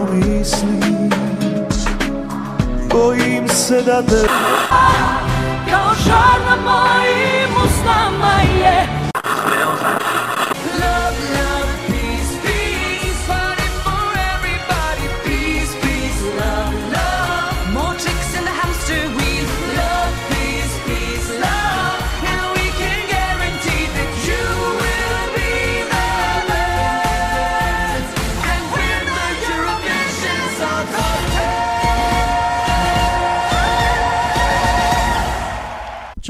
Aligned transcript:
te 0.00 0.06
pomislim 0.06 1.10
Bojim 2.90 3.48
se 3.48 3.82
da 3.82 4.02
te 4.02 4.26
Kao 5.70 5.94
žar 6.04 6.40
na 6.48 6.56
mojim 6.64 7.09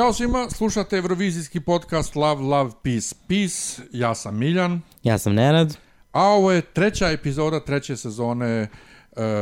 Ćao 0.01 0.13
svima, 0.13 0.51
slušate 0.51 0.97
Eurovizijski 0.97 1.61
podcast 1.61 2.17
Love, 2.17 2.43
Love, 2.43 2.71
Peace, 2.83 3.15
Peace. 3.29 3.83
Ja 3.93 4.15
sam 4.15 4.39
Miljan, 4.39 4.81
Ja 5.03 5.19
sam 5.19 5.35
Nenad. 5.35 5.77
a 6.13 6.25
ovo 6.25 6.53
je 6.53 6.61
treća 6.61 7.11
epizoda 7.11 7.61
treće 7.61 7.97
sezone 7.97 8.47
e, 8.47 8.69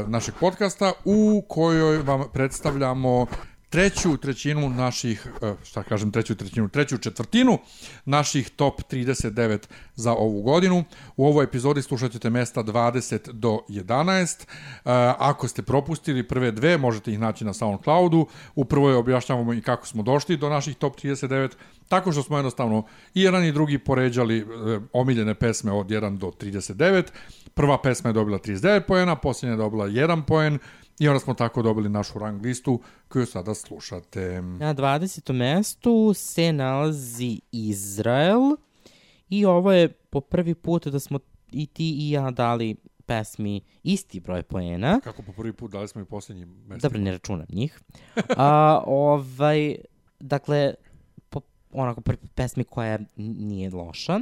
našeg 0.06 0.34
podcasta 0.40 0.92
u 1.04 1.42
kojoj 1.48 1.98
vam 1.98 2.24
predstavljamo 2.32 3.26
treću 3.70 4.16
trećinu 4.16 4.68
naših, 4.70 5.26
e, 5.42 5.54
šta 5.64 5.82
kažem 5.82 6.10
treću 6.10 6.34
trećinu, 6.34 6.68
treću 6.68 6.98
četvrtinu 6.98 7.58
naših 8.04 8.50
top 8.50 8.80
39 8.90 9.58
za 9.94 10.12
ovu 10.12 10.42
godinu. 10.42 10.84
U 11.16 11.26
ovoj 11.26 11.44
epizodi 11.44 11.82
slušat 11.82 12.12
ćete 12.12 12.30
mesta 12.30 12.62
20 12.62 13.32
do 13.32 13.60
11. 13.68 14.42
E, 14.44 14.46
ako 15.18 15.48
ste 15.48 15.62
propustili 15.62 16.28
prve 16.28 16.52
dve, 16.52 16.78
možete 16.78 17.12
ih 17.12 17.18
naći 17.18 17.44
na 17.44 17.52
SoundCloudu. 17.52 18.26
U 18.54 18.64
prvoj 18.64 18.94
objašnjavamo 18.94 19.54
i 19.54 19.62
kako 19.62 19.86
smo 19.86 20.02
došli 20.02 20.36
do 20.36 20.48
naših 20.48 20.76
top 20.76 20.96
39, 20.96 21.50
tako 21.88 22.12
što 22.12 22.22
smo 22.22 22.36
jednostavno 22.36 22.86
i 23.14 23.22
jedan 23.22 23.44
i 23.44 23.52
drugi 23.52 23.78
poređali 23.78 24.38
e, 24.38 24.44
omiljene 24.92 25.34
pesme 25.34 25.72
od 25.72 25.86
1 25.86 26.18
do 26.18 26.26
39. 26.26 27.04
Prva 27.54 27.82
pesma 27.82 28.10
je 28.10 28.14
dobila 28.14 28.38
39 28.38 28.80
poena, 28.80 29.16
posljednja 29.16 29.52
je 29.52 29.56
dobila 29.56 29.86
1 29.86 30.22
poen 30.22 30.58
i 30.98 31.08
onda 31.08 31.20
smo 31.20 31.34
tako 31.34 31.62
dobili 31.62 31.88
našu 31.88 32.18
rang 32.18 32.42
listu 32.42 32.80
koju 33.08 33.26
sada 33.26 33.54
slušate. 33.54 34.42
Na 34.42 34.74
20. 34.74 35.32
mestu 35.32 36.14
se 36.14 36.52
nalazi 36.52 37.40
Izrael 37.52 38.40
i 39.28 39.44
ovo 39.44 39.72
je 39.72 39.88
po 39.88 40.20
prvi 40.20 40.54
put 40.54 40.86
da 40.86 41.00
smo 41.00 41.18
i 41.52 41.66
ti 41.66 41.96
i 41.98 42.10
ja 42.10 42.30
dali 42.30 42.76
pesmi 43.06 43.60
isti 43.82 44.20
broj 44.20 44.42
poena. 44.42 45.00
Kako 45.04 45.22
po 45.22 45.32
prvi 45.32 45.52
put 45.52 45.70
dali 45.70 45.88
smo 45.88 46.00
i 46.00 46.04
posljednji 46.04 46.44
mesta. 46.44 46.88
Dobro, 46.88 47.00
ne 47.00 47.12
računam 47.12 47.46
njih. 47.52 47.80
A, 48.36 48.82
ovaj, 48.86 49.76
dakle, 50.20 50.74
po, 51.30 51.40
onako 51.72 52.00
prvi 52.00 52.28
pesmi 52.34 52.64
koja 52.64 52.98
nije 53.16 53.70
loša. 53.70 54.20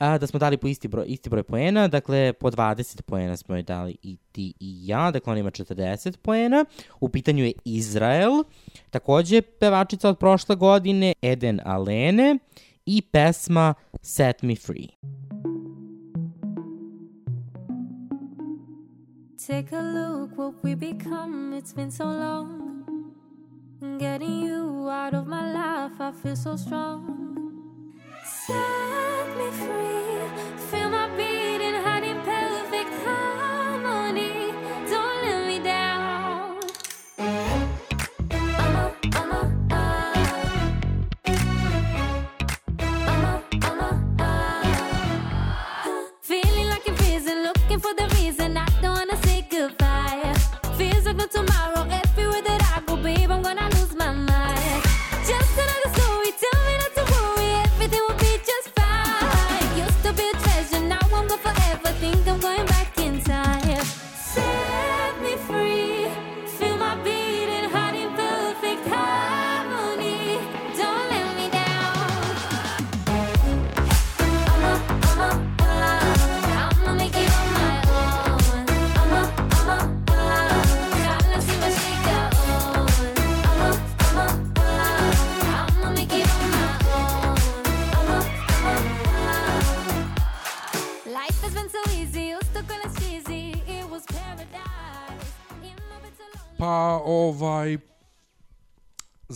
A, 0.00 0.18
da 0.18 0.26
smo 0.26 0.38
dali 0.38 0.56
po 0.56 0.68
isti 0.68 0.88
broj, 0.88 1.04
isti 1.08 1.30
broj 1.30 1.42
poena, 1.42 1.88
dakle 1.88 2.32
po 2.32 2.50
20 2.50 3.02
poena 3.02 3.36
smo 3.36 3.56
je 3.56 3.62
dali 3.62 3.96
i 4.02 4.16
ti 4.32 4.54
i 4.60 4.86
ja, 4.86 5.10
dakle 5.10 5.32
on 5.32 5.38
ima 5.38 5.50
40 5.50 6.16
poena. 6.16 6.64
U 7.00 7.08
pitanju 7.08 7.44
je 7.44 7.52
Izrael, 7.64 8.32
takođe 8.90 9.42
pevačica 9.42 10.08
od 10.08 10.18
prošle 10.18 10.56
godine, 10.56 11.12
Eden 11.22 11.60
Alene 11.64 12.38
i 12.86 13.02
pesma 13.02 13.74
Set 14.02 14.42
Me 14.42 14.56
Free. 14.56 14.88
Take 19.46 19.76
a 19.76 19.82
look 19.82 20.30
what 20.36 20.54
we 20.62 20.76
become. 20.76 21.60
It's 21.60 21.74
been 21.76 21.90
so 21.90 22.04
long. 22.04 22.60
Getting 23.98 24.42
you 24.46 24.88
out 24.90 25.14
of 25.14 25.26
my 25.26 25.52
life, 25.52 26.00
I 26.00 26.12
feel 26.22 26.36
so 26.36 26.56
strong. 26.56 27.29
Set 28.46 28.56
me 29.36 29.50
free. 29.50 30.70
Feel 30.70 30.88
my 30.88 31.08
beating, 31.14 31.49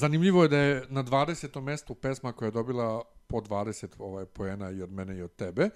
Zanimljivo 0.05 0.43
je 0.43 0.49
da 0.49 0.59
je 0.59 0.87
na 0.89 1.05
20. 1.05 1.61
mestu 1.61 1.95
pesma 1.95 2.33
koja 2.33 2.47
je 2.47 2.51
dobila 2.51 3.03
po 3.27 3.41
20 3.41 3.87
ovaj, 3.99 4.25
poena 4.25 4.71
i 4.71 4.83
od 4.83 4.93
mene 4.93 5.17
i 5.17 5.23
od 5.23 5.37
tebe. 5.37 5.71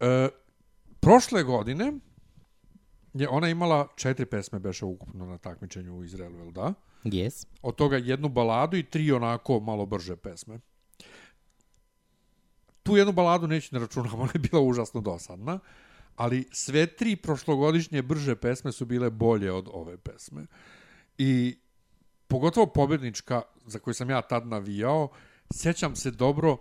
E, 0.00 0.28
prošle 1.00 1.42
godine 1.42 1.92
je 3.14 3.28
ona 3.28 3.48
imala 3.48 3.88
četiri 3.96 4.26
pesme 4.26 4.58
beše 4.58 4.84
ukupno 4.84 5.26
na 5.26 5.38
takmičenju 5.38 5.96
u 5.96 6.04
Izraelu, 6.04 6.38
jel 6.38 6.50
da? 6.50 6.74
Yes. 7.04 7.46
Od 7.62 7.74
toga 7.74 7.96
jednu 7.96 8.28
baladu 8.28 8.76
i 8.76 8.82
tri 8.82 9.12
onako 9.12 9.60
malo 9.60 9.86
brže 9.86 10.16
pesme. 10.16 10.58
Tu 12.82 12.96
jednu 12.96 13.12
baladu 13.12 13.46
neću 13.46 13.74
ne 13.74 13.80
računam, 13.80 14.20
ona 14.20 14.30
je 14.34 14.40
bila 14.50 14.62
užasno 14.62 15.00
dosadna, 15.00 15.58
ali 16.16 16.44
sve 16.52 16.86
tri 16.86 17.16
prošlogodišnje 17.16 18.02
brže 18.02 18.36
pesme 18.36 18.72
su 18.72 18.84
bile 18.84 19.10
bolje 19.10 19.52
od 19.52 19.68
ove 19.72 19.96
pesme. 19.96 20.46
I 21.18 21.59
pogotovo 22.30 22.66
pobednička, 22.66 23.42
za 23.66 23.78
koju 23.78 23.94
sam 23.94 24.10
ja 24.10 24.22
tad 24.22 24.46
navijao, 24.46 25.08
sećam 25.50 25.96
se 25.96 26.10
dobro 26.10 26.56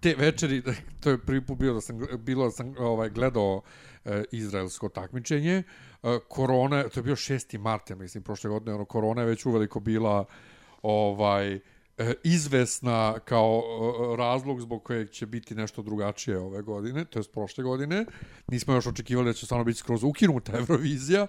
te 0.00 0.14
večeri, 0.18 0.62
to 1.00 1.10
je 1.10 1.18
prvi 1.18 1.46
put 1.46 1.58
bilo 1.58 1.74
da 1.74 1.80
sam, 1.80 2.00
bilo 2.18 2.44
da 2.44 2.50
sam 2.50 2.74
ovaj, 2.78 3.10
gledao 3.10 3.62
e, 4.04 4.24
izraelsko 4.32 4.88
takmičenje, 4.88 5.62
e, 6.02 6.18
korona, 6.28 6.82
to 6.88 7.00
je 7.00 7.04
bio 7.04 7.16
6. 7.16 7.58
marta, 7.58 7.94
mislim, 7.94 8.22
prošle 8.22 8.50
godine, 8.50 8.74
ono, 8.74 8.84
korona 8.84 9.22
je 9.22 9.26
već 9.26 9.46
uveliko 9.46 9.80
bila 9.80 10.24
ovaj, 10.82 11.54
e, 11.54 11.60
izvesna 12.24 13.18
kao 13.24 13.62
e, 13.62 14.16
razlog 14.16 14.60
zbog 14.60 14.84
kojeg 14.84 15.10
će 15.10 15.26
biti 15.26 15.54
nešto 15.54 15.82
drugačije 15.82 16.38
ove 16.38 16.62
godine, 16.62 17.04
to 17.04 17.18
je 17.18 17.22
prošle 17.32 17.64
godine. 17.64 18.04
Nismo 18.48 18.74
još 18.74 18.86
očekivali 18.86 19.26
da 19.26 19.32
će 19.32 19.46
stvarno 19.46 19.64
biti 19.64 19.78
skroz 19.78 20.04
ukinuta 20.04 20.52
Eurovizija 20.58 21.26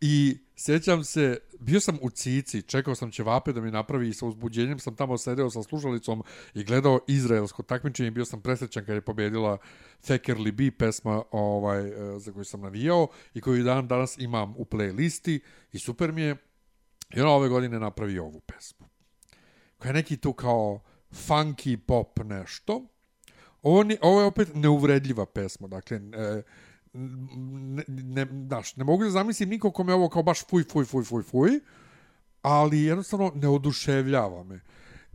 I 0.00 0.38
sjećam 0.56 1.04
se, 1.04 1.38
bio 1.60 1.80
sam 1.80 1.98
u 2.02 2.10
Cici, 2.10 2.62
čekao 2.62 2.94
sam 2.94 3.10
ćevape 3.10 3.52
da 3.52 3.60
mi 3.60 3.70
napravi 3.70 4.08
i 4.08 4.14
sa 4.14 4.26
uzbuđenjem 4.26 4.78
sam 4.78 4.96
tamo 4.96 5.18
sedeo 5.18 5.50
sa 5.50 5.62
slušalicom 5.62 6.22
i 6.54 6.64
gledao 6.64 7.00
izraelsko 7.08 7.62
takmičenje 7.62 8.10
bio 8.10 8.24
sam 8.24 8.40
presrećan 8.40 8.84
kad 8.84 8.94
je 8.94 9.00
pobedila 9.00 9.58
Fekerli 10.06 10.52
B 10.52 10.70
pesma 10.70 11.22
ovaj, 11.30 11.88
e, 11.88 12.18
za 12.18 12.32
koju 12.32 12.44
sam 12.44 12.60
navijao 12.60 13.08
i 13.34 13.40
koju 13.40 13.64
dan 13.64 13.88
danas 13.88 14.18
imam 14.18 14.54
u 14.56 14.64
playlisti 14.64 15.40
i 15.72 15.78
super 15.78 16.12
mi 16.12 16.22
je. 16.22 16.36
I 17.14 17.20
ona 17.20 17.30
ove 17.30 17.48
godine 17.48 17.78
napravi 17.78 18.18
ovu 18.18 18.40
pesmu. 18.40 18.86
Koja 19.78 19.88
je 19.88 19.94
neki 19.94 20.16
tu 20.16 20.32
kao 20.32 20.80
funky 21.10 21.76
pop 21.76 22.18
nešto. 22.24 22.86
Ovo, 23.62 23.82
ni, 23.82 23.98
ovo 24.00 24.20
je 24.20 24.26
opet 24.26 24.48
neuvredljiva 24.54 25.26
pesma, 25.26 25.68
dakle, 25.68 25.96
e, 25.96 26.42
ne, 26.92 27.84
ne, 27.88 28.24
daš, 28.24 28.76
ne 28.76 28.84
mogu 28.84 29.04
da 29.04 29.10
zamislim 29.10 29.48
niko 29.48 29.70
kome 29.70 29.94
ovo 29.94 30.08
kao 30.08 30.22
baš 30.22 30.46
fuj, 30.46 30.64
fuj, 30.72 30.84
fuj, 30.84 31.04
fuj, 31.04 31.22
fuj, 31.22 31.60
ali 32.42 32.82
jednostavno 32.82 33.32
ne 33.34 33.48
oduševljava 33.48 34.44
me. 34.44 34.60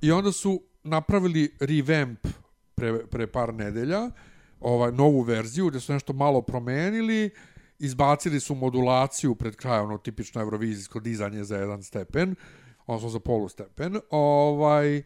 I 0.01 0.11
onda 0.11 0.31
su 0.31 0.61
napravili 0.83 1.55
revamp 1.59 2.27
pre, 2.75 3.07
pre 3.07 3.27
par 3.27 3.53
nedelja, 3.53 4.09
ovaj, 4.59 4.91
novu 4.91 5.21
verziju, 5.21 5.67
gde 5.69 5.79
su 5.79 5.93
nešto 5.93 6.13
malo 6.13 6.41
promenili 6.41 7.29
izbacili 7.79 8.39
su 8.39 8.55
modulaciju 8.55 9.35
pred 9.35 9.55
kraj, 9.55 9.79
ono 9.79 9.97
tipično 9.97 10.41
evrovizijsko 10.41 10.99
dizanje 10.99 11.43
za 11.43 11.57
jedan 11.57 11.83
stepen, 11.83 12.35
odnosno 12.87 13.09
za 13.09 13.19
polu 13.19 13.49
stepen, 13.49 13.99
ovaj, 14.09 15.03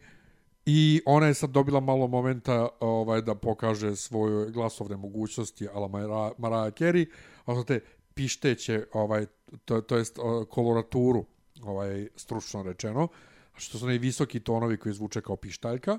i 0.70 1.02
ona 1.06 1.26
je 1.26 1.34
sad 1.34 1.50
dobila 1.50 1.80
malo 1.80 2.06
momenta 2.06 2.68
ovaj 2.80 3.22
da 3.22 3.34
pokaže 3.34 3.96
svoje 3.96 4.50
glasovne 4.50 4.96
mogućnosti 4.96 5.68
ala 5.74 5.88
Mariah 5.88 6.32
Mariah 6.38 6.74
Carey, 6.74 7.06
odnosno 7.46 7.64
te 7.64 7.80
pišteće, 8.14 8.84
ovaj, 8.92 9.26
to, 9.64 9.80
to 9.80 9.96
jest 9.96 10.18
koloraturu, 10.50 11.24
ovaj, 11.62 12.08
stručno 12.16 12.62
rečeno, 12.62 13.08
što 13.54 13.78
su 13.78 13.86
ne 13.86 13.98
visoki 13.98 14.40
tonovi 14.40 14.76
koji 14.76 14.94
zvuče 14.94 15.20
kao 15.20 15.36
pištaljka, 15.36 15.98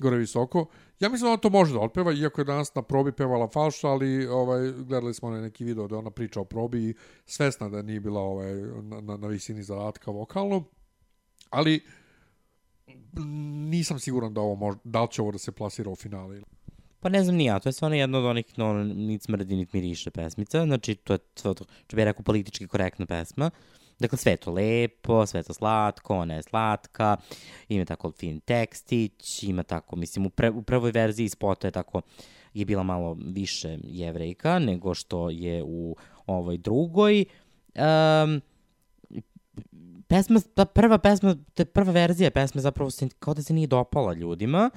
gore 0.00 0.16
visoko. 0.16 0.66
Ja 1.00 1.08
mislim 1.08 1.26
da 1.26 1.32
ona 1.32 1.40
to 1.40 1.50
može 1.50 1.72
da 1.72 1.80
otpeva, 1.80 2.12
iako 2.12 2.40
je 2.40 2.44
danas 2.44 2.74
na 2.74 2.82
probi 2.82 3.12
pevala 3.12 3.48
falš, 3.48 3.84
ali 3.84 4.26
ovaj, 4.26 4.72
gledali 4.72 5.14
smo 5.14 5.30
na 5.30 5.40
neki 5.40 5.64
video 5.64 5.88
da 5.88 5.98
ona 5.98 6.10
priča 6.10 6.40
o 6.40 6.44
probi 6.44 6.88
i 6.88 6.94
svesna 7.26 7.68
da 7.68 7.82
nije 7.82 8.00
bila 8.00 8.20
ovaj, 8.20 8.54
na, 8.82 9.00
na, 9.00 9.16
na 9.16 9.28
visini 9.28 9.62
zadatka 9.62 10.10
vokalno. 10.10 10.64
Ali 11.50 11.80
nisam 13.68 13.98
siguran 13.98 14.34
da, 14.34 14.40
ovo 14.40 14.54
može, 14.54 14.78
da 14.84 15.02
li 15.02 15.08
će 15.10 15.22
ovo 15.22 15.32
da 15.32 15.38
se 15.38 15.52
plasira 15.52 15.90
u 15.90 15.96
finale. 15.96 16.40
Pa 17.00 17.08
ne 17.08 17.24
znam 17.24 17.36
ni 17.36 17.44
ja, 17.44 17.58
to 17.58 17.68
je 17.68 17.72
stvarno 17.72 17.96
jedna 17.96 18.18
od 18.18 18.24
onih 18.24 18.58
no, 18.58 18.84
nit 18.84 19.22
smrdi, 19.22 19.56
nit 19.56 19.72
miriše 19.72 20.10
pesmica, 20.10 20.64
znači 20.64 20.94
to 20.94 21.12
je, 21.12 21.18
to, 21.18 21.54
to, 21.54 21.64
što 21.86 21.96
bih 21.96 22.04
rekao, 22.04 22.22
politički 22.22 22.68
korektna 22.68 23.06
pesma. 23.06 23.50
Dakle, 23.98 24.18
sve 24.18 24.36
to 24.36 24.52
lepo, 24.52 25.26
sve 25.26 25.42
to 25.42 25.54
slatko, 25.54 26.16
ona 26.16 26.34
je 26.34 26.42
slatka, 26.42 27.16
ima 27.68 27.84
tako 27.84 28.12
fin 28.12 28.40
tekstić, 28.40 29.42
ima 29.42 29.62
tako, 29.62 29.96
mislim, 29.96 30.26
u, 30.26 30.30
pre, 30.30 30.50
u 30.50 30.62
prvoj 30.62 30.90
verziji 30.90 31.28
spota 31.28 31.66
je 31.66 31.70
tako, 31.70 32.00
je 32.54 32.64
bila 32.64 32.82
malo 32.82 33.16
više 33.26 33.78
jevrejka 33.84 34.58
nego 34.58 34.94
što 34.94 35.30
je 35.30 35.62
u 35.66 35.96
ovoj 36.26 36.58
drugoj. 36.58 37.24
Um, 37.74 38.40
pesma, 40.12 40.40
ta 40.54 40.64
prva 40.64 40.98
pesma, 40.98 41.36
ta 41.54 41.64
prva 41.64 41.92
verzija 41.92 42.30
pesme 42.30 42.60
zapravo 42.60 42.90
se, 42.90 43.08
kao 43.18 43.34
da 43.34 43.42
se 43.42 43.54
nije 43.54 43.66
dopala 43.66 44.12
ljudima 44.14 44.70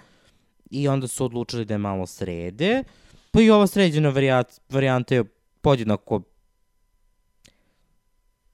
i 0.71 0.87
onda 0.87 1.07
su 1.07 1.25
odlučili 1.25 1.65
da 1.65 1.73
je 1.73 1.77
malo 1.77 2.05
srede, 2.07 2.83
pa 3.31 3.41
i 3.41 3.49
ova 3.49 3.67
sređena 3.67 4.09
varijat, 4.09 4.61
varijanta 4.69 5.15
je 5.15 5.23
podjednako 5.61 6.21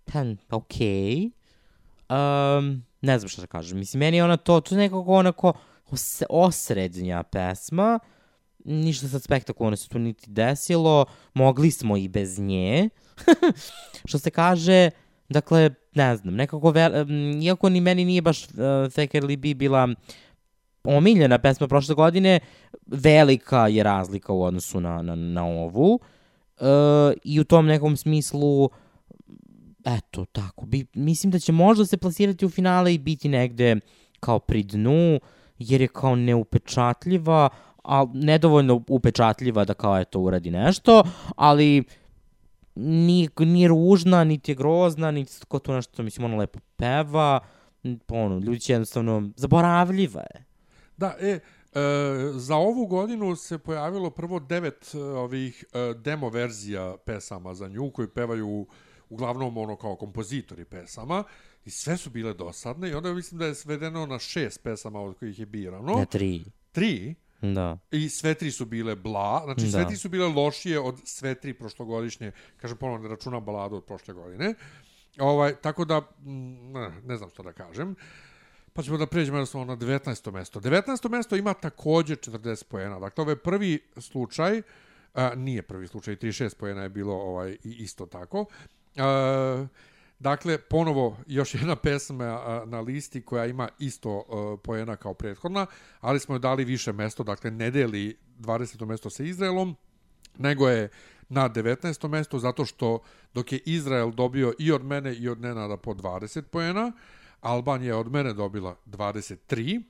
pa, 0.05 0.25
pa 0.47 0.55
okej. 0.55 1.29
Um, 2.09 2.83
ne 3.01 3.19
znam 3.19 3.29
šta 3.29 3.41
da 3.41 3.47
kažem. 3.47 3.77
Mislim, 3.77 3.99
meni 3.99 4.17
je 4.17 4.23
ona 4.23 4.37
to, 4.37 4.59
to 4.61 4.75
je 4.75 4.79
nekako 4.79 5.13
onako 5.13 5.53
os, 5.91 6.23
osrednja 6.29 7.23
pesma, 7.23 7.99
ništa 8.65 9.07
sad 9.07 9.23
spektakularno 9.23 9.77
se 9.77 9.89
tu 9.89 9.99
niti 9.99 10.29
desilo, 10.29 11.05
mogli 11.33 11.71
smo 11.71 11.97
i 11.97 12.07
bez 12.07 12.39
nje. 12.39 12.89
što 14.09 14.19
se 14.19 14.29
kaže, 14.29 14.89
dakle, 15.29 15.69
ne 15.93 16.15
znam, 16.15 16.35
nekako, 16.35 16.71
ver, 16.71 17.01
um, 17.01 17.41
iako 17.41 17.69
ni 17.69 17.81
meni 17.81 18.05
nije 18.05 18.21
baš 18.21 18.43
uh, 18.43 18.51
Thackeray 18.91 19.38
B 19.38 19.53
bila 19.53 19.88
omiljena 20.83 21.38
pesma 21.38 21.67
prošle 21.67 21.95
godine, 21.95 22.39
velika 22.88 23.67
je 23.67 23.83
razlika 23.83 24.33
u 24.33 24.43
odnosu 24.43 24.79
na, 24.79 25.01
na, 25.01 25.15
na 25.15 25.45
ovu. 25.45 25.93
Uh, 25.93 26.67
I 27.23 27.39
u 27.39 27.43
tom 27.43 27.65
nekom 27.65 27.97
smislu, 27.97 28.69
eto, 29.85 30.25
tako, 30.25 30.65
bi, 30.65 30.85
mislim 30.93 31.31
da 31.31 31.39
će 31.39 31.51
možda 31.51 31.85
se 31.85 31.97
plasirati 31.97 32.45
u 32.45 32.49
finale 32.49 32.93
i 32.93 32.97
biti 32.97 33.29
negde 33.29 33.75
kao 34.19 34.39
pri 34.39 34.63
dnu, 34.63 35.19
jer 35.59 35.81
je 35.81 35.88
kao 35.88 36.15
neupečatljiva, 36.15 37.49
a 37.83 38.05
nedovoljno 38.13 38.83
upečatljiva 38.88 39.65
da 39.65 39.73
kao 39.73 39.99
eto 39.99 40.19
uradi 40.19 40.51
nešto, 40.51 41.03
ali 41.35 41.83
nije, 42.75 43.29
nije 43.39 43.68
ružna, 43.68 44.23
niti 44.23 44.51
je 44.51 44.56
grozna, 44.56 45.12
niti 45.12 45.33
ko 45.47 45.59
to 45.59 45.73
nešto, 45.73 46.03
mislim, 46.03 46.25
ona 46.25 46.38
lepo 46.38 46.59
peva, 46.75 47.39
ono, 48.07 48.39
ljudi 48.39 48.59
će 48.59 48.73
jednostavno, 48.73 49.29
zaboravljiva 49.35 50.21
je. 50.21 50.45
Da, 50.97 51.15
e, 51.19 51.27
e, 51.27 51.39
za 52.33 52.56
ovu 52.56 52.85
godinu 52.85 53.35
se 53.35 53.57
pojavilo 53.57 54.09
prvo 54.09 54.39
devet 54.39 54.91
e, 54.94 54.97
ovih 54.97 55.65
e, 55.73 55.94
demo 55.94 56.29
verzija 56.29 56.95
pesama 57.06 57.53
za 57.53 57.68
nju 57.68 57.91
koji 57.91 58.07
pevaju 58.07 58.68
uglavnom 59.09 59.57
ono 59.57 59.75
kao 59.75 59.95
kompozitori 59.95 60.65
pesama 60.65 61.24
i 61.65 61.69
sve 61.69 61.97
su 61.97 62.09
bile 62.09 62.33
dosadne 62.33 62.89
i 62.89 62.94
onda 62.94 63.13
mislim 63.13 63.39
da 63.39 63.45
je 63.45 63.56
svedeno 63.56 64.06
na 64.06 64.19
šest 64.19 64.63
pesama 64.63 65.01
od 65.01 65.17
kojih 65.17 65.39
je 65.39 65.45
birano. 65.45 65.95
Ne, 65.95 66.06
tri. 66.06 66.44
Tri. 66.71 67.15
Da. 67.41 67.77
I 67.91 68.09
sve 68.09 68.33
tri 68.33 68.51
su 68.51 68.65
bile 68.65 68.95
bla, 68.95 69.41
znači 69.45 69.61
Da. 69.61 69.71
sve 69.71 69.88
tri 69.88 69.97
su 69.97 70.09
bile 70.09 70.27
lošije 70.27 70.79
od 70.79 71.01
sve 71.03 71.35
tri 71.35 71.53
prošlogodišnje, 71.53 72.31
kažem 72.57 72.77
ponovno, 72.77 73.03
ne 73.03 73.09
računam 73.09 73.45
baladu 73.45 73.75
od 73.75 73.85
prošle 73.85 74.13
godine. 74.13 74.53
Ovaj, 75.19 75.55
tako 75.55 75.85
da, 75.85 75.99
mm, 75.99 76.71
ne, 76.71 77.01
ne 77.05 77.17
znam 77.17 77.29
što 77.29 77.43
da 77.43 77.53
kažem. 77.53 77.95
Pa 78.73 78.83
ćemo 78.83 78.97
da 78.97 79.05
pređemo 79.05 79.38
jednostavno 79.38 79.65
na 79.65 79.75
19. 79.77 80.31
mesto. 80.31 80.59
19. 80.59 81.09
mesto 81.09 81.35
ima 81.35 81.53
takođe 81.53 82.15
40 82.15 82.63
poena. 82.63 82.99
Dakle, 82.99 83.21
ovo 83.21 83.31
je 83.31 83.35
prvi 83.35 83.79
slučaj, 83.97 84.61
a, 85.13 85.35
nije 85.35 85.61
prvi 85.61 85.88
slučaj, 85.88 86.15
36 86.15 86.55
poena 86.55 86.83
je 86.83 86.89
bilo 86.89 87.13
ovaj, 87.13 87.57
isto 87.63 88.05
tako. 88.05 88.45
A, 88.97 89.65
dakle, 90.21 90.57
ponovo 90.57 91.18
još 91.27 91.53
jedna 91.53 91.75
pesma 91.75 92.63
na 92.65 92.79
listi 92.79 93.21
koja 93.21 93.45
ima 93.45 93.69
isto 93.79 94.23
a, 94.29 94.57
poena 94.63 94.95
kao 94.95 95.13
prethodna, 95.13 95.65
ali 96.00 96.19
smo 96.19 96.35
joj 96.35 96.39
dali 96.39 96.65
više 96.65 96.94
mesto, 96.94 97.23
dakle 97.23 97.51
ne 97.51 97.71
deli 97.71 98.18
20. 98.39 98.85
mesto 98.85 99.09
sa 99.09 99.23
Izraelom, 99.23 99.75
nego 100.38 100.69
je 100.69 100.89
na 101.29 101.50
19. 101.50 102.07
mesto 102.07 102.39
zato 102.39 102.65
što 102.65 103.00
dok 103.33 103.51
je 103.51 103.59
Izrael 103.65 104.12
dobio 104.12 104.53
i 104.59 104.71
od 104.71 104.83
mene 104.83 105.15
i 105.15 105.29
od 105.29 105.41
Nenada 105.41 105.77
po 105.77 105.94
20 105.94 106.41
poena, 106.41 106.91
Albanija 107.41 107.94
je 107.94 108.00
od 108.00 108.12
mene 108.12 108.33
dobila 108.33 108.75
23, 108.85 109.81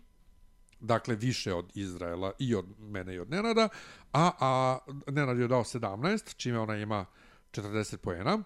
dakle 0.80 1.16
više 1.16 1.54
od 1.54 1.72
Izraela 1.76 2.32
i 2.40 2.56
od 2.56 2.66
mene 2.80 3.16
i 3.16 3.20
od 3.20 3.30
Nenada, 3.30 3.70
a, 4.14 4.32
a 4.40 4.78
Nenad 5.08 5.40
je 5.40 5.48
dao 5.48 5.64
17, 5.64 6.36
čime 6.36 6.60
ona 6.60 6.78
ima 6.78 7.06
40 7.52 7.98
poena. 7.98 8.44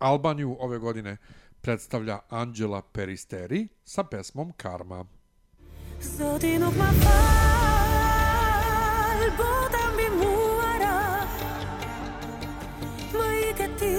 Albaniju 0.00 0.56
ove 0.60 0.78
godine 0.78 1.16
predstavlja 1.60 2.18
Angela 2.28 2.82
Peristeri 2.82 3.68
sa 3.84 4.04
pesmom 4.04 4.52
Karma. 4.56 5.04
Zodinok 6.00 6.76
ma 6.76 6.90
fal, 7.02 8.40
botam 9.36 9.92
bi 9.96 10.08
muara. 10.16 10.98
Măică 13.12 13.66
ti, 13.78 13.94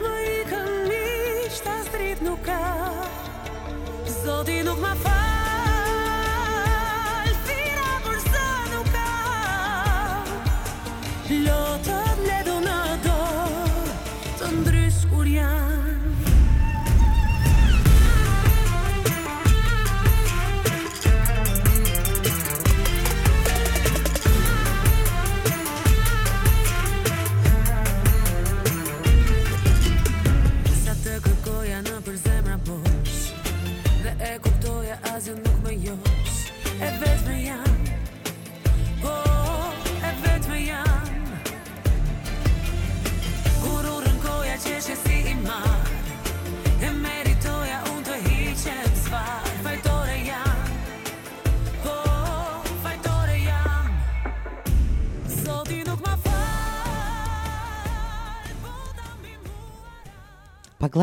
măică 0.00 0.60
niște 0.88 1.74
strit 1.84 2.18
nu 2.20 2.38
ca 2.44 2.92
Zodinok 4.22 4.80
ma 4.80 4.94
fal, 4.94 5.33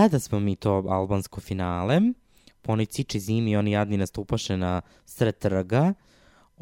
gleda 0.02 0.20
smo 0.20 0.40
mi 0.40 0.56
to 0.56 0.84
albansko 0.90 1.42
finale, 1.42 2.02
po 2.62 2.72
onoj 2.72 2.86
ciči 2.86 3.20
zimi 3.20 3.58
oni 3.58 3.72
jadni 3.72 3.98
nastupaše 3.98 4.58
na 4.58 4.82
sred 5.06 5.38
trga, 5.38 5.94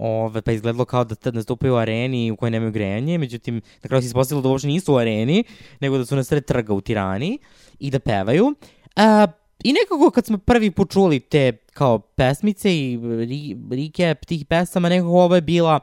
Ove, 0.02 0.42
pa 0.42 0.52
izgledalo 0.52 0.86
kao 0.86 1.04
da 1.04 1.32
nastupaju 1.32 1.74
u 1.74 1.78
areni 1.78 2.32
u 2.32 2.36
kojoj 2.36 2.52
nemaju 2.52 2.72
grejanje, 2.72 3.18
međutim, 3.18 3.62
na 3.84 3.88
kraju 3.88 4.02
se 4.02 4.08
ispostavilo 4.08 4.42
da 4.42 4.50
uopšte 4.50 4.68
nisu 4.68 4.94
u 4.94 4.98
areni, 4.98 5.44
nego 5.80 5.98
da 5.98 6.06
su 6.06 6.16
na 6.16 6.24
sred 6.24 6.46
trga 6.46 6.74
u 6.74 6.82
Tirani 6.82 7.38
i 7.80 7.92
da 7.92 8.00
pevaju. 8.00 8.56
A, 8.96 9.28
I 9.64 9.74
nekako 9.74 10.12
kad 10.12 10.26
smo 10.26 10.38
prvi 10.38 10.72
počuli 10.72 11.20
te 11.20 11.52
kao 11.74 12.00
pesmice 12.00 12.76
i 12.78 13.00
ri, 13.28 13.58
recap 13.72 14.26
tih 14.26 14.46
pesama, 14.46 14.90
nekako 14.90 15.10
ovo 15.10 15.36
je 15.36 15.42
bila 15.42 15.80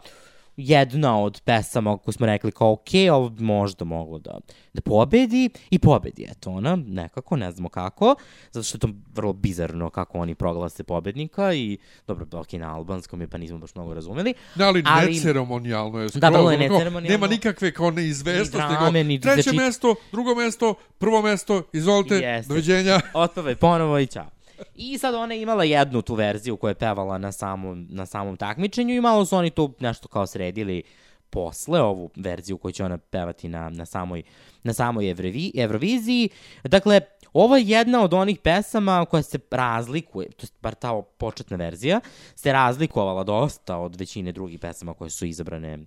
jedna 0.56 1.22
od 1.22 1.40
pesama 1.44 1.98
koju 1.98 2.12
smo 2.12 2.26
rekli 2.26 2.52
kao 2.52 2.72
ok, 2.72 2.88
ovo 3.12 3.28
bi 3.28 3.42
možda 3.44 3.84
moglo 3.84 4.18
da, 4.18 4.38
da 4.72 4.80
pobedi 4.80 5.50
i 5.70 5.78
pobedi, 5.78 6.26
eto 6.30 6.50
ona, 6.50 6.76
nekako, 6.76 7.36
ne 7.36 7.50
znamo 7.52 7.68
kako, 7.68 8.14
zato 8.52 8.62
što 8.64 8.76
je 8.76 8.80
to 8.80 8.88
vrlo 9.14 9.32
bizarno 9.32 9.90
kako 9.90 10.18
oni 10.18 10.34
proglase 10.34 10.84
pobednika 10.84 11.54
i 11.54 11.78
dobro, 12.06 12.26
ok, 12.32 12.52
na 12.52 12.74
albanskom 12.74 13.20
je 13.20 13.28
pa 13.28 13.38
nismo 13.38 13.58
baš 13.58 13.74
mnogo 13.74 13.94
razumeli. 13.94 14.34
Ne, 14.54 14.64
ali, 14.64 14.82
Ali- 14.86 15.12
neceremonijalno 15.14 15.98
je. 15.98 16.04
Da, 16.04 16.08
skroz, 16.08 16.32
vrlo 16.32 16.50
je 16.50 16.58
neceremonijalno. 16.58 17.08
Nema 17.08 17.26
nikakve 17.26 17.72
kao 17.72 17.90
neizvestnosti, 17.90 18.56
Ni 18.72 18.78
drame, 18.78 18.98
nego 18.98 19.08
ni 19.08 19.20
treće 19.20 19.42
znači- 19.42 19.56
mesto, 19.56 19.94
drugo 20.12 20.34
mesto, 20.34 20.74
prvo 20.98 21.22
mesto, 21.22 21.62
izvolite, 21.72 22.14
Jeste. 22.14 22.48
doviđenja. 22.48 23.00
Otpeve 23.14 23.56
ponovo 23.56 23.98
i 23.98 24.06
ćao. 24.06 24.35
I 24.74 24.98
sad 24.98 25.14
ona 25.14 25.34
je 25.34 25.42
imala 25.42 25.64
jednu 25.64 26.02
tu 26.02 26.14
verziju 26.14 26.56
koju 26.56 26.70
je 26.70 26.74
pevala 26.74 27.18
na 27.18 27.32
samom, 27.32 27.86
na 27.90 28.06
samom 28.06 28.36
takmičenju 28.36 28.94
i 28.94 29.00
malo 29.00 29.24
su 29.24 29.36
oni 29.36 29.50
tu 29.50 29.74
nešto 29.80 30.08
kao 30.08 30.26
sredili 30.26 30.82
posle 31.30 31.80
ovu 31.80 32.10
verziju 32.16 32.58
koju 32.58 32.72
će 32.72 32.84
ona 32.84 32.98
pevati 32.98 33.48
na, 33.48 33.70
na 33.70 33.86
samoj, 33.86 34.22
na 34.62 34.72
samoj 34.72 35.10
Evrovi, 35.10 35.52
Euroviziji. 35.54 36.28
Dakle, 36.64 37.00
ovo 37.32 37.56
je 37.56 37.68
jedna 37.68 38.02
od 38.02 38.14
onih 38.14 38.38
pesama 38.38 39.04
koja 39.04 39.22
se 39.22 39.38
razlikuje, 39.50 40.30
to 40.30 40.46
je 40.46 40.50
bar 40.62 40.74
ta 40.74 41.02
početna 41.18 41.56
verzija, 41.56 42.00
se 42.34 42.52
razlikovala 42.52 43.24
dosta 43.24 43.76
od 43.76 43.96
većine 43.96 44.32
drugih 44.32 44.60
pesama 44.60 44.94
koje 44.94 45.10
su 45.10 45.26
izabrane 45.26 45.78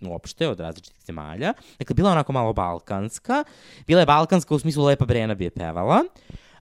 uopšte 0.00 0.48
od 0.48 0.60
različitih 0.60 1.04
zemalja. 1.04 1.52
Dakle, 1.78 1.94
bila 1.94 2.10
onako 2.10 2.32
malo 2.32 2.52
balkanska. 2.52 3.44
Bila 3.86 4.00
je 4.00 4.06
balkanska 4.06 4.54
u 4.54 4.58
smislu 4.58 4.84
Lepa 4.84 5.04
Brena 5.04 5.34
bi 5.34 5.44
je 5.44 5.50
pevala. 5.50 6.04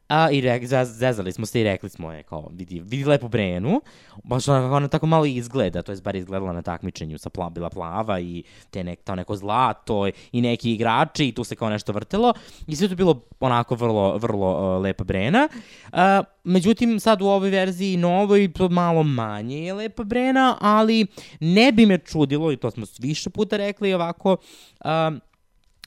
A, 0.08 0.30
I 0.32 0.42
rek, 0.42 0.66
zez, 0.66 0.98
zezali 0.98 1.32
smo 1.32 1.46
se 1.46 1.62
i 1.62 1.64
rekli 1.64 1.90
smo 1.90 2.12
je 2.12 2.24
kao, 2.24 2.50
vidi, 2.52 2.80
vidi 2.80 3.06
lepo 3.06 3.28
Brenu, 3.28 3.82
baš 4.24 4.48
ona, 4.48 4.74
ona 4.74 4.88
tako 4.88 5.06
malo 5.06 5.26
izgleda, 5.26 5.82
to 5.82 5.92
je 5.92 6.02
bar 6.02 6.16
izgledala 6.16 6.54
na 6.54 6.62
takmičenju, 6.62 7.18
sa 7.18 7.30
pla, 7.30 7.50
bila 7.50 7.70
plava 7.70 8.20
i 8.20 8.44
te 8.70 8.84
nek, 8.84 9.04
to 9.04 9.16
neko 9.16 9.36
zlato 9.36 10.08
i 10.32 10.42
neki 10.42 10.74
igrači 10.74 11.28
i 11.28 11.32
tu 11.32 11.44
se 11.44 11.56
kao 11.56 11.70
nešto 11.70 11.92
vrtelo 11.92 12.34
i 12.68 12.76
sve 12.76 12.88
to 12.88 12.96
bilo 12.96 13.22
onako 13.40 13.76
vrlo, 13.76 14.18
vrlo 14.18 14.76
uh, 14.78 14.84
lepa 14.84 15.04
Brena. 15.04 15.48
Uh, 15.94 16.00
međutim, 16.44 17.00
sad 17.00 17.22
u 17.22 17.26
ovoj 17.26 17.50
verziji 17.50 17.98
novoj 17.98 18.54
to 18.54 18.70
malo 18.70 19.04
manje 19.04 19.66
je 19.66 19.74
lepa 19.74 20.04
Brena, 20.04 20.58
ali 20.62 21.08
ne 21.40 21.72
bi 21.72 21.86
me 21.86 21.98
čudilo, 21.98 22.52
i 22.52 22.58
to 22.58 22.72
smo 22.72 22.86
više 23.00 23.30
puta 23.30 23.58
rekli 23.58 23.94
ovako, 23.94 24.38
um, 24.86 25.22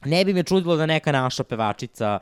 ne 0.05 0.25
bi 0.25 0.35
me 0.35 0.43
čudilo 0.43 0.77
da 0.77 0.87
neka 0.87 1.13
naša 1.13 1.45
pevačica 1.45 2.19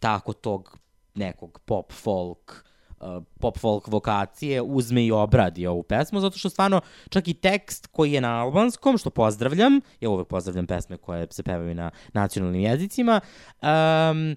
tako 0.00 0.32
tog 0.32 0.78
nekog 1.14 1.60
pop 1.64 1.92
folk 1.92 2.64
uh, 3.00 3.22
pop 3.40 3.58
folk 3.58 3.88
vokacije 3.88 4.62
uzme 4.62 5.04
i 5.04 5.12
obradi 5.12 5.66
ovu 5.66 5.82
pesmu, 5.82 6.20
zato 6.20 6.38
što 6.38 6.50
stvarno 6.50 6.80
čak 7.08 7.28
i 7.28 7.34
tekst 7.34 7.86
koji 7.86 8.12
je 8.12 8.20
na 8.20 8.42
albanskom, 8.42 8.98
što 8.98 9.10
pozdravljam, 9.10 9.80
ja 10.00 10.10
uvek 10.10 10.28
pozdravljam 10.28 10.66
pesme 10.66 10.96
koje 10.96 11.26
se 11.30 11.42
pevaju 11.42 11.74
na 11.74 11.90
nacionalnim 12.12 12.60
jezicima, 12.60 13.20
um, 13.62 14.36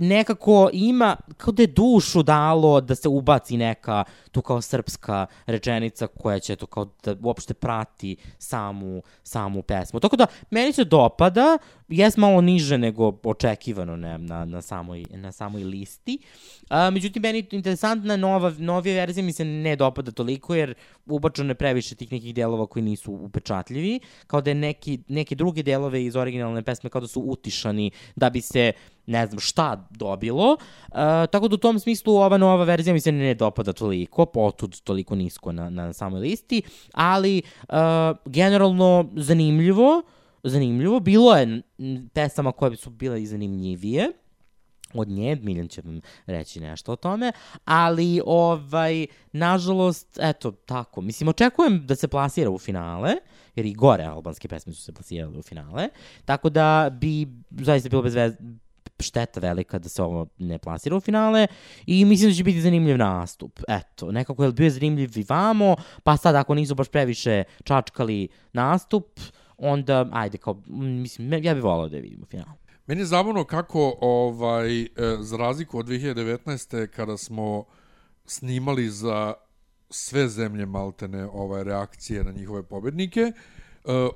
nekako 0.00 0.70
ima, 0.72 1.16
kao 1.36 1.52
da 1.52 1.62
je 1.62 1.66
dušu 1.66 2.22
dalo 2.22 2.80
da 2.80 2.94
se 2.94 3.08
ubaci 3.08 3.56
neka 3.56 4.04
tu 4.32 4.42
kao 4.42 4.60
srpska 4.60 5.26
rečenica 5.46 6.06
koja 6.06 6.38
će 6.38 6.56
to 6.56 6.66
kao 6.66 6.86
da 7.04 7.16
uopšte 7.22 7.54
prati 7.54 8.16
samu, 8.38 9.02
samu 9.22 9.62
pesmu. 9.62 10.00
Tako 10.00 10.16
da, 10.16 10.26
meni 10.50 10.72
se 10.72 10.84
dopada, 10.84 11.58
jes 11.88 12.16
malo 12.16 12.40
niže 12.40 12.78
nego 12.78 13.18
očekivano 13.24 13.96
ne, 13.96 14.18
na, 14.18 14.44
na, 14.44 14.62
samoj, 14.62 15.04
na 15.10 15.32
samoj 15.32 15.64
listi. 15.64 16.18
A, 16.68 16.90
međutim, 16.90 17.22
meni 17.22 17.38
je 17.38 17.46
interesantna 17.50 18.16
nova, 18.16 18.52
novija 18.58 18.94
verzija 18.94 19.24
mi 19.24 19.32
se 19.32 19.44
ne 19.44 19.76
dopada 19.76 20.10
toliko 20.10 20.54
jer 20.54 20.74
ubačeno 21.06 21.50
je 21.50 21.54
previše 21.54 21.94
tih 21.94 22.12
nekih 22.12 22.34
delova 22.34 22.66
koji 22.66 22.82
nisu 22.82 23.12
upečatljivi, 23.12 24.00
kao 24.26 24.40
da 24.40 24.50
je 24.50 24.54
neki, 24.54 24.98
neke 25.08 25.34
druge 25.34 25.62
delove 25.62 26.04
iz 26.04 26.16
originalne 26.16 26.62
pesme 26.62 26.90
kao 26.90 27.00
da 27.00 27.06
su 27.06 27.20
utišani 27.20 27.90
da 28.16 28.30
bi 28.30 28.40
se 28.40 28.72
ne 29.06 29.26
znam 29.26 29.40
šta 29.40 29.88
dobilo. 29.90 30.52
Uh, 30.52 30.96
tako 31.30 31.48
da 31.48 31.54
u 31.54 31.58
tom 31.58 31.78
smislu 31.78 32.16
ova 32.16 32.36
nova 32.36 32.64
verzija 32.64 32.94
mi 32.94 33.00
se 33.00 33.12
ne 33.12 33.34
dopada 33.34 33.72
toliko, 33.72 34.26
potud 34.26 34.80
toliko 34.80 35.14
nisko 35.14 35.52
na, 35.52 35.70
na 35.70 35.92
samoj 35.92 36.20
listi, 36.20 36.62
ali 36.94 37.42
uh, 37.62 37.74
generalno 38.24 39.10
zanimljivo, 39.16 40.02
zanimljivo. 40.42 41.00
Bilo 41.00 41.36
je 41.36 41.62
pesama 42.14 42.52
koje 42.52 42.76
su 42.76 42.90
bile 42.90 43.22
i 43.22 43.26
zanimljivije 43.26 44.12
od 44.94 45.08
nje, 45.08 45.36
Miljan 45.42 45.68
će 45.68 45.82
vam 45.84 46.00
reći 46.26 46.60
nešto 46.60 46.92
o 46.92 46.96
tome, 46.96 47.32
ali 47.64 48.20
ovaj, 48.26 49.06
nažalost, 49.32 50.18
eto, 50.20 50.50
tako, 50.50 51.00
mislim, 51.00 51.28
očekujem 51.28 51.86
da 51.86 51.96
se 51.96 52.08
plasira 52.08 52.50
u 52.50 52.58
finale, 52.58 53.14
jer 53.56 53.66
i 53.66 53.74
gore 53.74 54.04
albanske 54.04 54.48
pesme 54.48 54.72
su 54.72 54.82
se 54.82 54.92
plasirale 54.92 55.38
u 55.38 55.42
finale, 55.42 55.88
tako 56.24 56.50
da 56.50 56.90
bi 57.00 57.28
zaista 57.50 57.88
bilo 57.88 58.02
bez 58.02 58.14
veze, 58.14 58.36
šteta 59.02 59.40
velika 59.40 59.78
da 59.78 59.88
se 59.88 60.02
ovo 60.02 60.26
ne 60.38 60.58
plasira 60.58 60.96
u 60.96 61.00
finale 61.00 61.46
i 61.86 62.04
mislim 62.04 62.30
da 62.30 62.36
će 62.36 62.44
biti 62.44 62.60
zanimljiv 62.60 62.98
nastup. 62.98 63.60
Eto, 63.68 64.12
nekako 64.12 64.44
je 64.44 64.52
bio 64.52 64.70
zanimljiv 64.70 65.18
i 65.18 65.24
vamo, 65.28 65.76
pa 66.04 66.16
sad 66.16 66.34
ako 66.34 66.54
nisu 66.54 66.74
baš 66.74 66.88
previše 66.88 67.44
čačkali 67.64 68.28
nastup, 68.52 69.20
onda, 69.56 70.08
ajde, 70.12 70.38
kao, 70.38 70.62
mislim, 70.66 71.32
ja 71.32 71.54
bih 71.54 71.64
volao 71.64 71.88
da 71.88 71.96
je 71.96 72.02
vidim 72.02 72.22
u 72.22 72.26
finalu. 72.26 72.56
Meni 72.86 73.00
je 73.00 73.06
zabavno 73.06 73.44
kako, 73.44 73.96
ovaj, 74.00 74.82
e, 74.82 74.88
za 75.20 75.36
razliku 75.36 75.78
od 75.78 75.86
2019. 75.86 76.86
kada 76.86 77.16
smo 77.16 77.64
snimali 78.26 78.88
za 78.90 79.34
sve 79.90 80.28
zemlje 80.28 80.66
Maltene 80.66 81.26
ovaj, 81.32 81.64
reakcije 81.64 82.24
na 82.24 82.32
njihove 82.32 82.62
pobednike, 82.62 83.32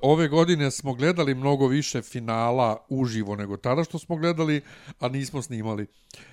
ove 0.02 0.28
godine 0.28 0.70
smo 0.70 0.94
gledali 0.94 1.34
mnogo 1.34 1.66
više 1.66 2.02
finala 2.02 2.86
uživo 2.88 3.36
nego 3.36 3.56
tada 3.56 3.84
što 3.84 3.98
smo 3.98 4.16
gledali, 4.16 4.60
a 5.00 5.08
nismo 5.08 5.42
snimali. 5.42 5.86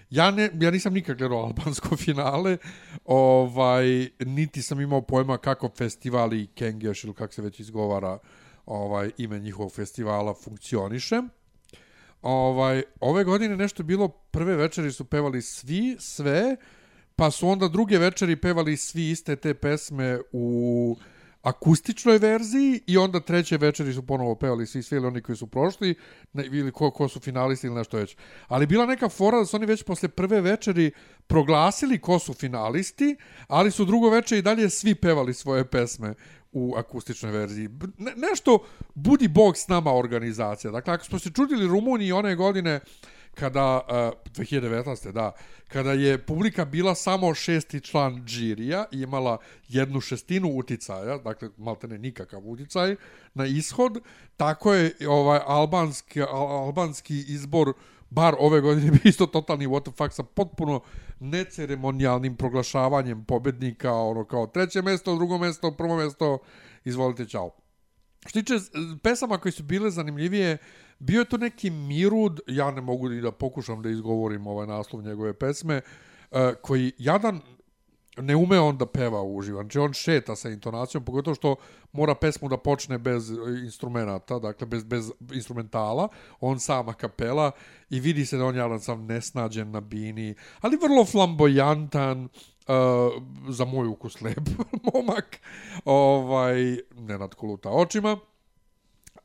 Ja, 0.10 0.32
ne, 0.32 0.50
ja 0.60 0.72
nisam 0.72 0.94
nikad 0.94 1.18
gledao 1.18 1.38
albansko 1.38 1.98
finale, 2.06 2.58
ovaj, 3.06 4.10
niti 4.20 4.62
sam 4.62 4.82
imao 4.82 5.02
pojma 5.02 5.38
kako 5.38 5.70
festivali 5.78 6.48
Kengeš 6.48 7.04
ili 7.04 7.14
kako 7.14 7.34
se 7.34 7.42
već 7.42 7.60
izgovara 7.60 8.20
ovaj 8.66 9.12
ime 9.18 9.40
njihovog 9.40 9.72
festivala 9.72 10.34
funkcioniše. 10.34 11.22
Ovaj, 12.22 12.84
ove 13.00 13.24
godine 13.24 13.58
nešto 13.58 13.84
bilo, 13.84 14.08
prve 14.08 14.56
večeri 14.56 14.92
su 14.92 15.06
pevali 15.06 15.42
svi, 15.42 15.96
sve, 16.00 16.56
pa 17.16 17.32
su 17.32 17.50
onda 17.50 17.68
druge 17.68 17.98
večeri 17.98 18.36
pevali 18.36 18.78
svi 18.78 19.10
iste 19.10 19.36
te 19.36 19.54
pesme 19.54 20.20
u 20.32 20.98
akustičnoj 21.48 22.18
verziji 22.18 22.82
i 22.88 22.98
onda 22.98 23.20
treće 23.20 23.58
večeri 23.58 23.94
su 23.94 24.06
ponovo 24.06 24.36
pevali 24.36 24.68
svi 24.68 24.84
svi 24.84 24.98
oni 24.98 25.22
koji 25.22 25.36
su 25.36 25.48
prošli 25.48 25.96
ne, 26.34 26.46
ili 26.46 26.72
ko, 26.72 26.92
ko 26.92 27.08
su 27.08 27.20
finalisti 27.20 27.68
ili 27.68 27.76
nešto 27.76 27.98
već. 27.98 28.18
Ali 28.48 28.68
bila 28.68 28.86
neka 28.86 29.10
fora 29.10 29.40
da 29.40 29.46
su 29.46 29.58
oni 29.58 29.66
već 29.66 29.84
posle 29.84 30.10
prve 30.10 30.42
večeri 30.42 30.92
proglasili 31.28 32.02
ko 32.02 32.20
su 32.20 32.34
finalisti, 32.34 33.16
ali 33.48 33.72
su 33.72 33.86
drugo 33.86 34.10
večer 34.10 34.38
i 34.38 34.42
dalje 34.42 34.70
svi 34.70 34.96
pevali 34.96 35.34
svoje 35.34 35.66
pesme 35.66 36.14
u 36.52 36.76
akustičnoj 36.78 37.32
verziji. 37.32 37.70
Ne, 37.98 38.14
nešto 38.16 38.60
budi 38.96 39.28
bog 39.28 39.58
s 39.58 39.68
nama 39.68 39.94
organizacija. 39.94 40.72
Dakle, 40.72 40.94
ako 40.94 41.06
smo 41.06 41.20
se 41.20 41.32
čudili 41.32 41.68
Rumuniji 41.68 42.12
one 42.12 42.36
godine 42.36 42.80
kada, 43.40 43.82
uh, 44.26 44.34
2019. 44.34 45.12
da, 45.12 45.32
kada 45.68 45.92
je 45.92 46.18
publika 46.18 46.66
bila 46.66 46.96
samo 46.96 47.34
šesti 47.34 47.82
član 47.82 48.24
džirija 48.26 48.86
i 48.92 49.02
imala 49.02 49.38
jednu 49.68 50.02
šestinu 50.02 50.50
uticaja, 50.58 51.18
dakle, 51.18 51.50
maltene 51.58 51.98
nikakav 51.98 52.42
uticaj 52.50 52.96
na 53.34 53.46
ishod, 53.46 54.00
tako 54.38 54.74
je 54.74 54.96
ovaj 55.10 55.40
albanski, 55.46 56.22
al, 56.22 56.48
albanski 56.48 57.24
izbor 57.28 57.74
bar 58.10 58.36
ove 58.40 58.62
godine 58.62 58.92
bio 59.04 59.10
isto 59.10 59.26
totalni 59.26 59.68
what 59.68 59.82
the 59.82 59.92
fuck 59.92 60.14
sa 60.14 60.24
potpuno 60.24 60.82
neceremonijalnim 61.20 62.36
proglašavanjem 62.36 63.26
pobednika, 63.26 63.94
ono 63.94 64.26
kao 64.26 64.48
treće 64.48 64.82
mesto, 64.82 65.16
drugo 65.16 65.38
mesto, 65.38 65.72
prvo 65.72 65.98
mesto, 65.98 66.40
izvolite, 66.86 67.26
čao. 67.26 67.52
Što 68.26 68.40
tiče 68.40 68.54
e, 68.54 68.60
pesama 69.04 69.38
koje 69.38 69.52
su 69.52 69.64
bile 69.64 69.92
zanimljivije, 69.92 70.58
bio 71.00 71.20
je 71.20 71.26
to 71.26 71.38
neki 71.38 71.70
Mirud, 71.70 72.40
ja 72.48 72.72
ne 72.72 72.82
mogu 72.82 73.10
ni 73.10 73.22
da 73.22 73.32
pokušam 73.32 73.82
da 73.82 73.90
izgovorim 73.90 74.48
ovaj 74.48 74.68
naslov 74.68 75.04
njegove 75.04 75.34
pesme, 75.34 75.82
e, 76.32 76.54
koji 76.62 76.92
jadan 76.98 77.42
ne 78.18 78.36
ume 78.36 78.60
on 78.60 78.78
da 78.78 78.86
peva 78.86 79.24
uživo. 79.24 79.62
Znači 79.62 79.80
on 79.80 79.94
šeta 79.94 80.36
sa 80.36 80.50
intonacijom, 80.50 81.06
pogotovo 81.06 81.36
što 81.36 81.56
mora 81.92 82.16
pesmu 82.16 82.50
da 82.50 82.58
počne 82.58 82.98
bez 82.98 83.30
instrumenta, 83.64 84.40
dakle 84.40 84.68
bez, 84.68 84.84
bez 84.84 85.12
instrumentala, 85.34 86.08
on 86.40 86.60
sama 86.60 86.94
kapela 86.94 87.52
i 87.90 88.00
vidi 88.00 88.26
se 88.26 88.38
da 88.38 88.46
on 88.46 88.56
jadan 88.56 88.80
sam 88.80 89.06
nesnađen 89.06 89.72
na 89.72 89.82
bini, 89.82 90.36
ali 90.62 90.78
vrlo 90.82 91.06
flamboyantan, 91.06 92.24
uh, 92.24 93.24
za 93.50 93.66
moj 93.66 93.88
ukus 93.88 94.22
lep 94.22 94.50
momak, 94.94 95.40
ovaj, 95.86 96.78
Nenad 96.96 97.36
Koluta 97.36 97.70
očima. 97.70 98.18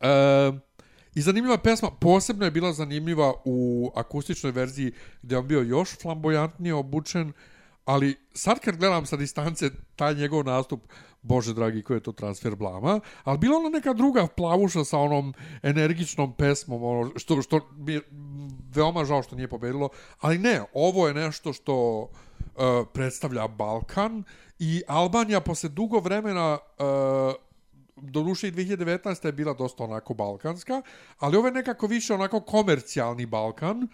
E, 0.00 0.52
I 1.14 1.20
zanimljiva 1.20 1.58
pesma, 1.58 1.90
posebno 2.00 2.44
je 2.44 2.50
bila 2.50 2.72
zanimljiva 2.72 3.32
u 3.44 3.90
akustičnoj 3.94 4.52
verziji 4.52 4.92
gdje 5.22 5.34
je 5.34 5.38
on 5.38 5.48
bio 5.48 5.60
još 5.60 5.98
flamboyantnije 5.98 6.74
obučen, 6.74 7.32
ali 7.84 8.16
sad 8.34 8.60
kad 8.60 8.76
gledam 8.76 9.06
sa 9.06 9.16
distance 9.16 9.70
taj 9.96 10.14
njegov 10.14 10.44
nastup, 10.44 10.80
bože 11.22 11.54
dragi, 11.54 11.82
koji 11.82 11.96
je 11.96 12.02
to 12.02 12.12
transfer 12.12 12.56
blama, 12.56 13.00
ali 13.24 13.38
bila 13.38 13.58
ona 13.58 13.68
neka 13.68 13.92
druga 13.92 14.26
plavuša 14.26 14.84
sa 14.84 14.98
onom 14.98 15.34
energičnom 15.62 16.32
pesmom, 16.36 16.82
ono, 16.82 17.10
što, 17.16 17.42
što 17.42 17.60
mi 17.76 17.92
je 17.92 18.00
veoma 18.74 19.04
žao 19.04 19.22
što 19.22 19.36
nije 19.36 19.48
pobedilo, 19.48 19.88
ali 20.20 20.38
ne, 20.38 20.62
ovo 20.74 21.08
je 21.08 21.14
nešto 21.14 21.52
što 21.52 22.00
uh, 22.00 22.08
predstavlja 22.92 23.48
Balkan 23.48 24.24
i 24.58 24.82
Albanija 24.88 25.40
posle 25.40 25.68
dugo 25.68 26.00
vremena 26.00 26.58
uh, 26.78 27.34
do 28.02 28.22
duše 28.22 28.48
i 28.48 28.52
2019. 28.52 29.26
je 29.26 29.32
bila 29.32 29.54
dosta 29.54 29.84
onako 29.84 30.14
balkanska, 30.14 30.82
ali 31.18 31.36
ovo 31.36 31.46
je 31.46 31.52
nekako 31.52 31.86
više 31.86 32.14
onako 32.14 32.40
komercijalni 32.40 33.26
Balkan, 33.26 33.88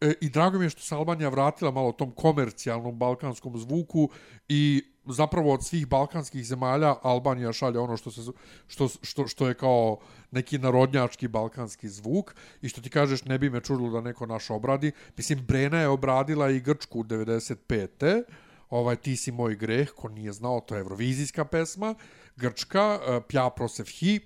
E, 0.00 0.14
I 0.20 0.28
drago 0.30 0.58
mi 0.58 0.64
je 0.64 0.70
što 0.70 0.82
se 0.82 0.94
Albanija 0.94 1.28
vratila 1.28 1.70
malo 1.70 1.92
tom 1.92 2.10
komercijalnom 2.10 2.98
balkanskom 2.98 3.58
zvuku 3.58 4.08
i 4.48 4.82
zapravo 5.06 5.52
od 5.52 5.64
svih 5.64 5.86
balkanskih 5.86 6.46
zemalja 6.46 6.94
Albanija 7.02 7.52
šalje 7.52 7.78
ono 7.78 7.96
što 7.96 8.10
se 8.10 8.20
što 8.66 8.88
što 9.02 9.26
što 9.26 9.48
je 9.48 9.54
kao 9.54 9.98
neki 10.30 10.58
narodnjački 10.58 11.28
balkanski 11.28 11.88
zvuk 11.88 12.34
i 12.62 12.68
što 12.68 12.80
ti 12.80 12.90
kažeš 12.90 13.24
ne 13.24 13.38
bi 13.38 13.50
me 13.50 13.60
čudilo 13.60 13.90
da 13.90 14.00
neko 14.00 14.26
naš 14.26 14.50
obradi. 14.50 14.92
Mislim 15.16 15.46
Brena 15.46 15.80
je 15.80 15.88
obradila 15.88 16.50
i 16.50 16.60
Grčku 16.60 17.02
95. 17.02 18.22
Ovaj 18.70 18.96
ti 18.96 19.16
si 19.16 19.32
moj 19.32 19.56
greh, 19.56 19.90
ko 19.90 20.08
nije 20.08 20.32
znao, 20.32 20.60
to 20.60 20.74
je 20.74 20.80
evrovizijska 20.80 21.44
pesma. 21.44 21.94
Grčka, 22.38 22.94
uh, 22.94 23.22
Pja 23.28 23.50
Prosev 23.50 23.86
Hi, 23.86 24.20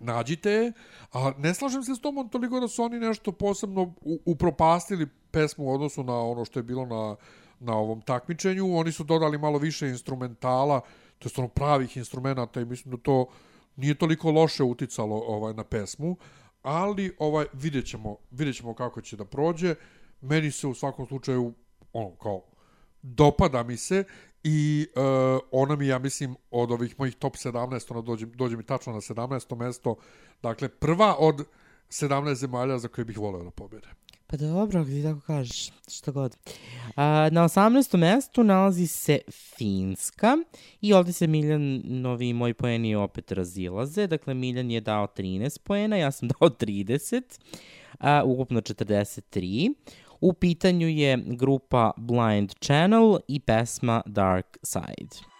nađite 0.00 0.50
je, 0.50 0.72
a 1.12 1.32
ne 1.38 1.54
slažem 1.54 1.82
se 1.82 1.94
s 1.94 2.00
tomom 2.00 2.28
toliko 2.28 2.60
da 2.60 2.68
su 2.68 2.82
oni 2.82 2.98
nešto 2.98 3.32
posebno 3.32 3.94
upropastili 4.24 5.06
pesmu 5.30 5.64
u 5.64 5.74
odnosu 5.74 6.04
na 6.04 6.20
ono 6.20 6.44
što 6.44 6.58
je 6.58 6.62
bilo 6.62 6.86
na, 6.86 7.16
na 7.60 7.76
ovom 7.76 8.00
takmičenju. 8.00 8.76
Oni 8.76 8.92
su 8.92 9.04
dodali 9.04 9.38
malo 9.38 9.58
više 9.58 9.88
instrumentala, 9.88 10.80
to 11.18 11.28
je 11.28 11.32
ono 11.36 11.48
pravih 11.48 11.96
instrumenta 11.96 12.60
i 12.60 12.64
mislim 12.64 12.96
da 12.96 13.02
to 13.02 13.26
nije 13.76 13.94
toliko 13.94 14.30
loše 14.30 14.62
uticalo 14.62 15.16
ovaj 15.16 15.54
na 15.54 15.64
pesmu, 15.64 16.16
ali 16.62 17.16
ovaj 17.18 17.46
vidjet 17.52 17.86
ćemo, 17.86 18.16
vidjet 18.30 18.56
ćemo 18.56 18.74
kako 18.74 19.00
će 19.00 19.16
da 19.16 19.24
prođe. 19.24 19.74
Meni 20.20 20.50
se 20.50 20.66
u 20.66 20.74
svakom 20.74 21.06
slučaju 21.06 21.52
ono 21.92 22.16
kao 22.16 22.42
dopada 23.04 23.62
mi 23.62 23.76
se 23.76 24.04
i 24.44 24.86
uh, 24.96 25.40
ona 25.50 25.76
mi, 25.76 25.86
ja 25.86 25.98
mislim, 25.98 26.36
od 26.50 26.70
ovih 26.70 26.94
mojih 26.98 27.14
top 27.14 27.36
17, 27.36 27.92
ona 27.92 28.00
dođe, 28.00 28.26
dođe 28.26 28.56
mi 28.56 28.62
tačno 28.62 28.92
na 28.92 29.00
17. 29.00 29.56
mesto, 29.56 29.96
dakle, 30.42 30.68
prva 30.68 31.16
od 31.18 31.44
17 31.88 32.34
zemalja 32.34 32.78
za 32.78 32.88
koje 32.88 33.04
bih 33.04 33.18
voleo 33.18 33.44
da 33.44 33.50
pobede. 33.50 33.88
Pa 34.26 34.36
dobro, 34.36 34.84
ti 34.84 35.02
tako 35.02 35.20
kažeš, 35.20 35.70
što 35.88 36.12
god. 36.12 36.36
A, 36.96 37.28
na 37.32 37.44
18. 37.44 37.96
mestu 37.96 38.44
nalazi 38.44 38.86
se 38.86 39.18
Finska 39.30 40.36
i 40.80 40.92
ovde 40.92 41.12
se 41.12 41.26
Miljanovi 41.26 42.28
i 42.28 42.32
moji 42.32 42.54
poeni 42.54 42.94
opet 42.94 43.32
razilaze. 43.32 44.06
Dakle, 44.06 44.34
Miljan 44.34 44.70
je 44.70 44.80
dao 44.80 45.06
13 45.06 45.58
poena, 45.58 45.96
ja 45.96 46.10
sam 46.10 46.28
dao 46.40 46.48
30, 46.48 47.22
a, 47.98 48.22
ukupno 48.24 48.60
43. 48.60 49.74
U 50.24 50.32
pitanju 50.32 50.88
je 50.88 51.16
grupa 51.26 51.92
Blind 51.96 52.52
Channel 52.60 53.18
i 53.28 53.40
pesma 53.40 54.02
Dark 54.06 54.58
Side. 54.62 55.33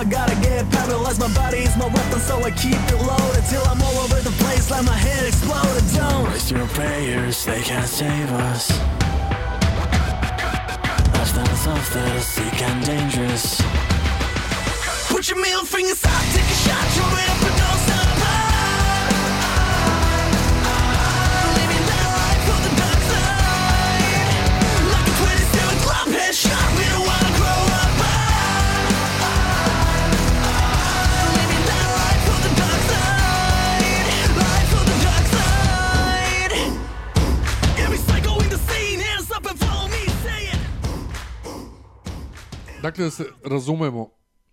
I 0.00 0.04
gotta 0.04 0.34
get 0.36 0.64
paralyzed. 0.70 1.20
My 1.20 1.28
body 1.34 1.58
is 1.58 1.76
my 1.76 1.84
weapon, 1.84 2.20
so 2.20 2.42
I 2.42 2.50
keep 2.52 2.72
it 2.72 2.96
loaded 2.96 3.44
till 3.50 3.62
I'm 3.68 3.82
all 3.82 3.98
over 3.98 4.18
the 4.22 4.30
place, 4.42 4.70
like 4.70 4.86
my 4.86 4.96
head 4.96 5.26
exploded. 5.26 5.84
Don't 5.94 6.24
waste 6.24 6.50
your 6.50 6.66
prayers, 6.68 7.44
they 7.44 7.60
can't 7.60 7.86
save 7.86 8.32
us. 8.48 8.70
Lifestyles 11.12 11.66
of 11.68 11.92
the 11.92 12.20
sick 12.22 12.62
and 12.62 12.82
dangerous. 12.86 13.60
Put 15.08 15.28
your 15.28 15.38
middle 15.38 15.66
fingers 15.66 16.02
up, 16.02 16.22
take 16.32 16.48
a 16.48 16.58
shot, 16.64 16.86
throw 16.94 17.04
it 17.04 17.28
up 17.28 17.42
and 17.42 17.58
don't 17.58 17.78
stop. 17.84 18.00
Side. 26.32 26.70
Like 26.90 27.08
a 27.08 27.19
Dakle, 42.82 43.04
da 43.04 43.10
se 43.10 43.24
razumemo, 43.44 44.10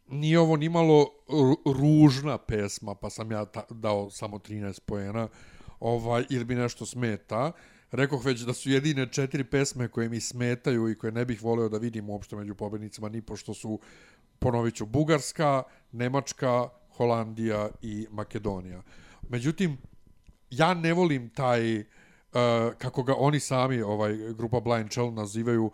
nije 0.08 0.40
ovo 0.40 0.56
nimalo 0.56 1.08
ru- 1.28 1.74
ružna 1.80 2.38
pesma, 2.38 2.96
pa 2.96 3.10
sam 3.10 3.32
ja 3.32 3.46
dao 3.70 4.10
samo 4.10 4.38
13 4.38 4.80
poena, 4.80 5.28
ovaj, 5.80 6.26
ili 6.30 6.46
mi 6.46 6.56
nešto 6.56 6.86
smeta. 6.86 7.52
Rekoh 7.92 8.26
već 8.26 8.42
da 8.42 8.54
su 8.54 8.70
jedine 8.70 9.12
četiri 9.12 9.44
pesme 9.44 9.88
koje 9.88 10.10
mi 10.10 10.20
smetaju 10.20 10.90
i 10.90 10.98
koje 10.98 11.12
ne 11.12 11.26
bih 11.26 11.44
voleo 11.44 11.70
da 11.70 11.78
vidim 11.78 12.10
uopšte 12.10 12.36
među 12.36 12.56
pobednicima, 12.56 13.10
ni 13.10 13.22
pošto 13.22 13.54
su, 13.54 13.80
ponovit 14.40 14.76
ću, 14.76 14.86
Bugarska, 14.86 15.64
Nemačka, 15.92 16.70
Holandija 16.98 17.70
i 17.82 18.08
Makedonija. 18.12 18.82
Međutim, 19.30 19.78
ja 20.50 20.74
ne 20.74 20.94
volim 20.94 21.30
taj, 21.30 21.80
uh, 21.80 21.86
kako 22.78 23.04
ga 23.04 23.14
oni 23.18 23.40
sami, 23.40 23.82
ovaj, 23.82 24.18
grupa 24.34 24.60
Blind 24.60 24.92
Shell 24.92 25.14
nazivaju, 25.14 25.66
uh, 25.66 25.72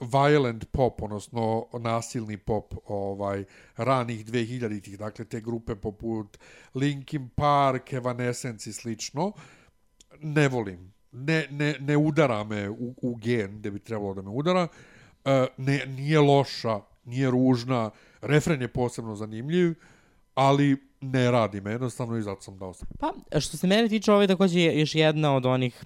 violent 0.00 0.64
pop, 0.72 1.02
odnosno 1.02 1.66
nasilni 1.80 2.36
pop 2.36 2.74
ovaj 2.86 3.44
ranih 3.76 4.26
2000-ih, 4.26 4.98
dakle 4.98 5.24
te 5.24 5.40
grupe 5.40 5.74
poput 5.74 6.38
Linkin 6.74 7.28
Park, 7.28 7.92
Evanescence 7.92 8.70
i 8.70 8.72
slično, 8.72 9.32
ne 10.20 10.48
volim. 10.48 10.92
Ne, 11.12 11.46
ne, 11.50 11.74
ne 11.80 11.96
udara 11.96 12.44
me 12.44 12.70
u, 12.70 12.94
u 13.02 13.14
gen 13.14 13.58
gde 13.58 13.70
bi 13.70 13.78
trebalo 13.78 14.14
da 14.14 14.22
me 14.22 14.30
udara. 14.30 14.62
Uh, 14.62 15.30
ne, 15.56 15.86
nije 15.86 16.20
loša, 16.20 16.80
nije 17.04 17.30
ružna, 17.30 17.90
refren 18.20 18.62
je 18.62 18.68
posebno 18.68 19.16
zanimljiv, 19.16 19.74
ali 20.34 20.76
ne 21.00 21.30
radi 21.30 21.60
me 21.60 21.70
jednostavno 21.70 22.16
i 22.16 22.22
zato 22.22 22.42
sam 22.42 22.58
dao 22.58 22.74
sam. 22.74 22.88
Pa, 22.98 23.40
što 23.40 23.56
se 23.56 23.66
mene 23.66 23.88
tiče, 23.88 24.12
ovo 24.12 24.22
je 24.22 24.28
takođe 24.28 24.60
još 24.60 24.94
jedna 24.94 25.36
od 25.36 25.46
onih 25.46 25.84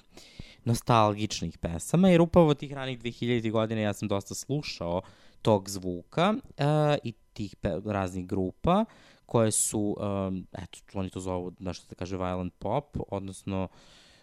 nostalgičnih 0.65 1.59
pesama, 1.59 2.09
jer 2.09 2.21
upravo 2.21 2.55
tih 2.55 2.73
ranih 2.73 2.99
2000 2.99 3.51
godina 3.51 3.81
ja 3.81 3.93
sam 3.93 4.09
dosta 4.09 4.35
slušao 4.35 5.03
tog 5.43 5.69
zvuka 5.69 6.35
uh, 6.35 6.65
i 7.05 7.13
tih 7.33 7.55
raznih 7.85 8.27
grupa 8.27 8.85
koje 9.27 9.51
su, 9.51 9.97
um, 10.01 10.47
eto, 10.53 10.79
oni 10.95 11.11
to 11.11 11.21
zovu, 11.21 11.53
nešto 11.59 11.87
se 11.89 11.95
kaže 11.95 12.17
violent 12.17 12.55
pop, 12.59 12.97
odnosno 13.09 13.69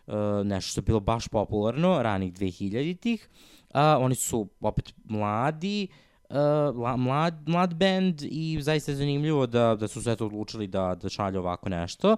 uh, 0.07 0.13
nešto 0.43 0.71
što 0.71 0.79
je 0.79 0.83
bilo 0.83 0.99
baš 0.99 1.27
popularno 1.27 2.03
ranih 2.03 2.33
2000-ih. 2.33 3.29
Uh, 3.69 3.79
oni 3.99 4.15
su 4.15 4.47
opet 4.61 4.93
mladi, 5.03 5.87
uh, 6.29 6.35
la, 6.77 6.95
mlad, 6.97 7.49
mlad 7.49 7.73
band 7.73 8.21
i 8.21 8.57
zaista 8.61 8.91
je 8.91 8.95
zanimljivo 8.95 9.47
da, 9.47 9.75
da 9.75 9.87
su 9.87 10.01
se 10.01 10.11
eto 10.11 10.25
odlučili 10.25 10.67
da, 10.67 10.95
da 11.01 11.09
šalju 11.09 11.39
ovako 11.39 11.69
nešto. 11.69 12.11
Uh, 12.11 12.17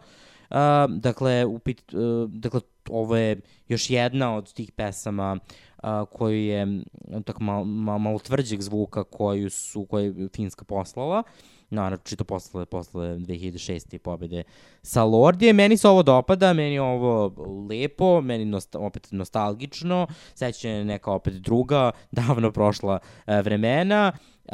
dakle, 0.90 1.46
upit, 1.46 1.94
uh, 1.94 2.30
dakle, 2.30 2.62
ovo 2.90 3.16
je 3.16 3.42
još 3.68 3.90
jedna 3.90 4.36
od 4.36 4.54
tih 4.54 4.72
pesama 4.72 5.38
uh, 5.84 5.90
koju 6.12 6.46
je 6.46 6.82
tako 7.26 7.44
mal, 7.44 7.64
mal, 7.64 7.98
malo 7.98 8.20
tvrđeg 8.20 8.62
zvuka 8.62 9.04
koju 9.04 9.50
su, 9.50 9.86
koju 9.86 10.22
je 10.22 10.30
Finska 10.36 10.66
poslala 10.66 11.24
naročito 11.70 12.24
posle, 12.24 12.66
posle 12.66 13.18
2006. 13.18 13.98
pobede 13.98 14.44
sa 14.82 15.04
Lordije. 15.04 15.54
Meni 15.54 15.78
se 15.78 15.88
ovo 15.88 16.04
dopada, 16.04 16.54
meni 16.54 16.74
je 16.74 16.82
ovo 16.82 17.34
lepo, 17.70 18.22
meni 18.22 18.46
nosta, 18.46 18.80
opet 18.80 19.08
nostalgično, 19.12 20.08
sećanje 20.36 20.86
neka 20.86 21.12
opet 21.12 21.34
druga, 21.34 21.92
davno 22.12 22.52
prošla 22.52 23.00
e, 23.28 23.42
vremena 23.42 24.12
uh, 24.46 24.54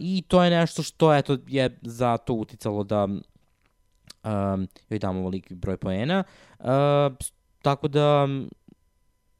i 0.00 0.22
to 0.28 0.44
je 0.44 0.50
nešto 0.50 0.82
što 0.82 1.14
eto, 1.14 1.38
je 1.46 1.78
zato 1.82 2.34
uticalo 2.34 2.84
da 2.84 3.08
um, 4.24 4.68
joj 4.88 4.98
damo 4.98 5.20
ovoliki 5.20 5.54
broj 5.54 5.76
poena. 5.76 6.24
Uh, 6.58 6.66
tako 7.62 7.88
da 7.88 8.26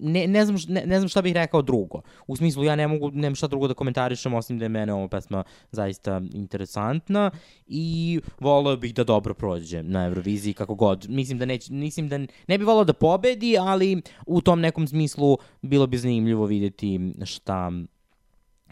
ne, 0.03 0.27
ne, 0.27 0.45
znam, 0.47 0.57
ne, 0.69 0.87
ne 0.87 0.99
znam 0.99 1.09
šta 1.09 1.23
bih 1.23 1.35
rekao 1.35 1.63
drugo. 1.63 2.01
U 2.27 2.37
smislu, 2.37 2.65
ja 2.65 2.77
ne 2.77 2.89
mogu, 2.89 3.11
nemam 3.11 3.35
šta 3.35 3.47
drugo 3.47 3.69
da 3.69 3.75
komentarišem, 3.75 4.35
osim 4.35 4.59
da 4.59 4.65
je 4.65 4.69
mene 4.69 4.93
ova 4.93 5.09
pesma 5.09 5.45
zaista 5.71 6.21
interesantna 6.33 7.31
i 7.67 8.21
voleo 8.41 8.77
bih 8.77 8.95
da 8.95 9.05
dobro 9.05 9.35
prođe 9.35 9.83
na 9.83 10.05
Euroviziji 10.07 10.55
kako 10.55 10.75
god. 10.75 11.07
Mislim 11.09 11.39
da 11.39 11.45
neće, 11.45 11.73
mislim 11.73 12.09
da 12.09 12.19
ne 12.19 12.59
bi 12.59 12.65
voleo 12.65 12.85
da 12.85 12.93
pobedi, 12.93 13.57
ali 13.59 14.03
u 14.27 14.41
tom 14.41 14.61
nekom 14.61 14.89
smislu 14.89 15.39
bilo 15.63 15.87
bi 15.87 15.99
zanimljivo 15.99 16.47
videti 16.47 17.13
šta 17.25 17.71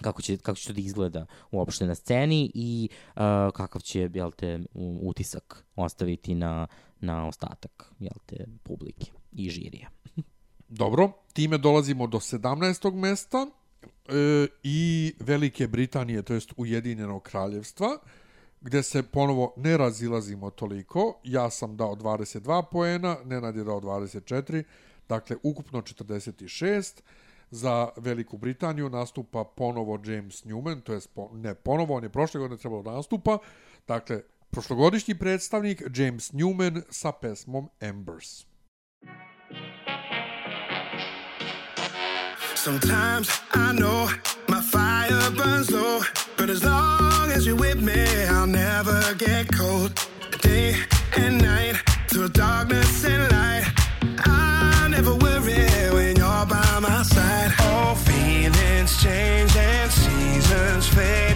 kako 0.02 0.22
će, 0.22 0.36
kako 0.36 0.58
će 0.58 0.66
to 0.66 0.72
da 0.72 0.80
izgleda 0.80 1.26
uopšte 1.50 1.86
na 1.86 1.94
sceni 1.94 2.50
i 2.54 2.88
uh, 3.16 3.22
kakav 3.54 3.80
će, 3.80 4.10
jel 4.14 4.30
te, 4.30 4.60
utisak 5.02 5.64
ostaviti 5.76 6.34
na, 6.34 6.66
na 7.00 7.26
ostatak, 7.26 7.92
jel 7.98 8.18
te, 8.26 8.46
publike 8.62 9.10
i 9.32 9.50
žirija. 9.50 9.88
Dobro, 10.68 11.12
time 11.32 11.58
dolazimo 11.58 12.06
do 12.06 12.18
17. 12.18 12.94
mesta 12.94 13.46
e, 14.08 14.46
i 14.62 15.12
Velike 15.20 15.68
Britanije, 15.68 16.22
to 16.22 16.34
jest 16.34 16.52
Ujedinjenog 16.56 17.22
kraljevstva, 17.22 17.98
gde 18.60 18.82
se 18.82 19.02
ponovo 19.02 19.54
ne 19.56 19.76
razilazimo 19.76 20.50
toliko. 20.50 21.20
Ja 21.24 21.50
sam 21.50 21.76
dao 21.76 21.94
22 21.96 22.64
poena, 22.70 23.16
Nenad 23.24 23.56
je 23.56 23.64
dao 23.64 23.80
24, 23.80 24.62
dakle 25.08 25.36
ukupno 25.42 25.80
46. 25.82 27.00
Za 27.50 27.88
Veliku 27.96 28.38
Britaniju 28.38 28.88
nastupa 28.88 29.44
ponovo 29.44 29.98
James 30.04 30.44
Newman, 30.44 30.80
to 30.82 30.92
jest 30.92 31.14
po, 31.14 31.30
ne 31.32 31.54
ponovo, 31.54 31.94
on 31.94 32.02
je 32.02 32.08
prošle 32.08 32.40
godine 32.40 32.58
trebalo 32.58 32.82
da 32.82 32.90
nastupa. 32.90 33.38
Dakle, 33.88 34.22
prošlogodišnji 34.50 35.14
predstavnik 35.14 35.82
James 35.94 36.32
Newman 36.32 36.82
sa 36.90 37.12
pesmom 37.12 37.68
Embers. 37.80 38.46
Sometimes 42.54 43.28
I 43.54 43.72
know 43.72 44.08
my 44.48 44.60
fire 44.60 45.30
burns 45.30 45.70
low, 45.70 46.00
but 46.36 46.50
as 46.50 46.62
long 46.64 47.32
as 47.36 47.46
you're 47.46 47.56
with 47.56 47.80
me, 47.80 48.04
I'll 48.28 48.46
never 48.46 49.14
get 49.14 49.48
cold. 49.58 49.92
Day 50.42 50.74
and 51.16 51.40
night, 51.42 51.76
through 52.08 52.28
darkness 52.28 53.04
and 53.04 53.32
light, 53.32 53.64
change 59.00 59.56
and 59.56 59.90
seasons 59.90 60.88
fade, 60.88 61.29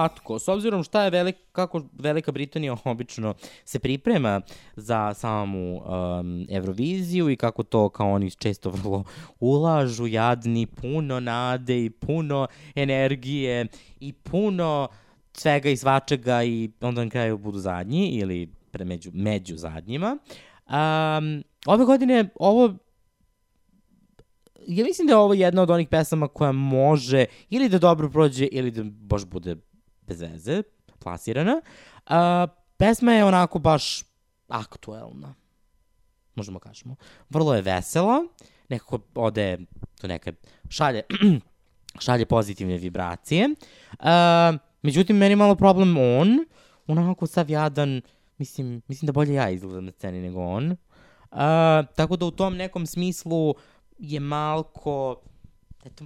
slatko, 0.00 0.38
s 0.38 0.48
obzirom 0.48 0.82
šta 0.82 1.04
je 1.04 1.10
velik, 1.10 1.36
kako 1.52 1.82
Velika 1.92 2.32
Britanija 2.32 2.76
obično 2.84 3.34
se 3.64 3.78
priprema 3.78 4.40
za 4.76 5.14
samu 5.14 5.76
um, 5.76 6.46
Euroviziju 6.50 7.30
i 7.30 7.36
kako 7.36 7.62
to 7.62 7.88
kao 7.88 8.12
oni 8.12 8.30
često 8.30 8.70
vrlo 8.70 9.04
ulažu, 9.40 10.06
jadni, 10.06 10.66
puno 10.66 11.20
nade 11.20 11.84
i 11.84 11.90
puno 11.90 12.46
energije 12.74 13.66
i 14.00 14.12
puno 14.12 14.88
svega 15.32 15.70
i 15.70 15.76
svačega 15.76 16.44
i 16.44 16.70
onda 16.80 17.04
na 17.04 17.10
kraju 17.10 17.38
budu 17.38 17.58
zadnji 17.58 18.08
ili 18.08 18.48
pre 18.70 18.84
među, 18.84 19.10
među 19.14 19.56
zadnjima. 19.56 20.18
Um, 20.66 21.42
ove 21.66 21.84
godine 21.84 22.28
ovo 22.34 22.74
ja 24.66 24.84
mislim 24.84 25.06
da 25.06 25.12
je 25.12 25.16
ovo 25.16 25.34
jedna 25.34 25.62
od 25.62 25.70
onih 25.70 25.88
pesama 25.88 26.28
koja 26.28 26.52
može 26.52 27.24
ili 27.50 27.68
da 27.68 27.78
dobro 27.78 28.10
prođe 28.10 28.46
ili 28.46 28.70
da 28.70 28.82
baš 28.84 29.24
bude 29.24 29.56
bez 30.10 30.20
veze, 30.20 30.62
plasirana. 30.98 31.60
A, 32.06 32.46
pesma 32.76 33.12
je 33.12 33.24
onako 33.24 33.58
baš 33.58 34.04
aktuelna, 34.48 35.34
možemo 36.34 36.58
kažemo. 36.58 36.96
Vrlo 37.30 37.54
je 37.54 37.62
vesela, 37.62 38.24
nekako 38.68 38.98
ode 39.14 39.58
do 40.02 40.08
neke 40.08 40.32
šalje, 40.68 41.02
šalje 42.04 42.26
pozitivne 42.26 42.78
vibracije. 42.78 43.48
A, 43.98 44.52
međutim, 44.82 45.16
meni 45.16 45.36
malo 45.36 45.54
problem 45.54 45.96
on, 45.98 46.38
onako 46.86 47.26
sav 47.26 47.50
jadan, 47.50 48.00
mislim, 48.38 48.82
mislim 48.88 49.06
da 49.06 49.12
bolje 49.12 49.34
ja 49.34 49.50
izgledam 49.50 49.84
na 49.84 49.92
sceni 49.92 50.20
nego 50.20 50.40
on. 50.40 50.76
A, 51.30 51.82
tako 51.96 52.16
da 52.16 52.26
u 52.26 52.30
tom 52.30 52.56
nekom 52.56 52.86
smislu 52.86 53.54
je 53.98 54.20
malko, 54.20 55.20
eto, 55.84 56.04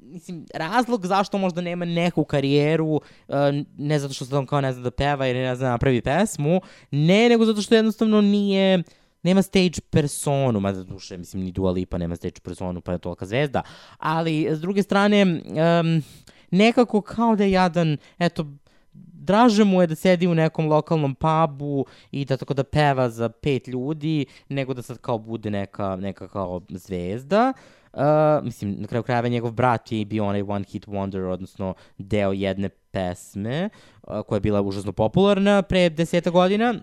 mislim, 0.00 0.46
razlog 0.54 1.06
zašto 1.06 1.38
možda 1.38 1.60
nema 1.60 1.84
neku 1.84 2.24
karijeru, 2.24 2.94
uh, 2.94 3.34
ne 3.78 3.98
zato 3.98 4.14
što 4.14 4.24
se 4.24 4.36
on 4.36 4.46
kao 4.46 4.60
ne 4.60 4.72
zna 4.72 4.82
da 4.82 4.90
peva 4.90 5.28
ili 5.28 5.38
ne 5.38 5.56
zna 5.56 5.64
da 5.66 5.70
napravi 5.70 6.00
pesmu, 6.00 6.60
ne, 6.90 7.28
nego 7.28 7.44
zato 7.44 7.62
što 7.62 7.74
jednostavno 7.74 8.20
nije, 8.20 8.82
nema 9.22 9.42
stage 9.42 9.80
personu, 9.90 10.60
mada 10.60 10.82
duše, 10.82 11.16
mislim, 11.16 11.42
ni 11.42 11.52
Dua 11.52 11.70
Lipa 11.70 11.98
nema 11.98 12.16
stage 12.16 12.40
personu, 12.42 12.80
pa 12.80 12.92
je 12.92 12.98
tolika 12.98 13.26
zvezda, 13.26 13.62
ali 13.98 14.46
s 14.50 14.60
druge 14.60 14.82
strane, 14.82 15.22
um, 15.22 16.02
nekako 16.50 17.00
kao 17.00 17.36
da 17.36 17.44
je 17.44 17.50
jadan, 17.50 17.96
eto, 18.18 18.46
draže 19.24 19.64
mu 19.64 19.80
je 19.80 19.86
da 19.86 19.94
sedi 19.94 20.26
u 20.26 20.34
nekom 20.34 20.68
lokalnom 20.68 21.14
pubu 21.14 21.86
i 22.10 22.24
da 22.24 22.36
tako 22.36 22.54
da 22.54 22.64
peva 22.64 23.10
za 23.10 23.28
pet 23.28 23.68
ljudi, 23.68 24.26
nego 24.48 24.74
da 24.74 24.82
sad 24.82 24.98
kao 24.98 25.18
bude 25.18 25.50
neka, 25.50 25.96
neka 25.96 26.28
kao 26.28 26.60
zvezda. 26.68 27.52
Uh, 27.56 27.83
mislim, 28.42 28.76
na 28.78 28.86
kraju 28.86 29.02
krajeva 29.02 29.28
njegov 29.28 29.50
brat 29.50 29.92
je 29.92 30.04
bio 30.04 30.26
onaj 30.26 30.42
One 30.42 30.64
Hit 30.68 30.86
Wonder, 30.86 31.32
odnosno 31.32 31.74
deo 31.98 32.32
jedne 32.32 32.68
pesme 32.68 33.68
uh, 34.02 34.22
koja 34.26 34.36
je 34.36 34.40
bila 34.40 34.62
užasno 34.62 34.92
popularna 34.92 35.62
pre 35.62 35.88
deseta 35.88 36.30
godina 36.30 36.74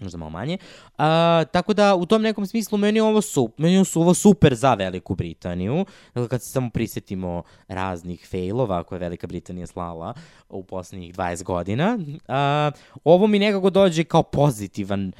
možda 0.00 0.18
malo 0.18 0.30
manje. 0.30 0.58
Uh, 0.82 1.04
tako 1.52 1.74
da 1.74 1.94
u 1.94 2.06
tom 2.06 2.22
nekom 2.22 2.46
smislu 2.46 2.78
meni 2.78 2.98
je 2.98 3.02
ovo 3.02 3.22
super, 3.22 3.62
meni 3.62 3.74
je 3.74 3.84
ovo 3.94 4.14
super 4.14 4.54
za 4.54 4.74
Veliku 4.74 5.14
Britaniju. 5.14 5.84
Dakle, 6.14 6.28
kad 6.28 6.42
se 6.42 6.50
samo 6.50 6.70
prisetimo 6.70 7.42
raznih 7.68 8.28
failova 8.30 8.82
koje 8.82 8.96
je 8.96 9.00
Velika 9.00 9.26
Britanija 9.26 9.66
slala 9.66 10.14
u 10.48 10.62
poslednjih 10.62 11.14
20 11.14 11.42
godina, 11.42 11.98
uh, 11.98 12.78
ovo 13.04 13.26
mi 13.26 13.38
nekako 13.38 13.70
dođe 13.70 14.04
kao 14.04 14.22
pozitivan 14.22 15.12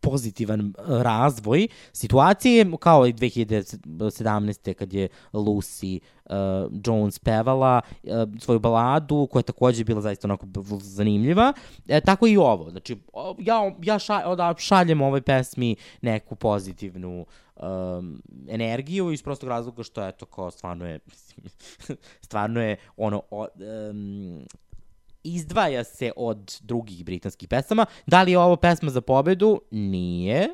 pozitivan 0.00 0.74
razvoj 0.86 1.68
situacije, 1.92 2.66
kao 2.80 3.06
i 3.06 3.12
2017. 3.12 4.74
kad 4.74 4.92
je 4.92 5.08
Lucy 5.32 6.00
uh, 6.24 6.34
Jones 6.86 7.18
pevala 7.18 7.80
uh, 8.02 8.10
svoju 8.40 8.58
baladu, 8.58 9.28
koja 9.30 9.40
je 9.40 9.44
takođe 9.44 9.84
bila 9.84 10.00
zaista 10.00 10.26
onako 10.26 10.46
zanimljiva. 10.80 11.52
E, 11.88 12.00
tako 12.00 12.26
i 12.26 12.36
ovo. 12.36 12.70
Znači, 12.70 12.96
ja, 13.38 13.74
ja 13.82 13.98
ša, 13.98 14.34
da, 14.34 14.54
šaljem 14.58 15.00
ovoj 15.00 15.22
pesmi 15.22 15.76
neku 16.02 16.36
pozitivnu 16.36 17.26
um, 17.56 18.22
energiju 18.48 19.12
iz 19.12 19.22
prostog 19.22 19.48
razloga 19.48 19.82
što 19.82 20.02
je 20.02 20.12
to 20.12 20.26
kao 20.26 20.50
stvarno 20.50 20.86
je 20.86 20.98
stvarno 22.26 22.62
je 22.62 22.76
ono 22.96 23.22
o, 23.30 23.46
um, 23.90 24.46
izdvaja 25.24 25.84
se 25.84 26.12
od 26.16 26.60
drugih 26.62 27.04
britanskih 27.04 27.48
pesama. 27.48 27.86
Da 28.06 28.22
li 28.22 28.30
je 28.30 28.38
ovo 28.38 28.56
pesma 28.56 28.90
za 28.90 29.00
pobedu? 29.00 29.60
Nije. 29.70 30.48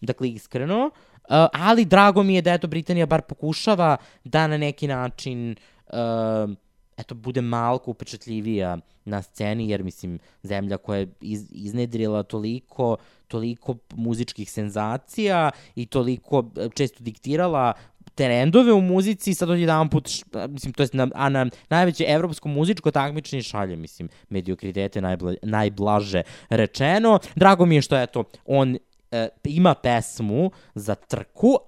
Dakle, 0.00 0.28
iskreno. 0.28 0.84
Uh, 0.84 1.46
ali 1.52 1.84
drago 1.84 2.22
mi 2.22 2.34
je 2.34 2.42
da 2.42 2.52
eto 2.52 2.66
Britanija 2.66 3.06
bar 3.06 3.22
pokušava 3.22 3.96
da 4.24 4.46
na 4.46 4.56
neki 4.56 4.86
način 4.86 5.56
uh, 5.86 6.50
eto, 6.96 7.14
bude 7.14 7.40
malko 7.40 7.90
upečatljivija 7.90 8.78
na 9.04 9.22
sceni, 9.22 9.68
jer 9.68 9.82
mislim, 9.82 10.18
zemlja 10.42 10.76
koja 10.76 10.98
je 10.98 11.12
iz, 11.20 11.46
iznedrila 11.50 12.22
toliko, 12.22 12.96
toliko 13.28 13.76
muzičkih 13.94 14.50
senzacija 14.50 15.50
i 15.74 15.86
toliko 15.86 16.44
e, 16.56 16.68
često 16.74 17.04
diktirala 17.04 17.72
trendove 18.14 18.72
u 18.72 18.80
muzici 18.80 19.30
i 19.30 19.34
sad 19.34 19.50
odjedan 19.50 19.88
put, 19.88 20.08
mislim, 20.48 20.72
to 20.72 20.82
jest 20.82 20.94
na, 20.94 21.08
a 21.14 21.28
na 21.28 21.46
najveće 21.70 22.04
evropsko 22.08 22.48
muzičko 22.48 22.90
takmičenje 22.90 23.42
šalje, 23.42 23.76
mislim, 23.76 24.08
mediokritete 24.28 25.00
najbla, 25.00 25.34
najblaže 25.42 26.22
rečeno. 26.48 27.18
Drago 27.34 27.66
mi 27.66 27.74
je 27.74 27.82
što, 27.82 27.96
eto, 27.96 28.24
on 28.44 28.76
e, 29.10 29.28
ima 29.44 29.74
pesmu 29.74 30.50
za 30.74 30.94
trku, 30.94 31.58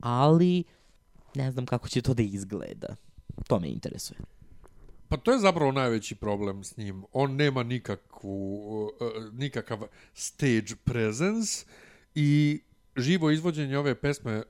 ali 0.00 0.64
ne 1.34 1.52
znam 1.52 1.66
kako 1.66 1.88
će 1.88 2.02
to 2.02 2.14
da 2.14 2.22
izgleda. 2.22 2.96
To 3.48 3.60
me 3.60 3.68
interesuje. 3.68 4.18
Pa 5.08 5.16
to 5.16 5.32
je 5.32 5.38
zapravo 5.38 5.72
najveći 5.72 6.14
problem 6.14 6.64
s 6.64 6.76
njim. 6.76 7.04
On 7.12 7.36
nema 7.36 7.62
nikakvu, 7.62 8.84
uh, 8.84 8.90
nikakav 9.32 9.78
stage 10.14 10.74
presence 10.84 11.64
i 12.14 12.60
živo 12.96 13.30
izvođenje 13.30 13.78
ove 13.78 13.94
pesme 13.94 14.42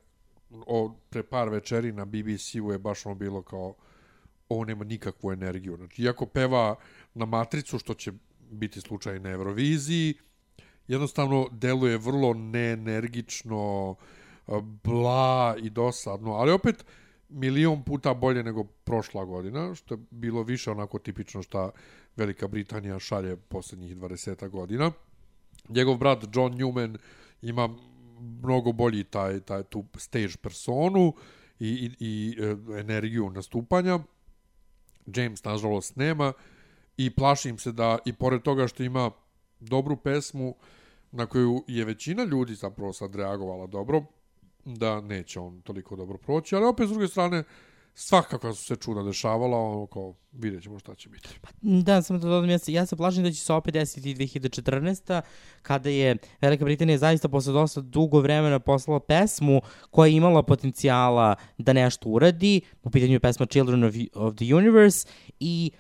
o 0.67 0.95
pre 1.11 1.23
par 1.23 1.49
večeri 1.49 1.93
na 1.93 2.05
BBC-u 2.05 2.73
je 2.73 2.79
baš 2.79 3.07
ono 3.07 3.15
bilo 3.15 3.43
kao 3.43 3.75
ovo 4.49 4.65
nema 4.65 4.85
nikakvu 4.85 5.33
energiju. 5.33 5.77
Znači, 5.77 6.03
iako 6.03 6.27
peva 6.27 6.77
na 7.15 7.25
matricu, 7.25 7.79
što 7.79 7.95
će 7.95 8.13
biti 8.51 8.81
slučaj 8.81 9.21
na 9.21 9.31
Euroviziji, 9.31 10.15
jednostavno 10.89 11.49
deluje 11.53 11.99
vrlo 11.99 12.35
neenergično, 12.35 13.95
bla 14.85 15.57
i 15.63 15.71
dosadno, 15.71 16.33
ali 16.33 16.53
opet 16.53 16.85
milion 17.29 17.85
puta 17.85 18.15
bolje 18.15 18.43
nego 18.43 18.65
prošla 18.65 19.25
godina, 19.25 19.75
što 19.75 19.95
je 19.95 19.99
bilo 20.11 20.43
više 20.43 20.71
onako 20.71 20.99
tipično 20.99 21.43
šta 21.43 21.71
Velika 22.17 22.49
Britanija 22.49 22.99
šalje 22.99 23.37
poslednjih 23.37 23.97
20 23.97 24.49
godina. 24.49 24.91
Njegov 25.69 25.97
brat 25.97 26.25
John 26.35 26.55
Newman 26.55 26.99
ima 27.43 27.69
mnogo 28.21 28.73
bolji 28.73 29.05
taj, 29.05 29.41
taj 29.41 29.63
tu 29.63 29.85
stage 29.97 30.37
personu 30.43 31.15
i, 31.61 31.69
i, 31.69 31.91
i 32.01 32.37
e, 32.41 32.81
energiju 32.81 33.31
nastupanja. 33.31 33.99
James, 35.07 35.45
nažalost, 35.45 35.97
nema 35.97 36.33
i 36.97 37.11
plašim 37.11 37.59
se 37.59 37.73
da 37.73 37.99
i 38.05 38.13
pored 38.13 38.43
toga 38.43 38.69
što 38.69 38.83
ima 38.83 39.11
dobru 39.61 39.97
pesmu 39.97 40.55
na 41.13 41.27
koju 41.27 41.65
je 41.67 41.85
većina 41.85 42.25
ljudi 42.25 42.55
zapravo 42.55 42.93
sad 42.93 43.15
reagovala 43.15 43.67
dobro, 43.67 44.05
da 44.65 45.01
neće 45.01 45.41
on 45.41 45.61
toliko 45.61 45.97
dobro 45.97 46.19
proći, 46.19 46.57
ali 46.57 46.67
opet 46.67 46.87
s 46.89 46.91
druge 46.91 47.09
strane 47.09 47.45
svakako 47.95 48.55
su 48.55 48.65
se 48.65 48.77
čuda 48.77 49.03
dešavala, 49.03 49.59
ono 49.59 49.87
kao 49.87 50.15
vidjet 50.33 50.63
ćemo 50.63 50.79
šta 50.79 50.95
će 50.95 51.09
biti. 51.09 51.29
Da, 51.61 52.03
samo 52.03 52.19
da 52.19 52.29
dodam, 52.29 52.51
ja 52.51 52.59
se, 52.59 52.73
ja 52.73 52.87
se 52.87 52.97
plašim 52.97 53.23
da 53.23 53.33
će 53.33 53.41
se 53.41 53.53
opet 53.53 53.75
desiti 53.75 54.15
2014. 54.15 55.21
kada 55.63 55.91
je 55.91 56.17
Velika 56.41 56.65
Britanija 56.65 56.99
zaista 56.99 57.29
posle 57.29 57.53
dosta 57.53 57.81
dugo 57.81 58.21
vremena 58.21 58.59
poslala 58.59 59.01
pesmu 59.01 59.61
koja 59.91 60.09
je 60.09 60.17
imala 60.17 60.43
potencijala 60.43 61.35
da 61.59 61.73
nešto 61.73 62.09
uradi. 62.09 62.61
U 62.83 62.91
pitanju 62.91 63.13
je 63.13 63.21
pesma 63.21 63.47
Children 63.47 63.85
of, 63.85 63.95
of 64.15 64.35
the 64.35 64.55
Universe 64.55 65.09
i 65.41 65.71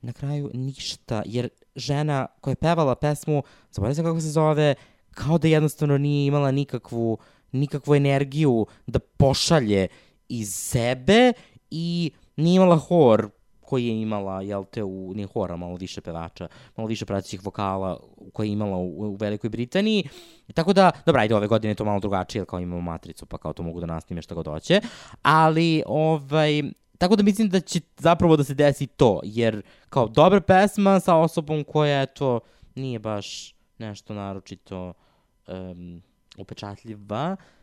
na 0.00 0.12
kraju 0.12 0.50
ništa, 0.54 1.22
jer 1.26 1.48
žena 1.76 2.26
koja 2.40 2.52
je 2.52 2.56
pevala 2.56 2.94
pesmu, 2.94 3.42
zaboravim 3.70 3.94
se 3.94 4.02
kako 4.02 4.20
se 4.20 4.30
zove, 4.30 4.74
kao 5.10 5.38
da 5.38 5.48
jednostavno 5.48 5.98
nije 5.98 6.26
imala 6.26 6.50
nikakvu 6.50 7.18
nikakvu 7.52 7.94
energiju 7.94 8.66
da 8.86 8.98
pošalje 8.98 9.88
iz 10.28 10.54
sebe 10.54 11.32
i 11.72 12.10
nije 12.36 12.56
imala 12.56 12.76
hor 12.76 13.30
koji 13.60 13.86
je 13.86 14.00
imala, 14.00 14.42
jel 14.42 14.64
te, 14.64 14.82
u, 14.82 15.12
nije 15.14 15.26
hora, 15.26 15.56
malo 15.56 15.76
više 15.76 16.00
pevača, 16.00 16.48
malo 16.76 16.88
više 16.88 17.06
pratećih 17.06 17.44
vokala 17.44 18.00
koje 18.32 18.46
je 18.46 18.52
imala 18.52 18.76
u, 18.76 19.12
u 19.12 19.16
Velikoj 19.16 19.50
Britaniji. 19.50 20.08
Tako 20.54 20.72
da, 20.72 20.90
dobra, 21.06 21.22
ajde, 21.22 21.34
ove 21.34 21.46
godine 21.46 21.70
je 21.70 21.74
to 21.74 21.84
malo 21.84 22.00
drugačije, 22.00 22.40
jer 22.40 22.46
kao 22.46 22.60
imamo 22.60 22.80
matricu, 22.80 23.26
pa 23.26 23.38
kao 23.38 23.52
to 23.52 23.62
mogu 23.62 23.80
da 23.80 23.86
nasnime 23.86 24.22
šta 24.22 24.34
god 24.34 24.46
hoće. 24.46 24.80
Ali, 25.22 25.82
ovaj, 25.86 26.62
tako 26.98 27.16
da 27.16 27.22
mislim 27.22 27.48
da 27.48 27.60
će 27.60 27.80
zapravo 27.98 28.36
da 28.36 28.44
se 28.44 28.54
desi 28.54 28.86
to, 28.86 29.20
jer 29.24 29.62
kao 29.88 30.08
dobra 30.08 30.40
pesma 30.40 31.00
sa 31.00 31.16
osobom 31.16 31.64
koja, 31.64 32.02
eto, 32.02 32.40
nije 32.74 32.98
baš 32.98 33.54
nešto 33.78 34.14
naročito 34.14 34.92
um, 35.48 36.02
upečatljiva 36.38 37.36
uh, 37.38 37.61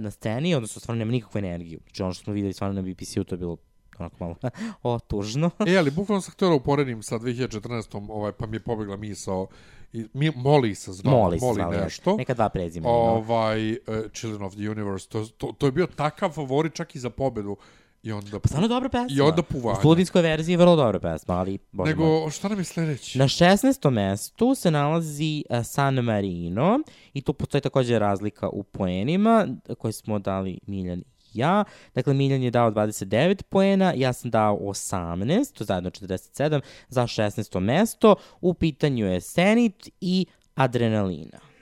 na 0.00 0.10
sceni, 0.10 0.54
odnosno 0.54 0.80
stvarno 0.80 0.98
nema 0.98 1.12
nikakvu 1.12 1.38
energiju. 1.38 1.80
Znači 1.84 2.02
ono 2.02 2.12
što 2.12 2.24
smo 2.24 2.32
videli 2.32 2.52
stvarno 2.52 2.82
na 2.82 2.82
BBC-u, 2.82 3.24
to 3.24 3.34
je 3.34 3.38
bilo 3.38 3.56
onako 3.98 4.16
malo 4.20 4.36
o, 4.82 4.98
tužno. 4.98 5.50
E, 5.66 5.76
ali 5.76 5.90
bukvalno 5.90 6.20
sam 6.20 6.32
htio 6.32 6.48
da 6.48 6.54
uporedim 6.54 7.02
sa 7.02 7.18
2014. 7.18 8.10
Ovaj, 8.10 8.32
pa 8.32 8.46
mi 8.46 8.56
je 8.56 8.60
pobegla 8.60 8.96
misao 8.96 9.46
i 9.92 10.06
mi, 10.12 10.30
Moli 10.36 10.74
se 10.74 10.92
zvala, 10.92 11.18
Moli 11.18 11.38
Moli 11.40 11.54
zvala, 11.54 11.76
nešto. 11.76 12.16
Neka 12.16 12.34
dva 12.34 12.48
prezime. 12.48 12.88
no. 12.88 12.94
Ovaj, 12.94 13.72
uh, 13.72 13.78
Children 14.12 14.42
of 14.42 14.52
the 14.52 14.70
Universe, 14.70 15.08
to, 15.08 15.26
to, 15.26 15.52
to 15.58 15.66
je 15.66 15.72
bio 15.72 15.86
takav 15.86 16.30
favorit 16.30 16.74
čak 16.74 16.94
i 16.94 16.98
za 16.98 17.10
pobedu. 17.10 17.56
I 18.04 18.12
onda, 18.12 18.40
Pa 18.40 18.48
stvarno 18.48 18.68
dobra 18.68 18.88
pesma. 18.88 19.16
I 19.16 19.20
onda 19.20 19.42
puvanja. 19.42 19.78
U 19.78 19.80
studijskoj 19.80 20.22
verziji 20.22 20.52
je 20.52 20.56
vrlo 20.56 20.76
dobra 20.76 21.00
pesma, 21.00 21.34
ali 21.34 21.58
bože 21.72 21.94
moj. 21.94 22.06
Nego, 22.06 22.30
šta 22.30 22.48
nam 22.48 22.58
je 22.58 22.64
sledeći? 22.64 23.18
Na 23.18 23.24
16. 23.24 23.90
mestu 23.90 24.54
se 24.54 24.70
nalazi 24.70 25.44
uh, 25.50 25.64
San 25.64 25.94
Marino 25.94 26.78
i 27.12 27.22
tu 27.22 27.32
postoji 27.32 27.60
takođe 27.60 27.98
razlika 27.98 28.48
u 28.48 28.62
poenima 28.62 29.48
koje 29.78 29.92
smo 29.92 30.18
dali 30.18 30.58
Miljan 30.66 30.98
i 30.98 31.04
ja. 31.34 31.64
Dakle, 31.94 32.14
Miljan 32.14 32.42
je 32.42 32.50
dao 32.50 32.70
29 32.70 33.42
poena, 33.42 33.92
ja 33.96 34.12
sam 34.12 34.30
dao 34.30 34.56
18, 34.56 35.52
to 35.52 35.62
je 35.62 35.66
zajedno 35.66 35.90
47, 35.90 36.60
za 36.88 37.02
16. 37.02 37.60
mesto. 37.60 38.14
U 38.40 38.54
pitanju 38.54 39.06
je 39.06 39.20
Senit 39.20 39.88
i 40.00 40.26
Adrenalina. 40.54 41.53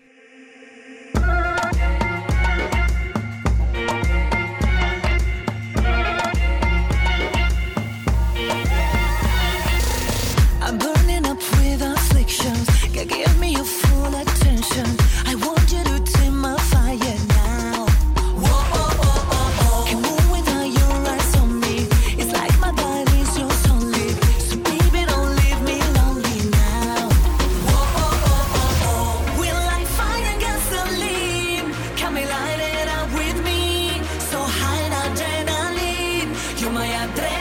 Adrenaline. 36.75 37.23
You're 37.23 37.32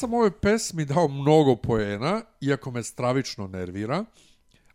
sam 0.00 0.14
ovoj 0.14 0.30
pesmi 0.30 0.84
dao 0.84 1.08
mnogo 1.08 1.56
poena, 1.56 2.22
iako 2.40 2.70
me 2.70 2.82
stravično 2.82 3.46
nervira, 3.46 4.04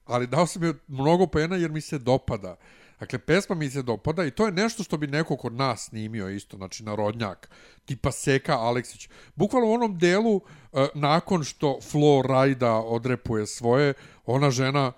ali 0.06 0.28
dao 0.28 0.48
sam 0.48 0.64
je 0.64 0.74
mnogo 0.88 1.28
poena 1.28 1.56
jer 1.56 1.72
mi 1.72 1.82
se 1.82 2.00
dopada. 2.00 2.56
Dakle, 3.00 3.20
pesma 3.20 3.56
mi 3.56 3.70
se 3.70 3.82
dopada 3.82 4.26
i 4.26 4.32
to 4.32 4.46
je 4.46 4.52
nešto 4.52 4.84
što 4.84 4.98
bi 4.98 5.08
neko 5.08 5.38
kod 5.38 5.54
nas 5.54 5.86
snimio 5.90 6.30
isto, 6.30 6.58
znači 6.58 6.84
narodnjak, 6.84 7.50
tipa 7.86 8.12
Seka 8.12 8.58
Aleksić. 8.58 9.10
Bukvalno 9.36 9.68
u 9.68 9.74
onom 9.74 9.98
delu, 9.98 10.36
uh, 10.36 10.42
nakon 10.94 11.44
što 11.44 11.80
Flo 11.82 12.22
Rajda 12.22 12.74
odrepuje 12.74 13.48
svoje, 13.48 13.94
ona 14.26 14.52
žena 14.52 14.92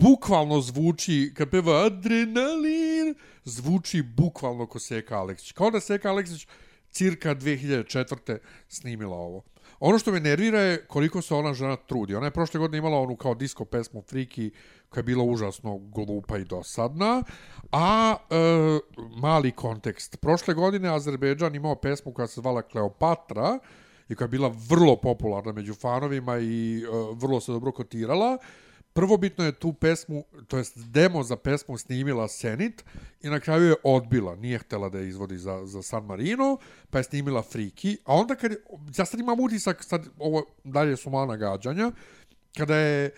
bukvalno 0.00 0.60
zvuči, 0.60 1.32
kad 1.36 1.50
peva 1.50 1.84
adrenalin, 1.86 3.14
zvuči 3.44 4.02
bukvalno 4.02 4.66
ko 4.66 4.78
Seka 4.78 5.18
Aleksić. 5.18 5.52
Kao 5.52 5.70
da 5.70 5.80
Seka 5.80 6.10
Aleksić 6.10 6.46
cirka 6.96 7.34
2004. 7.34 8.38
snimila 8.68 9.16
ovo. 9.16 9.42
Ono 9.80 9.98
što 9.98 10.12
me 10.12 10.20
nervira 10.20 10.60
je 10.60 10.86
koliko 10.86 11.22
se 11.22 11.34
ona 11.34 11.54
žena 11.54 11.76
trudi. 11.76 12.14
Ona 12.14 12.26
je 12.26 12.30
prošle 12.30 12.58
godine 12.58 12.78
imala 12.78 12.98
onu 12.98 13.16
kao 13.16 13.34
disco 13.34 13.64
pesmu 13.64 14.02
Friki 14.02 14.50
koja 14.88 15.00
je 15.00 15.04
bila 15.04 15.24
užasno 15.24 15.78
glupa 15.78 16.38
i 16.38 16.44
dosadna, 16.44 17.22
a 17.72 18.16
e, 18.16 18.36
mali 19.20 19.52
kontekst. 19.52 20.16
Prošle 20.16 20.54
godine 20.54 20.88
Azerbejdžan 20.88 21.54
imao 21.54 21.74
pesmu 21.74 22.12
koja 22.12 22.26
se 22.26 22.40
zvala 22.40 22.62
Kleopatra 22.62 23.58
i 24.08 24.14
koja 24.14 24.24
je 24.24 24.28
bila 24.28 24.54
vrlo 24.68 24.96
popularna 24.96 25.52
među 25.52 25.74
fanovima 25.74 26.38
i 26.38 26.82
e, 26.82 26.86
vrlo 27.14 27.40
se 27.40 27.52
dobro 27.52 27.72
kotirala. 27.72 28.38
Prvobitno 28.96 29.44
je 29.44 29.52
tu 29.52 29.72
pesmu, 29.72 30.24
to 30.48 30.56
jest 30.56 30.78
demo 30.78 31.22
za 31.22 31.36
pesmu 31.36 31.78
snimila 31.78 32.28
Senit 32.28 32.84
i 33.22 33.28
na 33.28 33.40
kraju 33.40 33.64
je 33.64 33.74
odbila, 33.84 34.36
nije 34.36 34.58
htela 34.58 34.88
da 34.88 34.98
je 34.98 35.08
izvodi 35.08 35.38
za, 35.38 35.66
za 35.66 35.82
San 35.82 36.04
Marino, 36.04 36.56
pa 36.90 36.98
je 36.98 37.04
snimila 37.04 37.42
Friki, 37.42 37.98
a 38.04 38.14
onda 38.14 38.34
kad 38.34 38.50
je, 38.50 38.58
ja 38.98 39.04
sad 39.04 39.20
imam 39.20 39.40
utisak, 39.40 39.84
sad 39.84 40.06
ovo 40.18 40.44
dalje 40.64 40.96
su 40.96 41.10
mala 41.10 41.26
nagađanja, 41.26 41.90
kada 42.56 42.76
je 42.76 43.04
e, 43.06 43.12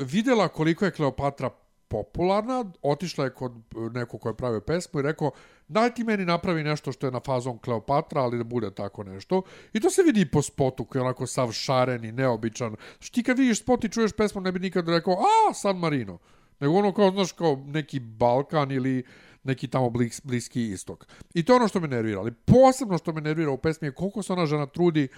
videla 0.00 0.48
koliko 0.48 0.84
je 0.84 0.90
Kleopatra 0.90 1.50
popularna, 1.88 2.64
otišla 2.82 3.24
je 3.24 3.30
kod 3.30 3.52
e, 3.52 3.78
nekog 3.92 4.20
ko 4.20 4.28
je 4.28 4.36
pravio 4.36 4.60
pesmu 4.60 5.00
i 5.00 5.02
rekao, 5.02 5.30
daj 5.68 5.94
ti 5.94 6.04
meni 6.04 6.24
napravi 6.24 6.64
nešto 6.64 6.92
što 6.92 7.06
je 7.06 7.10
na 7.10 7.20
fazon 7.20 7.58
Kleopatra, 7.58 8.20
ali 8.20 8.38
da 8.38 8.44
bude 8.44 8.70
tako 8.70 9.04
nešto. 9.04 9.42
I 9.72 9.80
to 9.80 9.90
se 9.90 10.02
vidi 10.02 10.30
po 10.30 10.42
spotu 10.42 10.84
koji 10.84 11.00
je 11.00 11.04
onako 11.04 11.26
sav 11.26 11.52
šaren 11.52 12.04
i 12.04 12.12
neobičan. 12.12 12.76
Što 13.00 13.14
ti 13.14 13.22
kad 13.22 13.38
vidiš 13.38 13.60
spot 13.60 13.84
i 13.84 13.88
čuješ 13.88 14.12
pesmu, 14.12 14.40
ne 14.40 14.52
bi 14.52 14.60
nikad 14.60 14.88
rekao, 14.88 15.14
a, 15.14 15.54
San 15.54 15.78
Marino. 15.78 16.18
Nego 16.60 16.74
ono 16.74 16.92
kao, 16.94 17.10
znaš, 17.10 17.32
kao 17.32 17.64
neki 17.66 18.00
Balkan 18.00 18.72
ili 18.72 19.04
neki 19.44 19.68
tamo 19.68 19.90
blis, 19.90 20.20
bliski 20.24 20.70
istok. 20.70 21.06
I 21.34 21.44
to 21.44 21.52
je 21.52 21.56
ono 21.56 21.68
što 21.68 21.80
me 21.80 21.88
nervira. 21.88 22.20
Ali 22.20 22.32
posebno 22.32 22.98
što 22.98 23.12
me 23.12 23.20
nervira 23.20 23.50
u 23.50 23.58
pesmi 23.58 23.88
je 23.88 23.94
koliko 23.94 24.22
se 24.22 24.32
ona 24.32 24.46
žena 24.46 24.66
trudi 24.66 25.08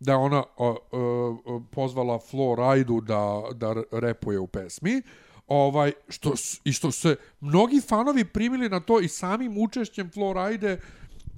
da 0.00 0.16
ona 0.16 0.44
o, 0.56 0.76
o, 0.92 1.62
pozvala 1.70 2.18
Flo 2.18 2.54
Rajdu 2.54 3.00
da, 3.00 3.42
da 3.54 3.74
repuje 3.92 4.38
u 4.38 4.46
pesmi 4.46 5.02
ovaj 5.48 5.92
što 6.08 6.32
i 6.64 6.72
što 6.72 6.90
se 6.92 7.16
mnogi 7.40 7.80
fanovi 7.88 8.24
primili 8.24 8.68
na 8.68 8.80
to 8.80 9.00
i 9.00 9.08
samim 9.08 9.58
učešćem 9.58 10.10
Floride 10.10 10.80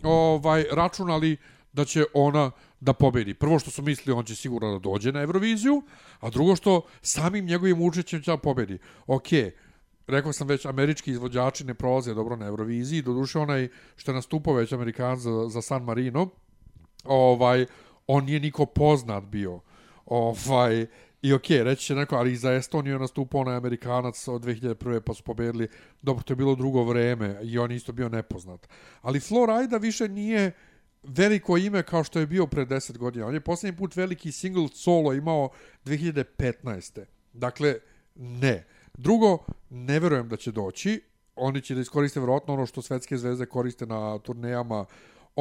ovaj 0.02 0.64
računali 0.72 1.36
da 1.72 1.84
će 1.84 2.04
ona 2.14 2.50
da 2.80 2.92
pobedi. 2.92 3.34
Prvo 3.34 3.58
što 3.58 3.70
su 3.70 3.82
mislili 3.82 4.18
on 4.18 4.24
će 4.24 4.36
sigurno 4.36 4.72
da 4.72 4.78
dođe 4.78 5.12
na 5.12 5.22
Euroviziju, 5.22 5.82
a 6.20 6.30
drugo 6.30 6.56
što 6.56 6.82
samim 7.02 7.44
njegovim 7.44 7.82
učešćem 7.82 8.22
će 8.22 8.30
da 8.30 8.36
pobedi. 8.36 8.78
Okej, 9.06 9.52
rekao 10.06 10.32
sam 10.32 10.48
već, 10.48 10.64
američki 10.66 11.10
izvođači 11.10 11.64
ne 11.64 11.74
prolaze 11.74 12.14
dobro 12.14 12.36
na 12.36 12.46
Euroviziji, 12.46 13.02
doduše 13.02 13.38
onaj 13.38 13.68
što 13.96 14.10
je 14.10 14.14
nastupao 14.14 14.54
već 14.54 14.72
Amerikan 14.72 15.16
za, 15.16 15.48
za 15.48 15.62
San 15.62 15.84
Marino, 15.84 16.28
ovaj, 17.04 17.66
on 18.06 18.24
nije 18.24 18.40
niko 18.40 18.66
poznat 18.66 19.24
bio. 19.24 19.60
Ovaj, 20.06 20.86
I 21.22 21.32
okej, 21.32 21.58
okay, 21.58 21.62
reći 21.62 21.86
će 21.86 21.94
neko, 21.94 22.16
ali 22.16 22.36
za 22.36 22.52
Estoniju 22.52 22.94
je 22.94 22.98
nastupao 22.98 23.40
onaj 23.40 23.56
Amerikanac 23.56 24.28
od 24.28 24.44
2001. 24.44 25.00
pa 25.00 25.14
su 25.14 25.22
pobedili. 25.22 25.68
Dobro, 26.02 26.22
to 26.22 26.32
je 26.32 26.36
bilo 26.36 26.54
drugo 26.54 26.84
vreme 26.84 27.40
i 27.42 27.58
on 27.58 27.72
isto 27.72 27.92
bio 27.92 28.08
nepoznat. 28.08 28.68
Ali 29.02 29.20
Florida 29.20 29.76
više 29.76 30.08
nije 30.08 30.52
veliko 31.02 31.56
ime 31.56 31.82
kao 31.82 32.04
što 32.04 32.18
je 32.18 32.26
bio 32.26 32.46
pre 32.46 32.66
10 32.66 32.98
godina. 32.98 33.26
On 33.26 33.34
je 33.34 33.40
posljednji 33.40 33.78
put 33.78 33.96
veliki 33.96 34.32
single 34.32 34.68
solo 34.74 35.12
imao 35.12 35.50
2015. 35.84 37.04
Dakle, 37.32 37.74
ne. 38.14 38.66
Drugo, 38.94 39.38
ne 39.70 40.00
verujem 40.00 40.28
da 40.28 40.36
će 40.36 40.52
doći. 40.52 41.00
Oni 41.36 41.60
će 41.60 41.74
da 41.74 41.80
iskoriste 41.80 42.20
vjerojatno 42.20 42.54
ono 42.54 42.66
što 42.66 42.82
svetske 42.82 43.16
zvezde 43.16 43.46
koriste 43.46 43.86
na 43.86 44.18
turnejama 44.18 44.86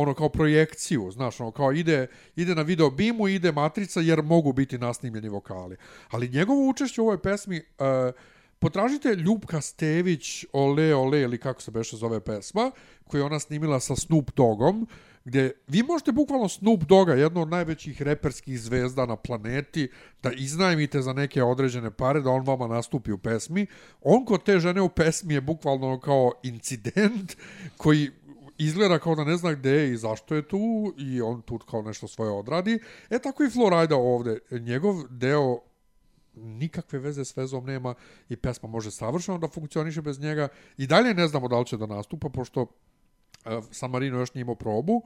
ono 0.02 0.14
kao 0.14 0.30
projekciju, 0.30 1.12
znaš, 1.12 1.40
ono 1.40 1.52
kao 1.52 1.72
ide, 1.72 2.08
ide 2.36 2.56
na 2.56 2.62
video 2.62 2.90
bimu, 2.90 3.28
ide 3.28 3.52
matrica 3.52 4.00
jer 4.00 4.24
mogu 4.24 4.54
biti 4.54 4.78
nasnimljeni 4.78 5.30
vokali. 5.30 5.78
Ali 6.10 6.30
njegovo 6.30 6.70
učešće 6.70 7.02
u 7.02 7.04
ovoj 7.04 7.22
pesmi, 7.22 7.58
uh, 7.58 8.14
potražite 8.60 9.16
Ljubka 9.16 9.62
Stević, 9.62 10.46
Ole 10.54 10.96
Ole, 10.96 11.22
ili 11.22 11.38
kako 11.38 11.62
se 11.62 11.72
beše 11.72 11.98
zove 11.98 12.20
pesma, 12.20 12.72
koju 13.08 13.22
je 13.22 13.26
ona 13.26 13.40
snimila 13.40 13.80
sa 13.80 13.96
Snoop 13.96 14.32
Doggom, 14.36 14.88
gdje 15.26 15.54
vi 15.68 15.84
možete 15.84 16.12
bukvalno 16.12 16.50
Snoop 16.50 16.84
Dogga, 16.84 17.14
jedno 17.14 17.42
od 17.42 17.50
najvećih 17.50 18.02
reperskih 18.02 18.60
zvezda 18.60 19.06
na 19.06 19.16
planeti, 19.16 19.90
da 20.24 20.32
iznajmite 20.32 21.02
za 21.02 21.14
neke 21.14 21.44
određene 21.44 21.92
pare, 21.92 22.22
da 22.22 22.30
on 22.30 22.46
vama 22.46 22.68
nastupi 22.68 23.12
u 23.12 23.18
pesmi. 23.18 23.66
On 24.02 24.26
kod 24.26 24.44
te 24.44 24.60
žene 24.60 24.82
u 24.82 24.90
pesmi 24.90 25.34
je 25.34 25.42
bukvalno 25.42 26.00
kao 26.00 26.32
incident 26.44 27.36
koji 27.78 28.10
izgleda 28.60 29.00
kao 29.00 29.16
da 29.16 29.24
ne 29.24 29.38
zna 29.38 29.54
gde 29.54 29.72
je 29.72 29.92
i 29.92 29.98
zašto 29.98 30.36
je 30.36 30.48
tu 30.48 30.94
i 30.98 31.22
on 31.22 31.42
tu 31.42 31.58
kao 31.58 31.82
nešto 31.82 32.08
svoje 32.08 32.32
odradi. 32.32 32.80
E 33.10 33.20
tako 33.20 33.44
i 33.44 33.50
Florida 33.50 33.96
ovde. 33.96 34.40
Njegov 34.52 34.96
deo 35.10 35.60
nikakve 36.36 37.00
veze 37.00 37.26
s 37.26 37.38
vezom 37.38 37.66
nema 37.66 37.94
i 38.30 38.36
pesma 38.36 38.70
može 38.70 38.92
savršeno 38.92 39.38
da 39.38 39.48
funkcioniše 39.48 40.02
bez 40.02 40.20
njega. 40.20 40.48
I 40.78 40.88
dalje 40.88 41.14
ne 41.14 41.28
znamo 41.28 41.48
da 41.48 41.60
li 41.60 41.66
će 41.66 41.78
da 41.78 41.86
nastupa, 41.86 42.30
pošto 42.30 42.66
e, 43.46 43.62
San 43.72 43.92
Marino 43.92 44.20
još 44.20 44.34
nije 44.34 44.42
imao 44.42 44.56
probu. 44.56 45.02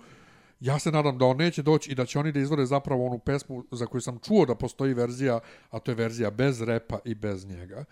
Ja 0.59 0.79
se 0.79 0.91
nadam 0.91 1.17
da 1.17 1.25
on 1.25 1.37
neće 1.37 1.61
doći 1.61 1.91
i 1.91 1.95
da 1.95 2.05
će 2.05 2.19
oni 2.19 2.31
da 2.31 2.39
izvode 2.39 2.65
zapravo 2.65 3.05
onu 3.05 3.19
pesmu 3.19 3.63
za 3.71 3.85
koju 3.85 4.01
sam 4.01 4.19
čuo 4.19 4.45
da 4.45 4.55
postoji 4.55 4.93
verzija, 4.93 5.39
a 5.69 5.79
to 5.79 5.91
je 5.91 5.95
verzija 5.95 6.31
bez 6.31 6.61
repa 6.61 6.99
i 7.05 7.15
bez 7.15 7.45
njega. 7.45 7.85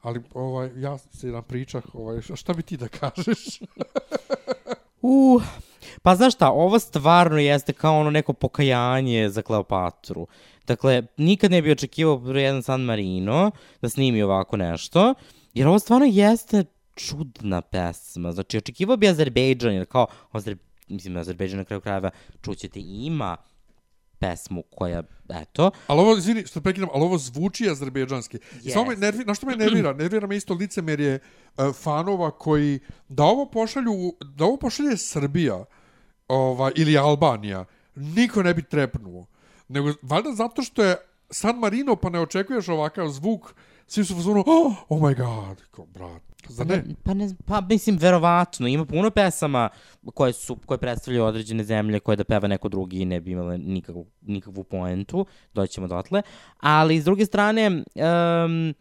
Ali 0.00 0.22
ovaj, 0.34 0.70
ja 0.76 0.98
se 0.98 1.26
jedan 1.26 1.42
pričah, 1.42 1.82
ovaj, 1.92 2.20
šta 2.20 2.52
bi 2.52 2.62
ti 2.62 2.76
da 2.76 2.88
kažeš? 2.88 3.60
Uh, 5.02 5.42
pa 6.02 6.16
znaš 6.16 6.34
šta, 6.34 6.50
ovo 6.50 6.78
stvarno 6.78 7.38
jeste 7.38 7.72
kao 7.72 8.00
ono 8.00 8.10
neko 8.10 8.32
pokajanje 8.32 9.28
za 9.28 9.42
Kleopatru. 9.42 10.26
Dakle, 10.66 11.02
nikad 11.16 11.50
ne 11.50 11.62
bi 11.62 11.72
očekivao 11.72 12.22
jedan 12.34 12.62
San 12.62 12.80
Marino 12.80 13.50
da 13.82 13.88
snimi 13.88 14.22
ovako 14.22 14.56
nešto, 14.56 15.14
jer 15.54 15.68
ovo 15.68 15.78
stvarno 15.78 16.06
jeste 16.06 16.64
čudna 16.94 17.60
pesma. 17.60 18.32
Znači, 18.32 18.58
očekivao 18.58 18.96
bi 18.96 19.08
Azerbejdžan, 19.08 19.74
jer 19.74 19.86
kao, 19.86 20.06
Azer, 20.32 20.56
mislim, 20.88 21.16
Azerbejdžan 21.16 21.58
na 21.58 21.64
kraju 21.64 21.80
krajeva 21.80 22.10
čućete 22.42 22.80
ima 22.80 23.36
pesmu 24.18 24.62
koja, 24.70 25.02
eto, 25.28 25.70
Ali 25.86 26.00
ovo, 26.00 26.16
izvini, 26.16 26.46
što 26.46 26.60
prekidam, 26.60 26.88
ali 26.94 27.04
ovo 27.04 27.18
zvuči 27.18 27.70
azerbejdžanski. 27.70 28.38
Yes. 28.38 28.72
Samo 28.72 28.90
me 28.90 28.96
nervi, 28.96 29.24
na 29.24 29.34
što 29.34 29.46
me 29.46 29.56
nervira? 29.56 29.92
Nervira 29.92 30.26
me 30.26 30.36
isto 30.36 30.54
licemerje 30.54 31.18
uh, 31.18 31.74
fanova 31.74 32.30
koji, 32.30 32.80
da 33.08 33.24
ovo 33.24 33.46
pošalju, 33.46 33.92
da 34.20 34.44
ovo 34.44 34.56
pošalje 34.56 34.96
Srbija 34.96 35.64
ova, 36.28 36.70
ili 36.74 36.98
Albanija, 36.98 37.64
niko 37.94 38.42
ne 38.42 38.54
bi 38.54 38.62
trepnuo. 38.62 39.26
Nego, 39.68 39.92
valjda 40.02 40.32
zato 40.32 40.62
što 40.62 40.84
je 40.84 40.96
San 41.30 41.58
Marino, 41.58 41.96
pa 41.96 42.10
ne 42.10 42.20
očekuješ 42.20 42.68
ovakav 42.68 43.08
zvuk, 43.08 43.54
svi 43.88 44.04
su 44.04 44.14
fazonu, 44.14 44.44
oh, 44.46 44.76
oh 44.88 45.00
my 45.00 45.16
god, 45.16 45.62
kao, 45.70 45.86
brat, 45.86 46.22
zar 46.48 46.66
ne? 46.66 46.84
Pa, 47.02 47.14
ne, 47.14 47.28
pa 47.46 47.60
mislim, 47.60 47.96
verovatno, 47.96 48.68
ima 48.68 48.84
puno 48.84 49.10
pesama 49.10 49.68
koje 50.14 50.32
su 50.32 50.56
koje 50.66 50.78
predstavljaju 50.78 51.24
određene 51.24 51.64
zemlje 51.64 52.00
koje 52.00 52.16
da 52.16 52.24
peva 52.24 52.48
neko 52.48 52.68
drugi 52.68 53.00
i 53.00 53.04
ne 53.04 53.20
bi 53.20 53.30
imale 53.30 53.58
nikakvu, 53.58 54.06
nikakvu 54.22 54.64
poentu, 54.64 55.26
doćemo 55.54 55.86
dotle, 55.86 56.22
ali 56.60 57.00
s 57.00 57.04
druge 57.04 57.26
strane, 57.26 57.66
um, 57.66 58.74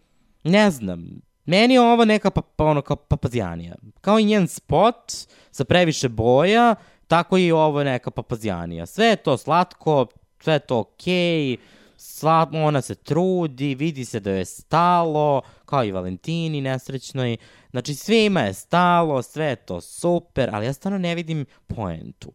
ne 0.44 0.72
znam, 0.72 1.22
meni 1.46 1.74
je 1.74 1.82
ovo 1.82 2.06
neka 2.06 2.30
pa, 2.30 2.42
pa, 2.42 2.66
ono 2.66 2.82
kao 2.82 2.96
papazijanija. 2.96 3.76
Kao 4.02 4.20
i 4.20 4.26
njen 4.26 4.48
spot 4.48 5.12
sa 5.52 5.66
previše 5.66 6.10
boja, 6.10 6.76
tako 7.08 7.38
i 7.38 7.52
ovo 7.52 7.84
neka 7.84 8.12
papazijanija. 8.12 8.86
Sve 8.86 9.06
je 9.06 9.16
to 9.16 9.38
slatko, 9.38 10.08
sve 10.40 10.54
je 10.54 10.60
to 10.60 10.80
okej, 10.80 11.14
okay, 11.14 11.58
Sla, 11.98 12.50
ona 12.54 12.82
se 12.82 12.96
trudi, 12.96 13.76
vidi 13.76 14.06
se 14.06 14.20
da 14.20 14.32
je 14.32 14.46
stalo, 14.46 15.42
kao 15.68 15.86
i 15.86 15.92
Valentini 15.92 16.62
nesrećnoj. 16.62 17.38
Znači, 17.72 17.96
svima 17.96 18.42
je 18.42 18.54
stalo, 18.54 19.22
sve 19.22 19.46
je 19.46 19.56
to 19.56 19.82
super, 19.82 20.50
ali 20.54 20.66
ja 20.66 20.74
stvarno 20.74 21.00
ne 21.00 21.16
vidim 21.16 21.46
poentu. 21.68 22.32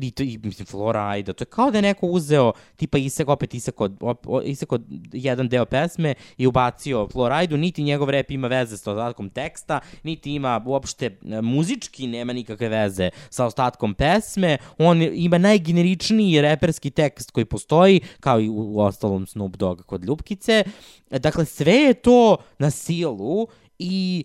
I 0.00 0.10
to, 0.10 0.22
i, 0.22 0.38
mislim, 0.42 0.66
Florida, 0.66 1.32
to 1.32 1.42
je 1.42 1.46
kao 1.46 1.70
da 1.70 1.78
je 1.78 1.82
neko 1.82 2.06
uzeo, 2.06 2.52
tipa 2.76 2.98
Isek, 2.98 3.28
opet 3.28 3.54
Isek 3.54 3.80
od, 3.80 3.96
op, 4.00 4.26
Isek 4.44 4.72
od 4.72 4.82
jedan 5.12 5.48
deo 5.48 5.64
pesme 5.64 6.14
i 6.36 6.46
ubacio 6.46 7.08
Floridu, 7.12 7.56
niti 7.56 7.82
njegov 7.82 8.10
rep 8.10 8.30
ima 8.30 8.48
veze 8.48 8.76
sa 8.76 8.92
ostatkom 8.92 9.30
teksta, 9.30 9.80
niti 10.02 10.34
ima 10.34 10.62
uopšte 10.66 11.06
e, 11.06 11.40
muzički 11.40 12.06
nema 12.06 12.32
nikakve 12.32 12.68
veze 12.68 13.10
sa 13.30 13.44
ostatkom 13.44 13.94
pesme, 13.94 14.58
on 14.78 15.02
ima 15.02 15.38
najgeneričniji 15.38 16.40
reperski 16.40 16.90
tekst 16.90 17.30
koji 17.30 17.44
postoji, 17.44 18.00
kao 18.20 18.40
i 18.40 18.48
u, 18.48 18.74
u 18.74 18.80
ostalom 18.80 19.26
Snoop 19.26 19.56
Dogg 19.56 19.80
kod 19.82 20.04
Ljubkice. 20.04 20.64
Dakle, 21.10 21.44
sve 21.44 21.72
je 21.72 21.94
to 21.94 22.36
na 22.58 22.70
silu 22.72 23.46
i 23.78 24.24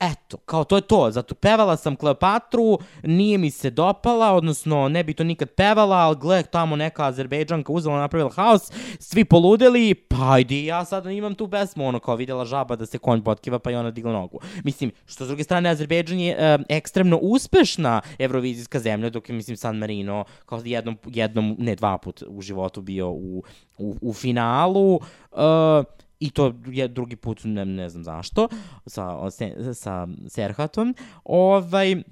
eto, 0.00 0.36
kao 0.36 0.64
to 0.64 0.76
je 0.76 0.82
to, 0.82 1.10
zato 1.10 1.34
pevala 1.34 1.76
sam 1.76 1.96
Kleopatru, 1.96 2.78
nije 3.02 3.38
mi 3.38 3.50
se 3.50 3.70
dopala, 3.70 4.32
odnosno 4.32 4.88
ne 4.88 5.04
bi 5.04 5.14
to 5.14 5.24
nikad 5.24 5.50
pevala, 5.50 5.96
ali 5.96 6.16
gle, 6.20 6.42
tamo 6.42 6.76
neka 6.76 7.06
Azerbejdžanka 7.06 7.72
uzela, 7.72 7.98
napravila 7.98 8.30
haos, 8.30 8.72
svi 8.98 9.24
poludeli, 9.24 9.94
pa 9.94 10.32
ajde 10.32 10.64
ja 10.64 10.84
sad 10.84 11.06
imam 11.06 11.34
tu 11.34 11.48
pesmu, 11.48 11.86
ono 11.88 12.00
kao 12.00 12.16
videla 12.16 12.44
žaba 12.44 12.76
da 12.76 12.86
se 12.86 12.98
konj 12.98 13.22
potkiva, 13.22 13.58
pa 13.58 13.70
i 13.70 13.74
ona 13.74 13.90
digla 13.90 14.12
nogu. 14.12 14.40
Mislim, 14.64 14.92
što 15.06 15.24
s 15.24 15.28
druge 15.28 15.44
strane, 15.44 15.70
Azerbejdžan 15.70 16.18
je 16.18 16.36
e, 16.38 16.58
ekstremno 16.68 17.18
uspešna 17.22 18.00
evrovizijska 18.18 18.80
zemlja, 18.80 19.10
dok 19.10 19.28
je, 19.28 19.34
mislim, 19.34 19.56
San 19.56 19.76
Marino 19.76 20.24
kao 20.46 20.62
jednom, 20.64 20.98
jednom, 21.06 21.56
ne 21.58 21.74
dva 21.74 21.98
put 21.98 22.22
u 22.28 22.42
životu 22.42 22.80
bio 22.80 23.10
u, 23.10 23.44
u, 23.78 23.96
u 24.00 24.12
finalu, 24.12 25.00
e, 25.32 26.01
i 26.22 26.30
to 26.30 26.54
je 26.66 26.88
drugi 26.88 27.16
put, 27.16 27.40
ne, 27.44 27.64
ne 27.64 27.88
znam 27.88 28.04
zašto, 28.04 28.48
sa, 28.86 29.30
sa, 29.74 30.08
Serhatom. 30.28 30.94
Ovaj, 31.24 32.02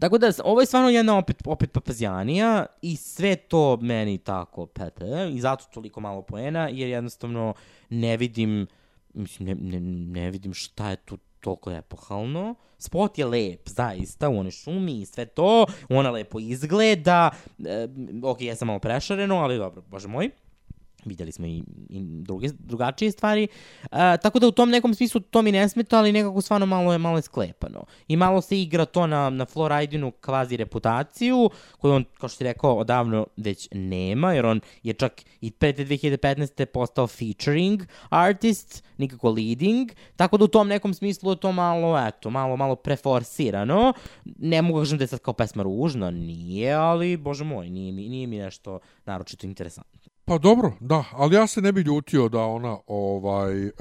Tako 0.00 0.18
da, 0.18 0.28
ovo 0.44 0.60
je 0.60 0.66
stvarno 0.66 0.90
jedna 0.90 1.18
opet, 1.18 1.42
opet 1.46 1.72
papazjanija 1.72 2.66
i 2.82 2.96
sve 2.96 3.36
to 3.36 3.78
meni 3.80 4.18
tako 4.18 4.66
pepe 4.66 5.04
i 5.32 5.40
zato 5.40 5.64
toliko 5.74 6.00
malo 6.00 6.22
poena, 6.22 6.68
jer 6.68 6.88
jednostavno 6.88 7.54
ne 7.90 8.16
vidim, 8.16 8.66
mislim, 9.14 9.48
ne, 9.48 9.54
ne, 9.54 9.80
ne 10.20 10.30
vidim 10.30 10.54
šta 10.54 10.90
je 10.90 10.96
tu 10.96 11.18
toliko 11.40 11.70
epohalno. 11.70 12.54
Spot 12.78 13.18
je 13.18 13.24
lep, 13.26 13.68
zaista, 13.68 14.28
u 14.28 14.38
onoj 14.38 14.50
šumi 14.50 15.00
i 15.00 15.06
sve 15.06 15.26
to, 15.26 15.66
ona 15.88 16.10
lepo 16.10 16.40
izgleda, 16.40 17.30
e, 17.58 17.88
ok, 18.22 18.40
jesam 18.40 18.68
malo 18.68 18.78
prešareno, 18.78 19.36
ali 19.36 19.58
dobro, 19.58 19.82
bože 19.88 20.08
moj 20.08 20.30
videli 21.08 21.32
smo 21.32 21.46
i, 21.46 21.62
i 21.88 22.00
druge, 22.00 22.48
drugačije 22.58 23.10
stvari. 23.10 23.48
A, 23.90 24.16
tako 24.16 24.38
da 24.38 24.48
u 24.48 24.52
tom 24.52 24.70
nekom 24.70 24.94
smislu 24.94 25.20
to 25.20 25.42
mi 25.42 25.52
ne 25.52 25.68
smeta, 25.68 25.98
ali 25.98 26.12
nekako 26.12 26.40
stvarno 26.40 26.66
malo 26.66 26.92
je, 26.92 26.98
malo 26.98 27.18
je 27.18 27.22
sklepano. 27.22 27.84
I 28.08 28.16
malo 28.16 28.40
se 28.40 28.62
igra 28.62 28.84
to 28.84 29.06
na, 29.06 29.30
na 29.30 29.46
Floridinu 29.46 30.10
kvazi 30.10 30.56
reputaciju, 30.56 31.50
koju 31.78 31.94
on, 31.94 32.04
kao 32.18 32.28
što 32.28 32.38
ti 32.38 32.44
rekao, 32.44 32.76
odavno 32.76 33.26
već 33.36 33.68
nema, 33.72 34.32
jer 34.32 34.46
on 34.46 34.60
je 34.82 34.92
čak 34.92 35.22
i 35.40 35.50
pre 35.50 35.72
te 35.72 35.84
2015. 35.84 36.64
postao 36.64 37.06
featuring 37.06 37.82
artist, 38.08 38.84
nikako 38.98 39.30
leading, 39.30 39.90
tako 40.16 40.36
da 40.36 40.44
u 40.44 40.48
tom 40.48 40.68
nekom 40.68 40.94
smislu 40.94 41.30
je 41.30 41.36
to 41.36 41.52
malo, 41.52 42.06
eto, 42.06 42.30
malo, 42.30 42.56
malo 42.56 42.76
preforsirano. 42.76 43.92
Ne 44.24 44.62
mogu 44.62 44.78
kažem 44.78 44.98
da 44.98 45.04
je 45.04 45.08
sad 45.08 45.20
kao 45.20 45.34
pesma 45.34 45.62
ružna, 45.62 46.10
nije, 46.10 46.72
ali, 46.72 47.16
bože 47.16 47.44
moj, 47.44 47.70
nije 47.70 47.92
mi, 47.92 48.08
nije 48.08 48.26
mi 48.26 48.38
nešto 48.38 48.78
naročito 49.04 49.46
interesantno. 49.46 49.95
Pa 50.28 50.38
dobro, 50.38 50.72
da, 50.80 51.04
ali 51.12 51.36
ja 51.36 51.46
se 51.46 51.60
ne 51.60 51.72
bi 51.72 51.80
ljutio 51.80 52.28
da 52.28 52.40
ona 52.40 52.78
ovaj 52.86 53.66
e, 53.66 53.72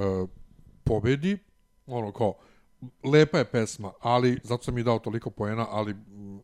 pobedi, 0.84 1.38
ono 1.86 2.12
kao, 2.12 2.34
lepa 3.04 3.38
je 3.38 3.46
pesma, 3.46 3.92
ali, 4.02 4.40
zato 4.44 4.64
sam 4.64 4.78
i 4.78 4.84
dao 4.84 5.00
toliko 5.00 5.30
poena, 5.30 5.68
ali 5.70 5.94
mm, 5.94 6.40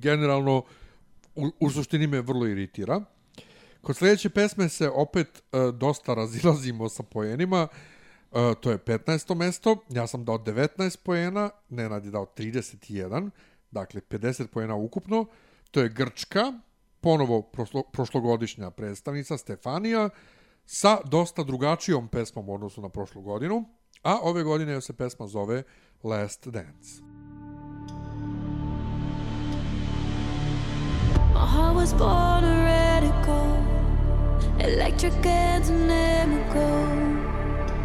generalno 0.00 0.62
u, 1.34 1.50
u 1.60 1.70
suštini 1.70 2.06
me 2.06 2.20
vrlo 2.20 2.46
iritira. 2.46 3.00
Kod 3.80 3.96
sledeće 3.96 4.30
pesme 4.30 4.68
se 4.68 4.90
opet 4.90 5.42
e, 5.52 5.58
dosta 5.72 6.14
razilazimo 6.14 6.88
sa 6.88 7.02
poenima, 7.02 7.68
e, 8.32 8.54
to 8.60 8.70
je 8.70 8.78
15. 8.78 9.34
mesto, 9.34 9.76
ja 9.88 10.06
sam 10.06 10.24
dao 10.24 10.38
19 10.38 10.98
poena, 11.02 11.50
Nenad 11.68 12.04
je 12.04 12.10
dao 12.10 12.26
31, 12.36 13.30
dakle 13.70 14.00
50 14.00 14.46
poena 14.46 14.74
ukupno, 14.74 15.26
to 15.70 15.80
je 15.80 15.88
Grčka, 15.88 16.52
ponovo 17.02 17.42
prošlo, 17.42 17.82
prošlogodišnja 17.92 18.70
predstavnica 18.70 19.38
Stefanija 19.38 20.08
sa 20.66 20.98
dosta 21.04 21.42
drugačijom 21.42 22.08
pesmom 22.08 22.48
u 22.48 22.54
odnosu 22.54 22.80
na 22.80 22.88
prošlu 22.88 23.22
godinu, 23.22 23.64
a 24.02 24.18
ove 24.22 24.42
godine 24.42 24.80
se 24.80 24.92
pesma 24.92 25.26
zove 25.26 25.62
Last 26.02 26.48
Dance. 26.48 27.02
My 31.34 31.46
heart 31.46 31.76
was 31.76 31.92
born 31.92 32.44
a 32.44 32.64
radical, 32.64 33.56
electric 34.60 35.26
and 35.26 35.64
dynamical. 35.64 37.32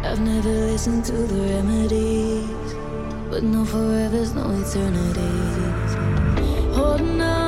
I've 0.04 0.20
never 0.20 0.72
listened 0.72 1.04
to 1.04 1.12
the 1.12 1.40
remedies, 1.40 2.74
but 3.30 3.42
no 3.42 3.64
forevers, 3.64 4.34
no 4.34 4.44
eternities. 4.60 5.96
Holding 6.76 7.20
on 7.20 7.47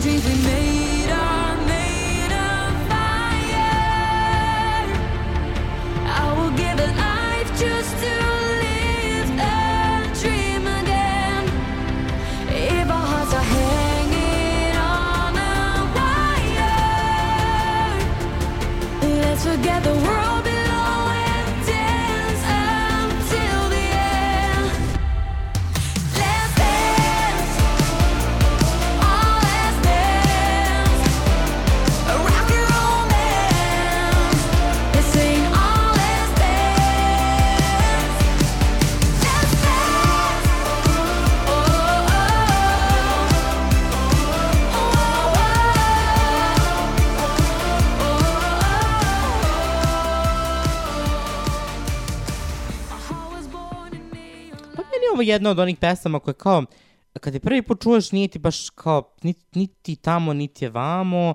dreams 0.00 0.24
we 0.24 0.34
made 0.44 0.69
jedna 55.30 55.50
od 55.50 55.58
onih 55.58 55.76
pesama 55.78 56.18
koje 56.18 56.34
kao, 56.34 56.64
kad 57.20 57.34
je 57.34 57.40
prvi 57.40 57.62
put 57.62 57.82
čuješ, 57.82 58.12
nije 58.12 58.28
ti 58.28 58.38
baš 58.38 58.70
kao, 58.70 59.14
niti, 59.22 59.58
niti 59.58 59.96
tamo, 59.96 60.32
niti 60.32 60.64
je 60.64 60.70
vamo, 60.70 61.34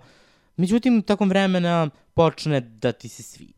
međutim, 0.57 1.01
tokom 1.01 1.29
vremena 1.29 1.89
počne 2.13 2.61
da 2.61 2.91
ti 2.91 3.09
se 3.09 3.23
sviđa. 3.23 3.54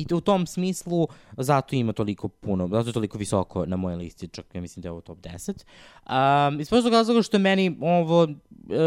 I 0.00 0.14
u 0.14 0.20
tom 0.20 0.46
smislu, 0.46 1.08
zato 1.36 1.76
ima 1.76 1.92
toliko 1.92 2.28
puno, 2.28 2.68
zato 2.68 2.88
je 2.88 2.92
toliko 2.92 3.18
visoko 3.18 3.66
na 3.66 3.76
mojoj 3.76 3.96
listi, 3.96 4.28
čak 4.28 4.54
ja 4.54 4.60
mislim 4.60 4.82
da 4.82 4.88
je 4.88 4.90
ovo 4.90 5.00
top 5.00 5.18
10. 5.18 6.50
Um, 6.50 6.60
iz 6.60 6.68
prostog 6.68 6.92
razloga 6.92 7.22
što 7.22 7.36
je 7.36 7.40
meni 7.40 7.78
ovo 7.80 8.24
e, 8.24 8.28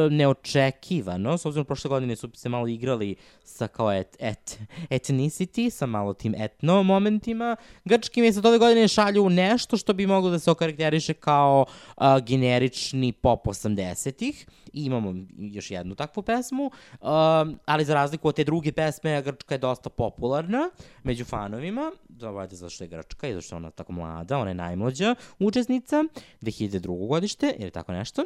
neočekivano, 0.09 1.37
s 1.37 1.45
obzirom 1.45 1.65
prošle 1.65 1.89
godine 1.89 2.15
su 2.15 2.29
se 2.33 2.49
malo 2.49 2.67
igrali 2.67 3.15
sa 3.43 3.67
kao 3.67 3.93
et, 3.93 4.15
et, 4.19 4.59
ethnicity, 4.89 5.69
sa 5.69 5.85
malo 5.85 6.13
tim 6.13 6.35
etno 6.37 6.83
momentima. 6.83 7.55
Grčki 7.85 8.21
mi 8.21 8.33
sad 8.33 8.45
ove 8.45 8.57
godine 8.57 8.87
šalju 8.87 9.29
nešto 9.29 9.77
što 9.77 9.93
bi 9.93 10.07
moglo 10.07 10.29
da 10.29 10.39
se 10.39 10.51
okarakteriše 10.51 11.13
kao 11.13 11.65
a, 11.97 12.19
generični 12.19 13.11
pop 13.11 13.45
80-ih. 13.45 14.45
I 14.73 14.85
imamo 14.85 15.13
još 15.37 15.71
jednu 15.71 15.95
takvu 15.95 16.23
pesmu, 16.23 16.63
um, 16.63 17.59
ali 17.65 17.85
za 17.85 17.93
razliku 17.93 18.27
od 18.27 18.35
te 18.35 18.43
druge 18.43 18.71
pesme, 18.71 19.21
Grčka 19.21 19.55
je 19.55 19.59
dosta 19.59 19.89
popularna 19.89 20.69
među 21.03 21.25
fanovima, 21.25 21.91
vajte 22.21 22.55
zašto 22.55 22.83
je 22.83 22.87
Grčka 22.87 23.27
i 23.27 23.33
zašto 23.33 23.55
je 23.55 23.57
ona 23.57 23.71
tako 23.71 23.91
mlada, 23.91 24.37
ona 24.37 24.49
je 24.49 24.55
najmlađa 24.55 25.15
učesnica, 25.39 26.03
2002. 26.41 27.07
godište 27.07 27.55
ili 27.59 27.71
tako 27.71 27.91
nešto. 27.91 28.21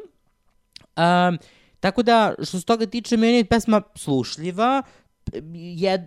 Um, 0.97 1.37
tako 1.79 2.03
da, 2.03 2.35
što 2.43 2.59
se 2.59 2.65
toga 2.65 2.85
tiče, 2.85 3.17
meni 3.17 3.37
je 3.37 3.45
pesma 3.45 3.81
slušljiva, 3.95 4.83
jed, 5.53 6.01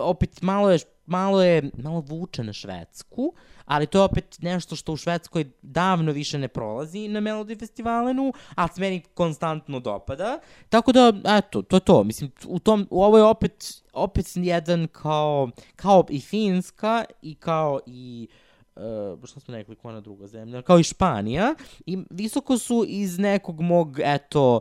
opet 0.00 0.42
malo 0.42 0.70
je, 0.70 0.78
malo 1.06 1.42
je, 1.42 1.70
malo 1.82 2.00
vuče 2.00 2.44
na 2.44 2.52
švedsku, 2.52 3.34
ali 3.66 3.86
to 3.86 3.98
je 3.98 4.02
opet 4.02 4.38
nešto 4.40 4.76
što 4.76 4.92
u 4.92 4.96
Švedskoj 4.96 5.50
davno 5.62 6.12
više 6.12 6.38
ne 6.38 6.48
prolazi 6.48 7.08
na 7.08 7.20
Melody 7.20 7.58
Festivalenu, 7.58 8.32
a 8.54 8.68
se 8.68 8.80
meni 8.80 9.02
konstantno 9.14 9.80
dopada. 9.80 10.38
Tako 10.68 10.92
da, 10.92 11.12
eto, 11.24 11.62
to 11.62 11.76
je 11.76 11.80
to. 11.80 12.04
Mislim, 12.04 12.30
u, 12.46 12.58
tom, 12.58 12.86
u 12.90 13.02
ovo 13.02 13.18
je 13.18 13.24
opet, 13.24 13.82
opet 13.92 14.26
jedan 14.34 14.88
kao, 14.92 15.50
kao 15.76 16.04
i 16.10 16.20
Finska 16.20 17.04
i 17.22 17.34
kao 17.34 17.80
i 17.86 18.28
uh, 18.76 18.82
šta 19.24 19.40
smo 19.40 19.54
rekli, 19.54 19.76
koja 19.76 19.92
ona 19.92 20.00
druga 20.00 20.26
zemlja, 20.26 20.62
kao 20.62 20.78
i 20.78 20.82
Španija, 20.82 21.54
i 21.86 21.98
visoko 22.10 22.58
su 22.58 22.84
iz 22.88 23.18
nekog 23.18 23.60
mog, 23.60 24.00
eto, 24.02 24.60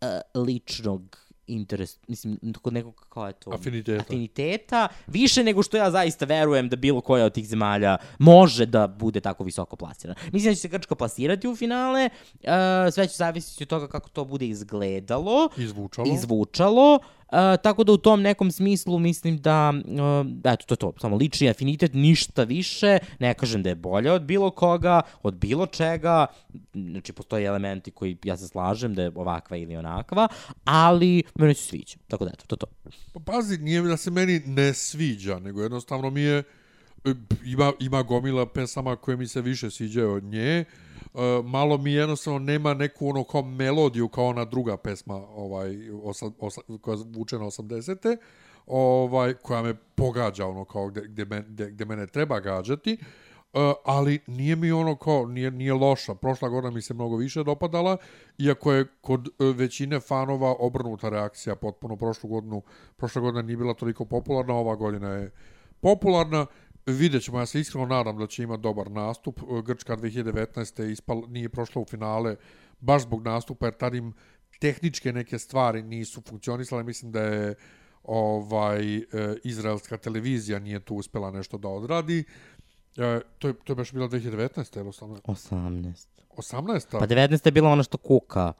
uh, 0.00 0.42
ličnog 0.44 1.27
interes, 1.48 1.98
mislim, 2.08 2.38
kod 2.62 2.72
nekog 2.72 3.06
kao 3.08 3.26
je 3.26 3.32
to... 3.32 3.50
Afiniteta. 3.50 4.00
Afiniteta, 4.00 4.88
više 5.06 5.44
nego 5.44 5.62
što 5.62 5.76
ja 5.76 5.90
zaista 5.90 6.24
verujem 6.24 6.68
da 6.68 6.76
bilo 6.76 7.00
koja 7.00 7.24
od 7.24 7.32
tih 7.32 7.48
zemalja 7.48 7.96
može 8.18 8.66
da 8.66 8.86
bude 8.86 9.20
tako 9.20 9.44
visoko 9.44 9.76
plasirana. 9.76 10.20
Mislim 10.32 10.50
da 10.50 10.54
će 10.54 10.60
se 10.60 10.68
Grčka 10.68 10.94
plasirati 10.94 11.48
u 11.48 11.56
finale, 11.56 12.08
uh, 12.32 12.48
sve 12.92 13.06
će 13.06 13.16
zavisiti 13.16 13.64
od 13.64 13.68
toga 13.68 13.88
kako 13.88 14.08
to 14.08 14.24
bude 14.24 14.46
izgledalo. 14.46 15.48
Izvučalo. 15.56 16.14
Izvučalo. 16.14 16.94
Uh, 16.94 17.17
tako 17.62 17.84
da 17.84 17.92
u 17.92 17.96
tom 17.96 18.22
nekom 18.22 18.50
smislu 18.50 18.98
mislim 18.98 19.38
da, 19.38 19.72
uh, 19.76 20.26
eto, 20.44 20.64
to 20.66 20.74
je 20.74 20.78
to, 20.78 20.92
samo 21.00 21.16
lični 21.16 21.50
afinitet, 21.50 21.94
ništa 21.94 22.44
više, 22.44 22.98
ne 23.18 23.34
kažem 23.34 23.62
da 23.62 23.68
je 23.68 23.74
bolje 23.74 24.12
od 24.12 24.22
bilo 24.22 24.50
koga, 24.50 25.00
od 25.22 25.34
bilo 25.34 25.66
čega, 25.66 26.26
znači 26.74 27.12
postoje 27.12 27.46
elementi 27.46 27.90
koji 27.90 28.16
ja 28.24 28.36
se 28.36 28.48
slažem 28.48 28.94
da 28.94 29.02
je 29.02 29.12
ovakva 29.14 29.56
ili 29.56 29.76
onakva, 29.76 30.28
ali 30.64 31.22
mene 31.34 31.54
se 31.54 31.62
sviđa, 31.62 31.96
tako 32.08 32.24
da 32.24 32.30
eto, 32.34 32.44
to 32.46 32.54
je 32.54 32.58
to. 32.58 32.66
Pa 33.12 33.20
pazi, 33.32 33.58
nije 33.58 33.82
da 33.82 33.96
se 33.96 34.10
meni 34.10 34.40
ne 34.46 34.74
sviđa, 34.74 35.38
nego 35.38 35.62
jednostavno 35.62 36.10
mi 36.10 36.20
je, 36.20 36.38
e, 36.38 36.42
ima, 37.44 37.72
ima 37.80 38.02
gomila 38.02 38.46
pesama 38.46 38.96
koje 38.96 39.16
mi 39.16 39.26
se 39.26 39.40
više 39.40 39.70
sviđaju 39.70 40.12
od 40.12 40.24
nje, 40.24 40.64
E, 41.14 41.42
malo 41.44 41.78
mi 41.78 41.92
jednostavno 41.92 42.38
nema 42.38 42.74
neku 42.74 43.08
ono 43.08 43.24
kao 43.24 43.42
melodiju 43.42 44.08
kao 44.08 44.26
ona 44.26 44.44
druga 44.44 44.76
pesma 44.76 45.14
ovaj 45.14 45.90
osa, 46.02 46.30
osa, 46.38 46.60
koja 46.80 46.96
zvuče 46.96 47.38
na 47.38 47.44
80. 47.44 48.16
ovaj 48.66 49.34
koja 49.34 49.62
me 49.62 49.74
pogađa 49.74 50.46
ono 50.46 50.64
kao 50.64 50.88
gde, 50.88 51.00
gde, 51.00 51.24
men, 51.24 51.44
gde, 51.48 51.70
gde 51.70 51.84
mene 51.84 52.06
treba 52.06 52.40
gađati. 52.40 52.98
Uh, 53.52 53.60
ali 53.84 54.18
nije 54.26 54.56
mi 54.56 54.72
ono 54.72 54.96
kao, 54.96 55.26
nije, 55.26 55.50
nije 55.50 55.74
loša. 55.74 56.14
Prošla 56.14 56.48
godina 56.48 56.70
mi 56.70 56.82
se 56.82 56.94
mnogo 56.94 57.16
više 57.16 57.44
dopadala, 57.44 57.96
iako 58.38 58.72
je 58.72 58.86
kod 59.00 59.28
uh, 59.28 59.56
većine 59.56 60.00
fanova 60.00 60.54
obrnuta 60.58 61.08
reakcija 61.08 61.56
potpuno 61.56 61.96
prošlu 61.96 62.30
godinu. 62.30 62.62
Prošla 62.96 63.20
godina 63.22 63.42
nije 63.42 63.56
bila 63.56 63.74
toliko 63.74 64.04
popularna, 64.04 64.54
ova 64.54 64.76
godina 64.76 65.08
je 65.08 65.30
popularna. 65.80 66.46
Vidjet 66.92 67.22
ćemo, 67.22 67.38
ja 67.38 67.46
se 67.46 67.60
iskreno 67.60 67.86
nadam 67.86 68.18
da 68.18 68.26
će 68.26 68.42
imati 68.42 68.62
dobar 68.62 68.90
nastup. 68.90 69.40
Grčka 69.64 69.96
2019. 69.96 70.90
Ispal, 70.90 71.22
nije 71.28 71.48
prošla 71.48 71.82
u 71.82 71.84
finale 71.84 72.36
baš 72.80 73.02
zbog 73.02 73.22
nastupa, 73.22 73.66
jer 73.66 73.74
tad 73.74 73.94
im 73.94 74.12
tehničke 74.60 75.12
neke 75.12 75.38
stvari 75.38 75.82
nisu 75.82 76.22
funkcionisale. 76.28 76.82
Mislim 76.82 77.12
da 77.12 77.22
je 77.22 77.54
ovaj 78.02 78.96
e, 78.96 79.02
izraelska 79.44 79.96
televizija 79.96 80.58
nije 80.58 80.80
tu 80.80 80.94
uspela 80.94 81.30
nešto 81.30 81.58
da 81.58 81.68
odradi. 81.68 82.24
E, 82.96 83.20
to, 83.38 83.48
je, 83.48 83.54
to 83.64 83.72
je 83.72 83.76
baš 83.76 83.92
bila 83.92 84.08
2019. 84.08 84.78
ili 84.78 84.88
18? 84.88 85.20
18. 85.22 86.06
18. 86.36 86.98
Pa 86.98 87.06
19. 87.06 87.46
je 87.46 87.52
bila 87.52 87.70
ona 87.70 87.82
što 87.82 87.98
kuka. 87.98 88.52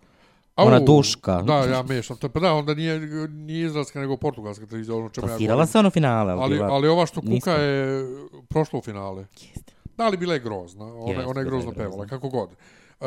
Ona 0.66 0.80
duška. 0.80 1.42
Da, 1.42 1.54
ja 1.54 1.82
mešam. 1.82 2.16
To 2.16 2.28
pa 2.28 2.40
da, 2.40 2.52
onda 2.52 2.74
nije, 2.74 3.00
nije 3.28 3.66
izraelska, 3.66 4.00
nego 4.00 4.16
portugalska 4.16 4.66
televizija. 4.66 4.96
Ono 4.96 5.08
čemu 5.08 5.28
ja 5.28 5.38
govorim. 5.38 5.66
se 5.66 5.78
ono 5.78 5.90
finale, 5.90 6.32
ali, 6.32 6.42
ali, 6.42 6.54
bila... 6.54 6.68
ali 6.68 6.88
ova 6.88 7.06
što 7.06 7.20
kuka 7.20 7.32
niska. 7.32 7.52
je 7.52 8.06
prošla 8.48 8.78
u 8.78 8.82
finale. 8.82 9.26
Jeste. 9.32 9.72
Da, 9.96 10.04
ali 10.04 10.16
bila 10.16 10.34
je 10.34 10.40
grozna. 10.40 10.84
Ona, 10.84 11.12
Jeste, 11.12 11.26
ona 11.26 11.40
je 11.40 11.44
grozno 11.46 11.70
grozna. 11.70 11.84
pevala, 11.84 12.06
kako 12.06 12.28
god. 12.28 12.50
E, 12.50 13.06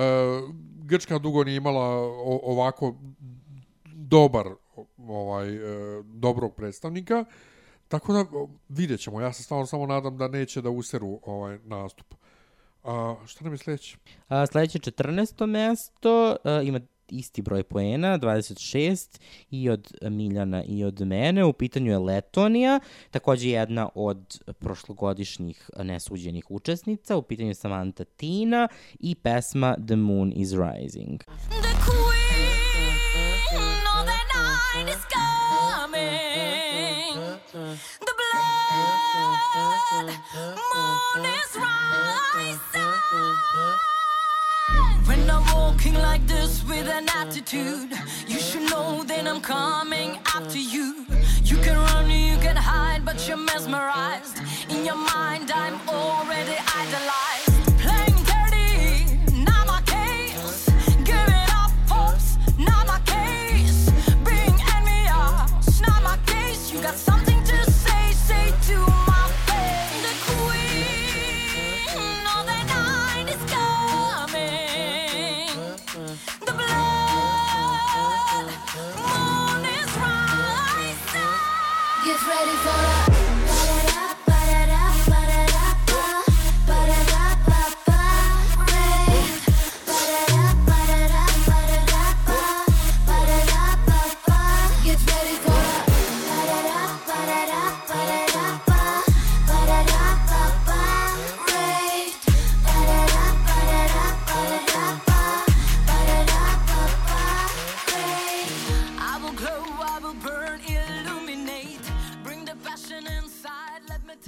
Grčka 0.83 1.19
dugo 1.19 1.43
nije 1.43 1.57
imala 1.57 1.85
ovako 2.43 2.95
dobar 3.85 4.45
ovaj 5.07 5.55
e, 5.55 6.03
dobrog 6.03 6.55
predstavnika. 6.55 7.25
Tako 7.87 8.13
da 8.13 8.25
vidjet 8.69 8.99
ćemo. 8.99 9.21
Ja 9.21 9.33
se 9.33 9.43
stvarno 9.43 9.65
samo 9.65 9.85
nadam 9.85 10.17
da 10.17 10.27
neće 10.27 10.61
da 10.61 10.69
useru 10.69 11.19
ovaj 11.25 11.59
nastup. 11.63 12.13
A, 12.83 13.15
šta 13.25 13.43
nam 13.43 13.53
je 13.53 13.57
sledeće? 13.57 13.97
A, 14.27 14.45
sledeće 14.45 14.79
14. 14.79 15.45
mesto 15.45 16.35
a, 16.43 16.61
ima 16.61 16.79
isti 17.11 17.41
broj 17.41 17.63
poena, 17.63 18.19
26, 18.19 19.19
i 19.49 19.69
od 19.69 19.91
Miljana 20.01 20.63
i 20.63 20.83
od 20.83 21.01
mene. 21.01 21.45
U 21.45 21.53
pitanju 21.53 21.91
je 21.91 21.99
Letonija, 21.99 22.79
takođe 23.11 23.49
jedna 23.49 23.89
od 23.95 24.41
prošlogodišnjih 24.59 25.69
nesuđenih 25.83 26.51
učesnica. 26.51 27.17
U 27.17 27.21
pitanju 27.21 27.49
je 27.49 27.55
Samantha 27.55 28.03
Tina 28.03 28.67
i 28.99 29.15
pesma 29.15 29.75
The 29.87 29.95
Moon 29.95 30.33
is 30.35 30.51
Rising. 30.51 31.19
The 31.19 31.25
queen 31.85 33.83
of 33.97 34.05
the 34.05 34.21
night 34.33 34.89
is 34.89 35.05
coming. 35.13 35.21
The 37.51 38.13
blood 38.19 39.91
moon 39.93 41.25
is 41.25 41.55
rising. 41.55 43.90
When 45.05 45.29
I'm 45.29 45.45
walking 45.53 45.95
like 45.95 46.25
this 46.27 46.63
with 46.63 46.87
an 46.87 47.07
attitude, 47.15 47.91
you 48.27 48.39
should 48.39 48.69
know 48.69 49.03
that 49.03 49.27
I'm 49.27 49.41
coming 49.41 50.19
after 50.35 50.57
you. 50.57 51.05
You 51.43 51.57
can 51.57 51.77
run, 51.77 52.09
you 52.09 52.37
can 52.37 52.55
hide, 52.55 53.03
but 53.05 53.27
you're 53.27 53.37
mesmerized. 53.37 54.37
In 54.69 54.85
your 54.85 54.95
mind, 54.95 55.51
I'm 55.51 55.77
already 55.89 56.57
idolized. 56.75 57.40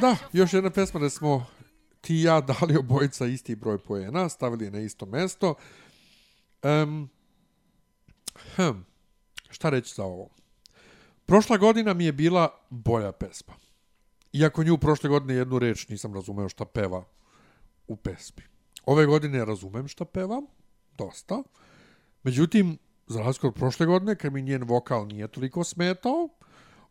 Da, 0.04 0.16
još 0.34 0.54
jedna 0.54 0.70
pesma 0.70 1.00
da 1.00 1.10
smo 1.10 1.46
ti 2.02 2.16
i 2.16 2.24
ja 2.24 2.42
dali 2.42 2.78
obojica 2.78 3.26
isti 3.26 3.56
broj 3.56 3.78
poena, 3.78 4.30
stavili 4.30 4.72
na 4.72 4.80
isto 4.80 5.06
mesto. 5.06 5.56
Um, 6.64 7.10
hm, 8.56 8.80
šta 9.50 9.70
reći 9.70 9.96
za 9.96 10.04
ovo? 10.04 10.30
Prošla 11.26 11.58
godina 11.58 11.94
mi 11.94 12.06
je 12.06 12.12
bila 12.12 12.60
bolja 12.70 13.12
pesma. 13.12 13.54
Iako 14.34 14.64
nju 14.64 14.78
prošle 14.78 15.10
godine 15.10 15.34
jednu 15.34 15.60
reč 15.60 15.88
nisam 15.88 16.14
razumeo 16.14 16.50
šta 16.50 16.66
peva 16.66 17.04
u 17.88 17.96
pesmi. 17.96 18.44
Ove 18.86 19.06
godine 19.06 19.46
razumem 19.46 19.88
šta 19.88 20.06
peva, 20.06 20.42
dosta. 20.98 21.44
Međutim, 22.24 22.78
za 23.08 23.20
razliku 23.20 23.48
od 23.48 23.54
prošle 23.54 23.86
godine, 23.86 24.16
kad 24.16 24.34
mi 24.34 24.42
njen 24.42 24.64
vokal 24.64 25.08
nije 25.08 25.28
toliko 25.28 25.64
smetao, 25.64 26.30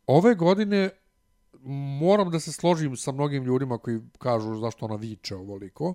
ove 0.06 0.34
godine 0.34 0.90
moram 2.00 2.30
da 2.30 2.40
se 2.40 2.52
složim 2.52 2.96
sa 2.96 3.12
mnogim 3.12 3.44
ljudima 3.44 3.78
koji 3.78 4.00
kažu 4.18 4.54
zašto 4.54 4.86
ona 4.86 4.96
viče 4.96 5.36
ovoliko. 5.36 5.94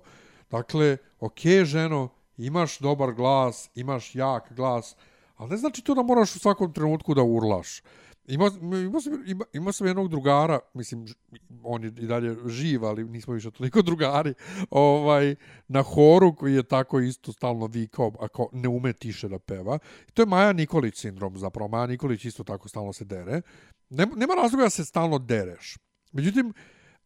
Dakle, 0.50 0.96
ok, 1.20 1.40
ženo, 1.64 2.08
imaš 2.36 2.78
dobar 2.78 3.12
glas, 3.12 3.70
imaš 3.74 4.14
jak 4.14 4.52
glas, 4.52 4.96
ali 5.36 5.50
ne 5.50 5.56
znači 5.56 5.82
to 5.82 5.94
da 5.94 6.02
moraš 6.02 6.36
u 6.36 6.38
svakom 6.38 6.72
trenutku 6.72 7.14
da 7.14 7.22
urlaš. 7.22 7.82
Imao, 8.28 8.48
imao, 8.62 9.00
sam, 9.00 9.22
ima, 9.26 9.44
imao 9.52 9.72
sam 9.72 9.86
jednog 9.86 10.08
drugara, 10.08 10.58
mislim, 10.74 11.06
on 11.62 11.84
je 11.84 11.88
i 11.88 12.06
dalje 12.06 12.36
živ, 12.46 12.84
ali 12.84 13.04
nismo 13.04 13.34
više 13.34 13.50
toliko 13.50 13.82
drugari, 13.88 14.34
ovaj, 14.70 15.34
na 15.68 15.82
horu 15.82 16.34
koji 16.34 16.54
je 16.54 16.62
tako 16.62 17.00
isto 17.00 17.32
stalno 17.32 17.66
vikao, 17.66 18.12
ako 18.20 18.48
ne 18.52 18.68
ume 18.68 18.92
tiše 18.92 19.28
da 19.28 19.38
peva. 19.38 19.78
I 20.08 20.12
to 20.12 20.22
je 20.22 20.26
Maja 20.26 20.52
Nikolić 20.52 20.96
sindrom, 20.96 21.38
zapravo. 21.38 21.68
Maja 21.68 21.86
Nikolić 21.86 22.24
isto 22.24 22.44
tako 22.44 22.68
stalno 22.68 22.92
se 22.92 23.04
dere. 23.04 23.42
Nema, 23.90 24.16
nema 24.16 24.34
razloga 24.34 24.64
da 24.64 24.70
se 24.70 24.84
stalno 24.84 25.18
dereš. 25.18 25.76
Međutim, 26.12 26.52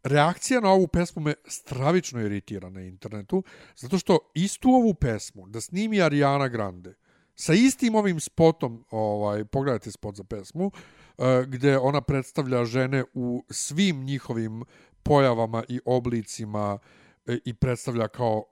reakcija 0.03 0.61
na 0.61 0.71
ovu 0.71 0.89
pesmu 0.89 1.23
me 1.23 1.35
stravično 1.47 2.21
iritira 2.21 2.71
na 2.71 2.81
internetu, 2.81 3.43
zato 3.77 3.99
što 3.99 4.19
istu 4.35 4.71
ovu 4.71 4.95
pesmu 4.95 5.49
da 5.49 5.61
snimi 5.61 6.03
Ariana 6.03 6.49
Grande, 6.49 6.95
sa 7.35 7.53
istim 7.53 7.95
ovim 7.95 8.21
spotom, 8.21 8.85
ovaj, 8.91 9.45
pogledajte 9.45 9.91
spot 9.91 10.17
za 10.17 10.25
pesmu, 10.25 10.71
eh, 10.75 11.02
gde 11.47 11.79
ona 11.79 12.01
predstavlja 12.01 12.65
žene 12.65 13.05
u 13.15 13.45
svim 13.51 14.05
njihovim 14.05 14.65
pojavama 15.03 15.65
i 15.69 15.81
oblicima 15.85 16.79
eh, 17.27 17.39
i 17.45 17.55
predstavlja 17.55 18.09
kao 18.09 18.45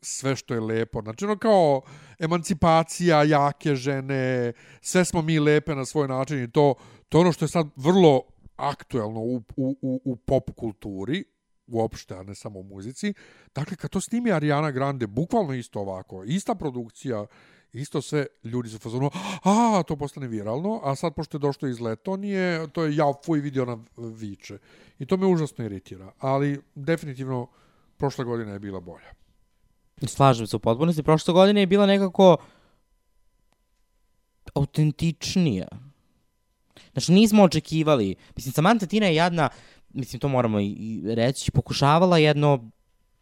sve 0.00 0.36
što 0.36 0.54
je 0.54 0.60
lepo. 0.60 1.02
Znači, 1.02 1.24
ono 1.24 1.38
kao 1.38 1.82
emancipacija, 2.18 3.22
jake 3.22 3.74
žene, 3.74 4.52
sve 4.80 5.04
smo 5.04 5.22
mi 5.22 5.38
lepe 5.38 5.74
na 5.74 5.84
svoj 5.84 6.08
način 6.08 6.42
i 6.42 6.50
to, 6.50 6.74
to 7.08 7.20
ono 7.20 7.32
što 7.32 7.44
je 7.44 7.48
sad 7.48 7.66
vrlo 7.76 8.22
aktuelno 8.56 9.20
u, 9.20 9.42
u, 9.56 9.76
u, 9.82 10.00
u 10.04 10.16
pop 10.16 10.50
kulturi, 10.56 11.24
uopšte, 11.66 12.14
a 12.14 12.22
ne 12.22 12.34
samo 12.34 12.60
u 12.60 12.62
muzici. 12.62 13.14
Dakle, 13.54 13.76
kad 13.76 13.90
to 13.90 14.00
snimi 14.00 14.32
Ariana 14.32 14.70
Grande, 14.70 15.06
bukvalno 15.06 15.54
isto 15.54 15.80
ovako, 15.80 16.24
ista 16.24 16.54
produkcija, 16.54 17.26
isto 17.72 18.02
sve, 18.02 18.26
ljudi 18.44 18.68
su 18.68 18.78
fazonu, 18.78 19.10
a, 19.44 19.82
to 19.86 19.96
postane 19.96 20.28
viralno, 20.28 20.80
a 20.84 20.94
sad, 20.94 21.14
pošto 21.14 21.36
je 21.36 21.40
došlo 21.40 21.68
iz 21.68 21.80
Letonije, 21.80 22.68
to 22.68 22.84
je 22.84 22.96
ja, 22.96 23.12
fuj, 23.24 23.40
vidio 23.40 23.64
na 23.64 23.78
viče. 23.96 24.58
I 24.98 25.06
to 25.06 25.16
me 25.16 25.26
užasno 25.26 25.64
iritira, 25.64 26.12
ali 26.18 26.60
definitivno 26.74 27.46
prošla 27.96 28.24
godina 28.24 28.52
je 28.52 28.58
bila 28.58 28.80
bolja. 28.80 29.12
Slažem 30.06 30.46
se 30.46 30.56
u 30.56 30.58
potpunosti. 30.58 31.02
Prošle 31.02 31.34
godine 31.34 31.60
je 31.60 31.66
bila 31.66 31.86
nekako 31.86 32.36
autentičnija. 34.54 35.68
Znači, 36.92 37.12
nismo 37.12 37.42
očekivali. 37.42 38.14
Mislim, 38.36 38.52
Samantha 38.52 38.86
Tina 38.86 39.06
je 39.06 39.14
jadna, 39.14 39.48
mislim, 39.88 40.20
to 40.20 40.28
moramo 40.28 40.60
i 40.60 41.02
reći, 41.04 41.50
pokušavala 41.50 42.18
jedno 42.18 42.70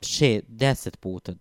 še, 0.03 0.41
deset 0.49 0.97
puta 1.01 1.33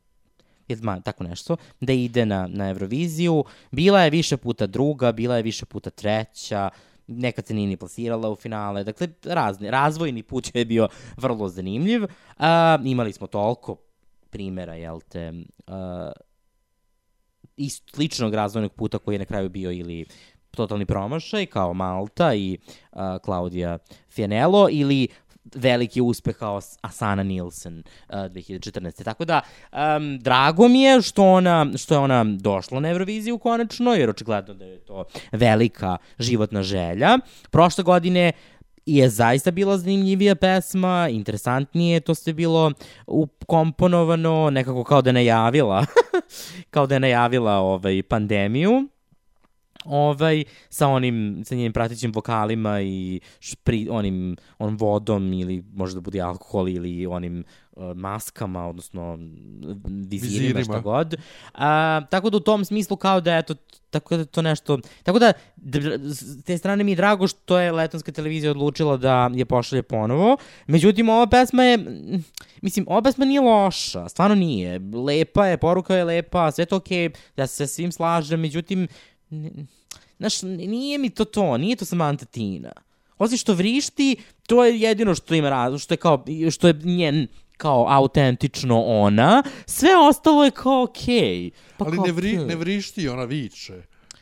ili 0.73 0.83
ma, 0.83 0.99
tako 0.99 1.23
nešto, 1.23 1.57
da 1.79 1.93
ide 1.93 2.25
na, 2.25 2.47
na 2.47 2.69
Euroviziju. 2.69 3.43
Bila 3.71 4.01
je 4.01 4.09
više 4.09 4.37
puta 4.37 4.67
druga, 4.67 5.11
bila 5.11 5.37
je 5.37 5.43
više 5.43 5.65
puta 5.65 5.89
treća, 5.89 6.69
nekad 7.07 7.47
se 7.47 7.53
nije 7.53 7.67
ni 7.67 7.77
plasirala 7.77 8.29
u 8.29 8.35
finale. 8.35 8.83
Dakle, 8.83 9.07
razni, 9.23 9.71
razvojni 9.71 10.23
put 10.23 10.55
je 10.55 10.65
bio 10.65 10.87
vrlo 11.17 11.49
zanimljiv. 11.49 12.05
A, 12.37 12.77
imali 12.83 13.13
smo 13.13 13.27
toliko 13.27 13.77
primera, 14.29 14.73
jel 14.73 14.99
te, 15.09 15.33
uh, 15.67 16.11
ist, 17.57 17.83
sličnog 17.95 18.33
razvojnog 18.33 18.73
puta 18.73 18.97
koji 18.97 19.15
je 19.15 19.19
na 19.19 19.25
kraju 19.25 19.49
bio 19.49 19.71
ili 19.71 20.05
totalni 20.51 20.85
promašaj 20.85 21.45
kao 21.45 21.73
Malta 21.73 22.35
i 22.35 22.57
uh, 22.91 22.99
Claudia 23.25 23.77
Fianello 24.09 24.67
ili 24.71 25.07
veliki 25.55 26.01
uspeh 26.01 26.35
kao 26.35 26.61
Asana 26.81 27.23
Nielsen 27.23 27.83
uh, 28.09 28.15
2014. 28.15 29.03
Tako 29.03 29.25
da, 29.25 29.41
um, 29.71 30.19
drago 30.19 30.67
mi 30.67 30.81
je 30.81 31.01
što, 31.01 31.23
ona, 31.23 31.67
što 31.77 31.93
je 31.93 31.99
ona 31.99 32.23
došla 32.23 32.79
na 32.79 32.89
Euroviziju 32.89 33.37
konačno, 33.37 33.93
jer 33.93 34.09
očigledno 34.09 34.53
da 34.53 34.65
je 34.65 34.79
to 34.79 35.05
velika 35.31 35.97
životna 36.19 36.63
želja. 36.63 37.17
Prošle 37.51 37.83
godine 37.83 38.31
je 38.85 39.09
zaista 39.09 39.51
bila 39.51 39.77
zanimljivija 39.77 40.35
pesma, 40.35 41.07
interesantnije, 41.11 41.99
to 41.99 42.15
sve 42.15 42.33
bilo 42.33 42.71
ukomponovano, 43.07 44.49
nekako 44.49 44.83
kao 44.83 45.01
da 45.01 45.09
je 45.09 45.13
najavila, 45.13 45.85
kao 46.73 46.87
da 46.87 46.95
je 46.95 46.99
najavila 46.99 47.53
ovaj, 47.53 48.03
pandemiju 48.03 48.87
ovaj, 49.85 50.43
sa 50.69 50.87
onim, 50.87 51.13
sa 51.45 51.55
njenim 51.55 51.73
pratećim 51.73 52.11
vokalima 52.11 52.81
i 52.81 53.19
špri, 53.39 53.87
onim, 53.91 54.35
onom 54.57 54.77
vodom 54.77 55.33
ili 55.33 55.63
možda 55.73 56.01
bude 56.01 56.21
alkohol 56.21 56.69
ili 56.69 57.05
onim 57.05 57.43
uh, 57.71 57.83
maskama, 57.95 58.67
odnosno 58.67 59.17
vizirima, 59.85 60.09
Vizirima. 60.09 60.63
šta 60.63 60.79
god. 60.79 61.15
A, 61.53 62.01
tako 62.09 62.29
da 62.29 62.37
u 62.37 62.41
tom 62.41 62.65
smislu 62.65 62.97
kao 62.97 63.21
da 63.21 63.37
eto, 63.37 63.55
tako 63.89 64.17
da 64.17 64.25
to 64.25 64.41
nešto, 64.41 64.79
tako 65.03 65.19
da 65.19 65.33
s 66.03 66.43
te 66.43 66.57
strane 66.57 66.83
mi 66.83 66.91
je 66.91 66.95
drago 66.95 67.27
što 67.27 67.59
je 67.59 67.71
letonska 67.71 68.11
televizija 68.11 68.51
odlučila 68.51 68.97
da 68.97 69.29
je 69.33 69.45
pošalje 69.45 69.83
ponovo. 69.83 70.37
Međutim, 70.67 71.09
ova 71.09 71.27
pesma 71.27 71.63
je, 71.63 71.77
mm, 71.77 72.23
mislim, 72.61 72.85
ova 72.89 73.01
pesma 73.01 73.25
nije 73.25 73.41
loša, 73.41 74.09
stvarno 74.09 74.35
nije. 74.35 74.79
Lepa 75.05 75.47
je, 75.47 75.57
poruka 75.57 75.95
je 75.95 76.03
lepa, 76.03 76.51
sve 76.51 76.65
to 76.65 76.75
okej, 76.75 77.09
ja 77.37 77.47
se 77.47 77.55
sa 77.55 77.67
svim 77.67 77.91
slažem, 77.91 78.39
međutim, 78.39 78.79
n- 78.81 78.87
znaš, 80.17 80.41
nije 80.41 80.97
mi 80.97 81.09
to 81.09 81.25
to, 81.25 81.57
nije 81.57 81.75
to 81.75 81.85
Samantha 81.85 82.25
Tina. 82.25 82.71
Osim 83.17 83.37
što 83.37 83.53
vrišti, 83.53 84.15
to 84.47 84.65
je 84.65 84.79
jedino 84.79 85.15
što 85.15 85.35
ima 85.35 85.49
razlog, 85.49 85.81
što 85.81 85.93
je 85.93 85.97
kao, 85.97 86.25
što 86.51 86.67
je 86.67 86.73
njen 86.73 87.27
kao 87.57 87.85
autentično 87.89 88.81
ona, 88.81 89.43
sve 89.65 89.97
ostalo 89.97 90.45
je 90.45 90.51
kao 90.51 90.83
okej. 90.83 91.51
Pa 91.77 91.85
ali 91.85 91.97
kao, 91.97 92.05
ne, 92.05 92.11
vri, 92.11 92.37
ne 92.37 92.55
vrišti, 92.55 93.07
ona 93.07 93.23
viče. 93.23 93.81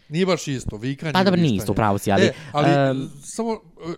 Nije 0.09 0.26
baš 0.26 0.47
isto, 0.47 0.78
vikanje 0.78 1.14
Pa 1.14 1.24
dobro, 1.24 1.41
nije 1.41 1.55
isto, 1.55 1.72
upravo 1.72 1.97
si, 1.97 2.12
ali, 2.12 2.24
E, 2.24 2.34
ali 2.51 2.70
em, 2.72 3.09
samo, 3.24 3.53
e, 3.53 3.57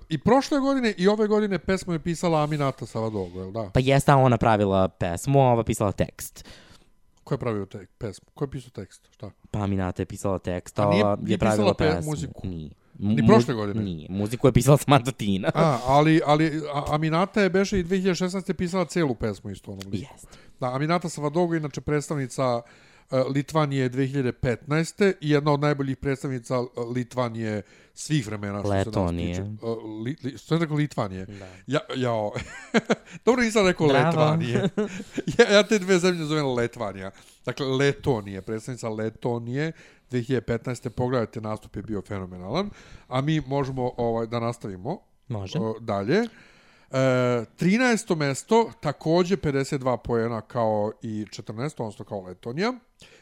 i 0.09 0.17
prošle 0.17 0.59
godine 0.59 0.93
i 0.97 1.07
ove 1.07 1.27
godine 1.27 1.59
pesmu 1.59 1.93
je 1.93 1.99
pisala 1.99 2.43
Aminata 2.43 2.85
Savadogo, 2.85 3.39
jel 3.39 3.51
da? 3.51 3.69
Pa 3.73 3.79
jeste 3.79 4.13
ona 4.13 4.37
pravila 4.37 4.87
pesmu, 4.87 5.39
a 5.39 5.51
ova 5.51 5.63
pisala 5.63 5.91
tekst. 5.91 6.45
Ko 7.23 7.33
je 7.33 7.39
pravio 7.39 7.65
te, 7.65 7.85
pesmu? 7.97 8.27
Ko 8.33 8.43
je 8.43 8.49
pisao 8.49 8.69
tekst? 8.71 9.07
Šta? 9.11 9.31
Pa 9.51 9.67
Minata 9.67 10.01
je 10.01 10.05
pisala 10.07 10.39
tekst, 10.39 10.79
a 10.79 10.85
nije- 10.85 11.03
nije 11.17 11.17
je 11.27 11.37
pravila 11.37 11.73
pe- 11.73 11.77
pesmu. 11.87 12.11
muziku? 12.11 12.47
Nije. 12.47 12.69
Ni 12.95 13.21
Mu- 13.21 13.27
prošle 13.27 13.53
godine? 13.53 13.83
Nije. 13.83 14.07
Muziku 14.11 14.47
je 14.47 14.51
pisala 14.51 14.77
Samantha 14.83 15.11
Tina. 15.11 15.51
A, 15.55 15.79
ali, 15.85 16.21
ali 16.25 16.45
a- 16.73 16.83
Aminata 16.87 17.41
je 17.41 17.49
beše 17.49 17.79
i 17.79 17.83
2016. 17.83 18.53
pisala 18.53 18.85
celu 18.85 19.15
pesmu 19.15 19.49
isto 19.49 19.71
onom 19.71 19.83
liku. 19.85 20.13
Jeste. 20.13 20.27
Da, 20.59 20.67
Aminata 20.67 21.09
Savadogo, 21.09 21.55
inače 21.55 21.81
predstavnica 21.81 22.43
e, 22.43 22.69
Litvanije 23.33 23.89
2015. 23.89 25.13
i 25.21 25.29
jedna 25.29 25.51
od 25.51 25.59
najboljih 25.59 25.97
predstavnica 25.97 26.55
e, 26.55 26.79
Litvanije 26.95 27.61
svih 27.93 28.27
vremena. 28.27 28.59
Što 28.59 28.69
Letonije. 28.69 29.35
Se 29.35 29.41
nas 29.41 29.49
tiče. 29.51 29.65
E, 29.67 29.87
Li, 30.03 30.15
li, 30.23 30.37
što 30.37 30.55
je 30.55 30.59
rekao 30.59 30.77
Litvanije? 30.77 31.25
Da. 31.25 31.47
Ja, 31.67 31.79
jao. 31.95 32.31
Dobro 33.25 33.43
nisam 33.43 33.65
rekao 33.67 33.87
Bravo. 33.87 34.07
Letvanije. 34.07 34.69
ja, 35.37 35.51
ja 35.51 35.63
te 35.63 35.79
dve 35.79 35.99
zemlje 35.99 36.25
zovem 36.25 36.45
Letvanija. 36.45 37.11
Dakle, 37.45 37.65
Letonije, 37.65 38.41
predstavnica 38.41 38.89
Letonije 38.89 39.71
2015. 40.11 40.89
Pogledajte, 40.89 41.41
nastup 41.41 41.75
je 41.75 41.81
bio 41.81 42.01
fenomenalan. 42.01 42.69
A 43.07 43.21
mi 43.21 43.41
možemo 43.47 43.91
ovaj, 43.97 44.27
da 44.27 44.39
nastavimo 44.39 44.99
Može. 45.27 45.59
o, 45.59 45.79
dalje. 45.79 46.27
E, 46.93 47.45
13. 47.59 48.15
mesto, 48.15 48.71
takođe 48.79 49.37
52 49.37 49.97
poena 49.97 50.41
kao 50.41 50.91
i 51.01 51.25
14. 51.29 51.81
odnosno 51.81 52.05
kao 52.05 52.21
Letonija. 52.21 52.73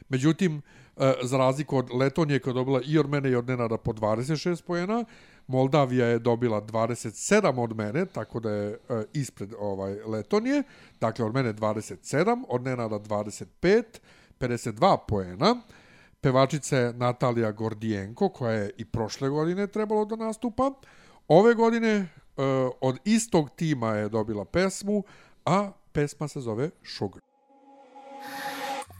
Međutim, 0.10 0.62
e, 0.98 1.14
za 1.24 1.38
razliku 1.38 1.78
od 1.78 1.94
Letonije 1.94 2.40
koja 2.40 2.52
je 2.52 2.56
dobila 2.56 2.82
i 2.86 2.98
od 2.98 3.10
mene 3.10 3.30
i 3.30 3.36
od 3.36 3.48
Nenada 3.48 3.78
po 3.78 3.94
26 3.94 4.64
poena, 4.64 5.06
Moldavija 5.48 6.06
je 6.06 6.20
dobila 6.20 6.62
27 6.62 7.64
od 7.64 7.76
mene, 7.76 8.06
tako 8.06 8.40
da 8.40 8.52
je 8.52 8.72
e, 8.72 8.78
ispred 9.14 9.54
ovaj 9.60 9.94
Letonije. 9.94 10.64
Dakle, 11.02 11.26
od 11.26 11.34
mene 11.34 11.54
27, 11.54 12.44
od 12.50 12.64
Nenada 12.64 13.00
25, 13.00 13.84
52 14.40 14.98
poena. 15.08 15.56
Pevačica 16.22 16.78
je 16.78 16.94
Natalija 16.94 17.52
Gordijenko, 17.52 18.30
koja 18.30 18.54
je 18.54 18.72
i 18.78 18.86
prošle 18.86 19.30
godine 19.30 19.68
trebalo 19.68 20.06
da 20.06 20.16
nastupa. 20.16 20.72
Ove 21.28 21.54
godine 21.54 22.08
e, 22.38 22.70
od 22.82 22.98
istog 23.06 23.50
tima 23.56 23.90
je 23.90 24.10
dobila 24.10 24.46
pesmu, 24.46 25.04
a 25.46 25.72
pesma 25.92 26.28
se 26.28 26.42
zove 26.42 26.70
Sugar. 26.84 27.22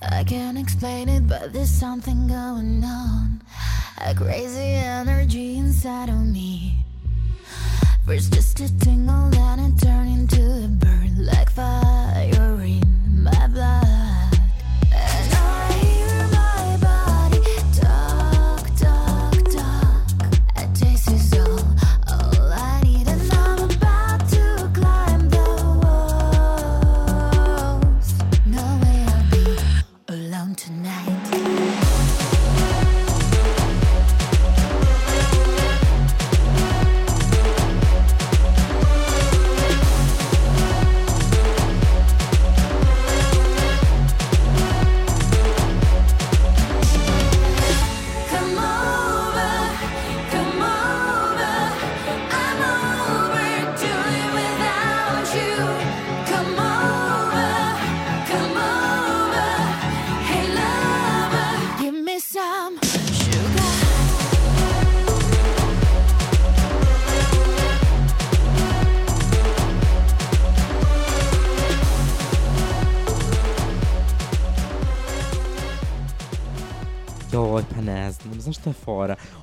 I 0.02 0.24
can't 0.24 0.58
explain 0.58 1.10
it, 1.10 1.28
but 1.28 1.54
there's 1.54 1.80
something 1.80 2.28
going 2.28 2.84
on. 2.84 3.42
A 3.98 4.16
crazy 4.16 4.74
energy 4.76 5.58
inside 5.58 6.10
of 6.10 6.20
me. 6.20 6.76
First, 8.08 8.34
just 8.34 8.60
a 8.60 8.80
tingle, 8.80 9.30
then 9.30 9.60
it 9.60 9.80
turned 9.80 10.10
into 10.10 10.42
a 10.42 10.68
burn 10.68 11.26
like 11.26 11.52
fire 11.52 12.41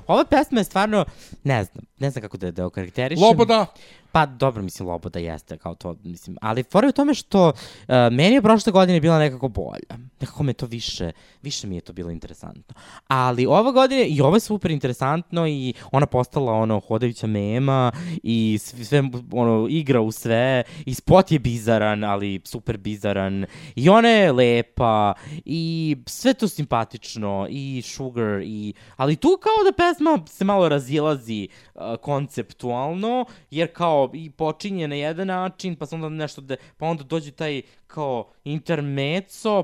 Ova 0.09 0.25
pesma 0.25 0.59
je 0.59 0.63
stvarno, 0.63 1.05
ne 1.43 1.63
znam, 1.63 1.85
ne 1.99 2.09
znam 2.09 2.21
kako 2.21 2.37
da, 2.37 2.51
da 2.51 2.65
okarakterišem. 2.65 3.23
Loboda, 3.23 3.65
Pa 4.11 4.25
dobro, 4.25 4.63
mislim, 4.63 4.89
Loboda 4.89 5.19
jeste 5.19 5.57
kao 5.57 5.75
to, 5.75 5.95
mislim, 6.03 6.37
ali 6.41 6.63
fora 6.63 6.85
je 6.85 6.89
u 6.89 6.93
tome 6.93 7.13
što 7.13 7.47
uh, 7.47 7.53
meni 8.11 8.35
je 8.35 8.41
prošle 8.41 8.71
godine 8.71 8.99
bila 8.99 9.19
nekako 9.19 9.47
bolja. 9.47 9.97
Nekako 10.19 10.43
me 10.43 10.53
to 10.53 10.65
više, 10.65 11.11
više 11.41 11.67
mi 11.67 11.75
je 11.75 11.81
to 11.81 11.93
bilo 11.93 12.11
interesantno. 12.11 12.75
Ali 13.07 13.45
ova 13.45 13.71
godine, 13.71 14.07
i 14.07 14.21
ovo 14.21 14.35
je 14.35 14.39
super 14.39 14.71
interesantno 14.71 15.47
i 15.47 15.73
ona 15.91 16.05
postala 16.05 16.53
ono 16.53 16.79
hodajuća 16.79 17.27
mema 17.27 17.91
i 18.23 18.59
sve, 18.61 19.03
ono, 19.31 19.67
igra 19.69 20.01
u 20.01 20.11
sve 20.11 20.63
i 20.85 20.93
spot 20.93 21.31
je 21.31 21.39
bizaran, 21.39 22.03
ali 22.03 22.41
super 22.43 22.77
bizaran 22.77 23.45
i 23.75 23.89
ona 23.89 24.09
je 24.09 24.31
lepa 24.31 25.13
i 25.45 25.97
sve 26.05 26.33
to 26.33 26.47
simpatično 26.47 27.47
i 27.49 27.81
sugar 27.85 28.41
i, 28.41 28.73
ali 28.95 29.15
tu 29.15 29.39
kao 29.41 29.71
da 29.71 29.71
pesma 29.71 30.25
se 30.27 30.45
malo 30.45 30.69
razilazi 30.69 31.47
uh, 31.75 31.81
konceptualno, 32.01 33.25
jer 33.51 33.73
kao 33.73 33.98
i 34.13 34.29
počinje 34.29 34.87
na 34.87 34.95
jedan 34.95 35.27
način, 35.27 35.75
pa 35.75 35.85
onda 35.91 36.09
nešto, 36.09 36.41
de, 36.41 36.57
pa 36.77 36.85
onda 36.85 37.03
dođe 37.03 37.31
taj 37.31 37.61
kao 37.89 38.31
intermeco, 38.43 39.63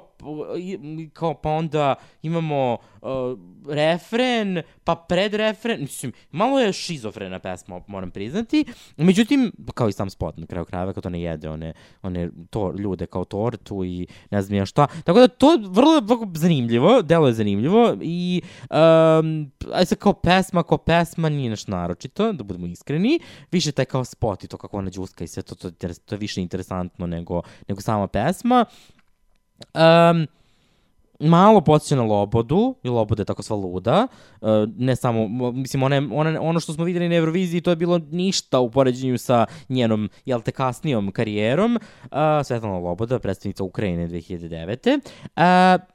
kao 1.14 1.34
pa 1.34 1.50
onda 1.50 1.96
imamo 2.22 2.78
uh, 3.02 3.10
refren, 3.70 4.62
pa 4.84 4.96
predrefren, 4.96 5.82
mislim, 5.82 6.12
malo 6.32 6.60
je 6.60 6.74
šizofrena 6.74 7.40
pesma, 7.40 7.82
moram 7.88 8.12
priznati, 8.12 8.66
međutim, 8.98 9.52
kao 9.74 9.90
i 9.90 9.92
sam 9.92 10.10
spot 10.10 10.38
na 10.38 10.46
kraju 10.46 10.66
krajeva, 10.66 10.94
kao 10.94 11.02
to 11.02 11.10
ne 11.10 11.22
jede 11.22 11.50
one, 11.50 11.74
one 12.02 12.30
to, 12.50 12.74
ljude 12.78 13.06
kao 13.06 13.26
tortu 13.26 13.86
i 13.86 14.08
ne 14.32 14.42
znam 14.42 14.58
ja 14.58 14.66
šta, 14.66 14.88
tako 15.04 15.20
da 15.20 15.28
to 15.28 15.58
vrlo, 15.70 16.02
vrlo 16.04 16.32
zanimljivo, 16.36 17.02
delo 17.02 17.28
je 17.28 17.34
zanimljivo 17.34 17.98
i 18.02 18.42
um, 18.70 19.52
aj 19.74 19.86
sad 19.86 19.98
kao 19.98 20.14
pesma, 20.14 20.64
kao 20.64 20.78
pesma 20.78 21.30
nije 21.30 21.50
nešto 21.50 21.72
naročito, 21.72 22.34
da 22.34 22.44
budemo 22.44 22.68
iskreni, 22.68 23.20
više 23.52 23.72
taj 23.72 23.86
kao 23.86 24.06
spot 24.06 24.44
i 24.44 24.48
to 24.48 24.58
kako 24.58 24.78
ona 24.78 24.90
đuska 24.90 25.24
i 25.24 25.28
sve 25.28 25.44
to, 25.44 25.56
to, 25.56 25.72
to, 25.72 25.88
to 26.06 26.16
je 26.16 26.20
više 26.20 26.42
interesantno 26.42 27.08
nego, 27.08 27.42
nego 27.68 27.82
sama 27.82 28.08
pesma. 28.16 28.66
Um, 29.74 30.28
malo 31.20 31.62
podsjeća 31.62 31.96
na 31.96 32.04
Lobodu, 32.04 32.76
i 32.84 32.90
Loboda 32.90 33.22
je 33.22 33.26
tako 33.26 33.44
sva 33.44 33.56
luda, 33.56 34.08
uh, 34.42 34.48
ne 34.78 34.96
samo, 34.96 35.20
mo- 35.22 35.52
mislim, 35.52 35.84
ona, 35.84 35.96
je- 35.96 36.10
ona, 36.12 36.42
ono 36.42 36.60
što 36.60 36.74
smo 36.74 36.84
videli 36.84 37.10
na 37.10 37.16
Euroviziji, 37.16 37.62
to 37.62 37.70
je 37.70 37.76
bilo 37.76 37.98
ništa 38.12 38.60
u 38.60 38.72
poređenju 38.72 39.18
sa 39.18 39.46
njenom, 39.70 40.10
jel 40.26 40.42
te, 40.42 40.52
kasnijom 40.52 41.12
karijerom, 41.12 41.76
uh, 41.76 42.10
Svetlana 42.44 42.78
Loboda, 42.80 43.20
predstavnica 43.20 43.64
Ukrajine 43.64 44.08
2009. 44.08 45.00
Uh, 45.36 45.42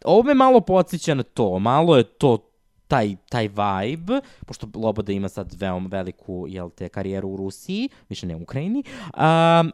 ovo 0.05 0.23
me 0.23 0.35
malo 0.35 0.61
podsjeća 0.61 1.14
na 1.14 1.23
to, 1.23 1.59
malo 1.59 1.97
je 1.97 2.05
to 2.05 2.39
taj, 2.89 3.16
taj 3.29 3.49
vibe, 3.49 4.21
pošto 4.47 4.66
Loboda 4.75 5.12
ima 5.12 5.29
sad 5.29 5.55
veoma 5.59 5.89
veliku, 5.89 6.45
jel 6.49 6.71
te, 6.71 6.89
karijeru 6.89 7.29
u 7.29 7.37
Rusiji, 7.37 7.89
više 8.09 8.27
ne 8.27 8.37
u 8.37 8.43
Ukrajini, 8.43 8.79
um, 8.79 9.23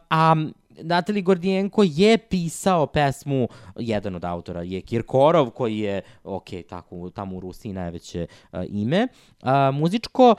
a 0.09 0.35
Natali 0.81 1.21
Gordijenko 1.21 1.83
je 1.85 2.17
pisao 2.17 2.87
pesmu, 2.87 3.47
jedan 3.75 4.15
od 4.15 4.25
autora 4.25 4.61
je 4.61 4.81
Kirkorov, 4.81 5.49
koji 5.49 5.79
je, 5.79 6.01
ok, 6.23 6.47
tako, 6.69 7.09
tamo 7.09 7.37
u 7.37 7.39
Rusiji 7.39 7.73
najveće 7.73 8.27
uh, 8.51 8.59
ime, 8.69 9.07
uh, 9.43 9.49
muzičko, 9.73 10.35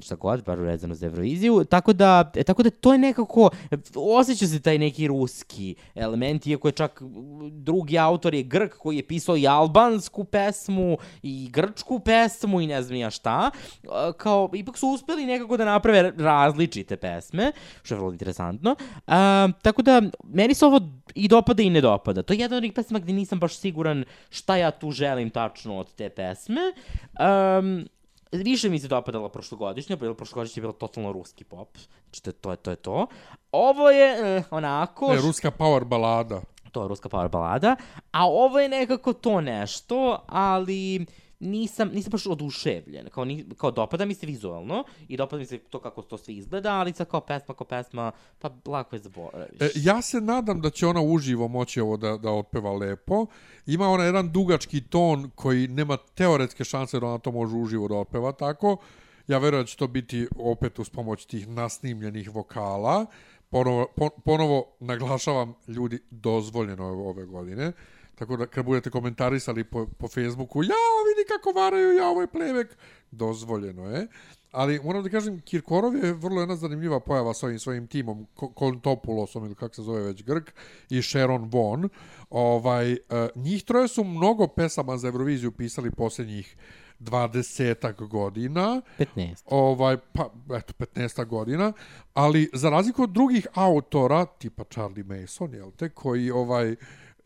šta 0.00 0.14
god, 0.14 0.44
bar 0.44 0.58
vezano 0.58 0.94
za 0.94 1.06
Euroviziju, 1.06 1.64
tako 1.64 1.92
da, 1.92 2.30
e, 2.34 2.44
tako 2.44 2.62
da 2.62 2.70
to 2.70 2.92
je 2.92 2.98
nekako, 2.98 3.50
osjeća 3.94 4.46
se 4.46 4.60
taj 4.60 4.78
neki 4.78 5.06
ruski 5.06 5.74
element, 5.94 6.46
iako 6.46 6.68
je 6.68 6.72
čak 6.72 7.02
drugi 7.50 7.98
autor 7.98 8.34
je 8.34 8.42
Grk 8.42 8.74
koji 8.78 8.96
je 8.96 9.06
pisao 9.06 9.36
i 9.36 9.46
albansku 9.46 10.24
pesmu 10.24 10.96
i 11.22 11.50
grčku 11.52 12.00
pesmu 12.00 12.60
i 12.60 12.66
ne 12.66 12.82
znam 12.82 12.98
ja 12.98 13.10
šta, 13.10 13.50
uh, 13.82 13.90
kao, 14.16 14.50
ipak 14.54 14.78
su 14.78 14.88
uspeli 14.88 15.26
nekako 15.26 15.56
da 15.56 15.64
naprave 15.64 16.12
različite 16.16 16.96
pesme, 16.96 17.52
što 17.82 17.94
je 17.94 17.98
vrlo 17.98 18.12
interesantno. 18.12 18.76
Uh, 19.06 19.14
tako 19.62 19.79
da, 19.82 20.02
meni 20.24 20.54
se 20.54 20.66
ovo 20.66 20.80
i 21.14 21.28
dopada 21.28 21.62
i 21.62 21.70
ne 21.70 21.80
dopada. 21.80 22.22
To 22.22 22.32
je 22.32 22.38
jedna 22.38 22.56
od 22.56 22.60
onih 22.60 22.72
pesma 22.72 22.98
gde 22.98 23.12
nisam 23.12 23.38
baš 23.38 23.56
siguran 23.56 24.04
šta 24.30 24.56
ja 24.56 24.70
tu 24.70 24.90
želim 24.90 25.30
tačno 25.30 25.78
od 25.78 25.92
te 25.94 26.08
pesme. 26.08 26.60
Um, 27.58 27.88
više 28.32 28.70
mi 28.70 28.78
se 28.78 28.88
dopadala 28.88 29.28
prošlogodišnja, 29.28 29.96
pa 29.96 30.14
prošlogodišnja 30.14 30.60
je 30.60 30.62
bila 30.62 30.72
totalno 30.72 31.12
ruski 31.12 31.44
pop. 31.44 31.78
Znači, 32.04 32.22
to 32.22 32.30
je 32.30 32.34
to, 32.34 32.50
je, 32.50 32.56
to 32.56 32.70
je 32.70 32.76
to. 32.76 33.06
Ovo 33.52 33.90
je 33.90 34.36
eh, 34.36 34.42
onako... 34.50 35.12
ne, 35.12 35.20
ruska 35.20 35.50
power 35.50 35.84
balada. 35.84 36.40
to 36.72 36.82
je 36.82 36.88
ruska 36.88 37.08
power 37.08 37.28
balada, 37.28 37.76
a 38.12 38.28
ovo 38.28 38.60
je 38.60 38.68
nekako 38.68 39.12
to 39.12 39.40
nešto, 39.40 40.22
ali 40.26 41.06
nisam, 41.40 41.90
nisam 41.94 42.10
baš 42.10 42.26
oduševljen. 42.26 43.08
Kao, 43.10 43.24
ni, 43.24 43.44
kao 43.56 43.70
dopada 43.70 44.04
mi 44.04 44.14
se 44.14 44.26
vizualno 44.26 44.84
i 45.08 45.16
dopada 45.16 45.40
mi 45.40 45.46
se 45.46 45.58
to 45.58 45.80
kako 45.80 46.02
to 46.02 46.18
sve 46.18 46.34
izgleda, 46.34 46.72
ali 46.72 46.92
sad 46.92 47.08
kao 47.08 47.20
pesma, 47.20 47.54
kao 47.54 47.66
pesma, 47.66 48.12
pa 48.38 48.50
lako 48.66 48.96
je 48.96 49.02
zaboraviš. 49.02 49.60
E, 49.60 49.70
ja 49.74 50.02
se 50.02 50.20
nadam 50.20 50.60
da 50.60 50.70
će 50.70 50.86
ona 50.86 51.02
uživo 51.02 51.48
moći 51.48 51.80
ovo 51.80 51.96
da, 51.96 52.16
da 52.16 52.30
otpeva 52.30 52.72
lepo. 52.72 53.26
Ima 53.66 53.88
ona 53.88 54.04
jedan 54.04 54.32
dugački 54.32 54.80
ton 54.80 55.30
koji 55.34 55.68
nema 55.68 55.96
teoretske 56.14 56.64
šanse 56.64 57.00
da 57.00 57.06
ona 57.06 57.18
to 57.18 57.32
može 57.32 57.56
uživo 57.56 57.88
da 57.88 57.94
otpeva 57.94 58.32
tako. 58.32 58.76
Ja 59.28 59.38
verujem 59.38 59.62
da 59.62 59.66
će 59.66 59.76
to 59.76 59.86
biti 59.86 60.28
opet 60.36 60.78
uz 60.78 60.90
pomoć 60.90 61.24
tih 61.24 61.48
nasnimljenih 61.48 62.34
vokala. 62.34 63.06
Ponovo, 63.50 63.86
pon, 63.96 64.08
ponovo 64.24 64.66
naglašavam 64.80 65.54
ljudi 65.68 65.98
dozvoljeno 66.10 66.84
je 66.84 66.92
ove 66.92 67.24
godine. 67.24 67.72
Tako 68.20 68.36
da 68.36 68.46
kad 68.46 68.64
budete 68.64 68.90
komentarisali 68.90 69.64
po, 69.64 69.86
po 69.98 70.08
Facebooku, 70.08 70.62
ja 70.62 70.74
vidi 71.20 71.28
kako 71.28 71.52
varaju, 71.60 71.92
ja 71.92 72.08
ovo 72.08 72.20
je 72.20 72.26
plevek, 72.26 72.76
dozvoljeno 73.10 73.90
je. 73.90 74.06
Ali 74.50 74.80
moram 74.84 75.02
da 75.02 75.10
kažem, 75.10 75.40
Kirkorov 75.40 75.96
je 75.96 76.12
vrlo 76.12 76.40
jedna 76.40 76.56
zanimljiva 76.56 77.00
pojava 77.00 77.34
sa 77.34 77.46
ovim 77.46 77.58
svojim 77.58 77.86
timom, 77.86 78.26
Ko- 78.34 78.52
Kontopulosom 78.54 79.44
ili 79.44 79.54
kako 79.54 79.74
se 79.74 79.82
zove 79.82 80.00
već 80.02 80.24
Grk, 80.24 80.54
i 80.90 81.02
Sharon 81.02 81.48
Von. 81.52 81.88
Ovaj, 82.30 82.92
uh, 82.92 82.98
njih 83.34 83.64
troje 83.64 83.88
su 83.88 84.04
mnogo 84.04 84.46
pesama 84.46 84.96
za 84.96 85.08
Euroviziju 85.08 85.52
pisali 85.52 85.90
posljednjih 85.90 86.56
20 87.00 88.08
godina. 88.08 88.82
15. 88.98 89.42
Ovaj, 89.46 89.96
pa, 90.12 90.30
eto, 90.56 90.72
15 90.78 91.26
godina, 91.26 91.72
ali 92.14 92.50
za 92.52 92.70
razliku 92.70 93.02
od 93.02 93.10
drugih 93.10 93.46
autora, 93.54 94.24
tipa 94.24 94.64
Charlie 94.64 95.04
Mason, 95.04 95.54
jel 95.54 95.70
te, 95.70 95.88
koji 95.88 96.30
ovaj, 96.30 96.76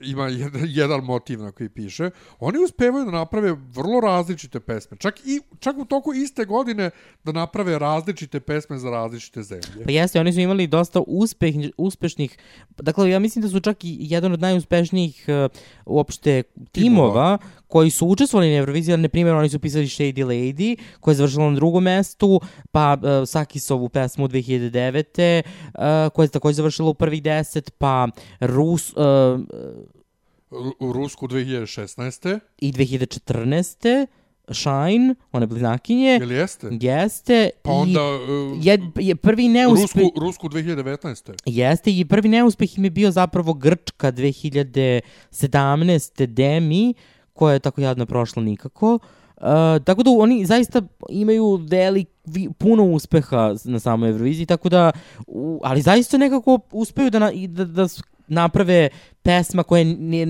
ima 0.06 0.28
jedan, 0.28 0.62
jedan 0.82 1.04
motiv 1.04 1.42
na 1.42 1.52
koji 1.52 1.68
piše, 1.68 2.10
oni 2.38 2.58
uspevaju 2.64 3.04
da 3.04 3.10
naprave 3.10 3.52
vrlo 3.52 4.00
različite 4.00 4.60
pesme. 4.60 4.96
Čak 4.96 5.20
i 5.26 5.40
čak 5.60 5.78
u 5.78 5.84
toku 5.84 6.14
iste 6.14 6.44
godine 6.44 6.90
da 7.24 7.32
naprave 7.32 7.78
različite 7.78 8.40
pesme 8.40 8.78
za 8.78 8.90
različite 8.90 9.42
zemlje. 9.42 9.84
Pa 9.84 9.90
jeste, 9.90 10.20
oni 10.20 10.32
su 10.32 10.40
imali 10.40 10.66
dosta 10.66 11.00
uspeh, 11.06 11.54
uspešnih, 11.76 12.38
dakle 12.76 13.10
ja 13.10 13.18
mislim 13.18 13.42
da 13.42 13.48
su 13.48 13.60
čak 13.60 13.84
i 13.84 13.96
jedan 14.00 14.32
od 14.32 14.40
najuspešnijih 14.40 15.24
uh, 15.28 15.50
uopšte 15.86 16.42
timova 16.72 17.38
koji 17.74 17.90
su 17.90 18.06
učestvovali 18.06 18.50
na 18.50 18.56
Euroviziji, 18.56 18.92
ali, 18.92 19.02
na 19.02 19.08
primjer, 19.08 19.34
oni 19.34 19.48
su 19.48 19.58
pisali 19.58 19.86
Shady 19.86 20.24
Lady, 20.24 20.76
koja 21.00 21.12
je 21.12 21.16
završila 21.16 21.50
na 21.50 21.56
drugom 21.56 21.82
mestu, 21.82 22.40
pa 22.72 22.96
uh, 22.96 23.28
Sakisovu 23.28 23.88
pesmu 23.88 24.28
2009. 24.28 25.42
Uh, 25.42 26.12
koja 26.12 26.24
je 26.24 26.28
takođe 26.28 26.54
završila 26.54 26.88
u 26.88 26.94
prvih 26.94 27.22
deset, 27.22 27.70
pa 27.78 28.08
Rus, 28.40 28.92
uh, 28.92 29.40
Rusku 30.82 31.26
2016. 31.26 32.38
i 32.58 32.72
2014. 32.72 34.06
Shine, 34.48 35.14
one 35.32 35.46
bliznakinje, 35.46 36.18
Ili 36.22 36.34
jeste? 36.34 36.68
jeste, 36.72 37.50
Pa 37.62 37.70
onda 37.72 38.00
uh, 38.04 38.18
je, 38.60 38.78
je 38.96 39.16
prvi 39.16 39.48
neuspeh... 39.48 40.02
Rusku, 40.02 40.20
Rusku 40.20 40.48
2019. 40.48 41.32
Jeste, 41.46 41.90
i 41.90 42.04
prvi 42.04 42.28
neuspeh 42.28 42.78
im 42.78 42.84
je 42.84 42.90
bio 42.90 43.10
zapravo 43.10 43.54
Grčka 43.54 44.12
2017. 44.12 45.00
Demi, 46.26 46.94
koja 47.32 47.52
je 47.52 47.60
tako 47.60 47.80
jadno 47.80 48.06
prošla 48.06 48.42
nikako. 48.42 48.98
Uh, 49.36 49.42
tako 49.80 50.02
da 50.02 50.10
oni 50.10 50.46
zaista 50.46 50.82
imaju 51.08 51.60
velik, 51.62 52.08
vi- 52.24 52.48
puno 52.50 52.84
uspeha 52.84 53.54
na 53.64 53.80
samoj 53.80 54.10
Euroviziji, 54.10 54.46
tako 54.46 54.68
da, 54.68 54.92
u, 55.26 55.60
ali 55.62 55.82
zaista 55.82 56.18
nekako 56.18 56.60
uspeju 56.72 57.10
da, 57.10 57.18
na, 57.18 57.30
da, 57.48 57.64
da 57.64 57.86
naprave 58.26 58.88
pesma 59.22 59.62
koje 59.62 59.86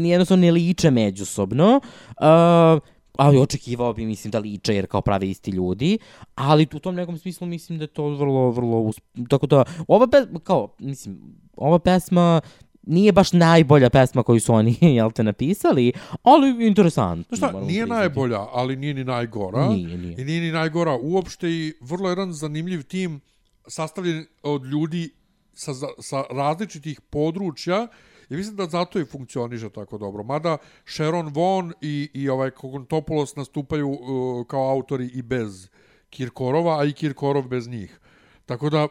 jednostavno 0.08 0.40
ne 0.40 0.52
liče 0.52 0.90
međusobno. 0.90 1.80
Uh, 2.08 2.82
ali 3.16 3.38
očekivao 3.38 3.92
bi, 3.92 4.06
mislim, 4.06 4.30
da 4.30 4.38
liče, 4.38 4.74
jer 4.74 4.86
kao 4.86 5.00
prave 5.00 5.28
isti 5.30 5.50
ljudi, 5.50 5.98
ali 6.34 6.66
u 6.74 6.78
tom 6.78 6.94
nekom 6.94 7.18
smislu 7.18 7.46
mislim 7.46 7.78
da 7.78 7.84
je 7.84 7.88
to 7.88 8.08
vrlo, 8.08 8.50
vrlo, 8.50 8.80
usp... 8.80 9.04
tako 9.28 9.46
da, 9.46 9.64
ova 9.88 10.06
pesma, 10.06 10.40
kao, 10.40 10.68
mislim, 10.78 11.20
ova 11.56 11.78
pesma 11.78 12.40
nije 12.82 13.12
baš 13.12 13.32
najbolja 13.32 13.90
pesma 13.90 14.22
koju 14.22 14.40
su 14.40 14.54
oni, 14.54 14.76
jel 14.96 15.10
te, 15.10 15.22
napisali, 15.22 15.92
ali 16.22 16.66
interesantno. 16.66 17.36
Šta, 17.36 17.52
nije 17.52 17.66
priznati. 17.66 17.90
najbolja, 17.90 18.40
ali 18.52 18.76
nije 18.76 18.94
ni 18.94 19.04
najgora. 19.04 19.68
Nije, 19.68 19.98
nije. 19.98 20.14
I 20.18 20.24
nije 20.24 20.40
ni 20.40 20.52
najgora 20.52 20.98
uopšte 21.02 21.50
i 21.50 21.72
vrlo 21.80 22.08
jedan 22.08 22.32
zanimljiv 22.32 22.82
tim 22.82 23.20
sastavljen 23.66 24.26
od 24.42 24.64
ljudi 24.64 25.10
sa, 25.54 25.72
sa 25.98 26.24
različitih 26.30 27.00
područja 27.00 27.88
I 28.30 28.36
mislim 28.36 28.56
da 28.56 28.66
zato 28.66 29.00
i 29.00 29.04
funkcioniše 29.04 29.70
tako 29.70 29.98
dobro. 29.98 30.22
Mada 30.22 30.56
Sharon 30.84 31.32
Vaughn 31.34 31.72
i, 31.80 32.10
i 32.14 32.28
ovaj 32.28 32.50
Kogontopoulos 32.50 33.36
nastupaju 33.36 33.88
uh, 33.88 34.46
kao 34.46 34.70
autori 34.70 35.06
i 35.06 35.22
bez 35.22 35.68
Kirkorova, 36.10 36.80
a 36.80 36.84
i 36.84 36.92
Kirkorov 36.92 37.48
bez 37.48 37.68
njih. 37.68 38.00
Tako 38.46 38.70
da, 38.70 38.88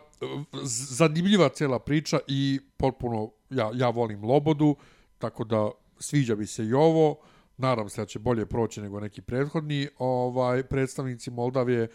zanimljiva 0.90 1.50
cela 1.50 1.80
priča 1.80 2.20
i 2.28 2.60
potpuno, 2.78 3.32
ja, 3.50 3.72
ja 3.74 3.90
volim 3.90 4.24
Lobodu, 4.24 4.76
tako 5.18 5.44
da 5.44 5.72
sviđa 6.00 6.36
mi 6.36 6.48
se 6.48 6.66
i 6.66 6.74
ovo. 6.74 7.18
Nadam 7.58 7.90
se 7.90 8.02
da 8.02 8.06
će 8.06 8.20
bolje 8.20 8.46
proći 8.46 8.82
nego 8.82 9.00
neki 9.00 9.22
prethodni 9.22 9.88
ovaj 9.98 10.64
predstavnici 10.64 11.32
Moldavije, 11.32 11.88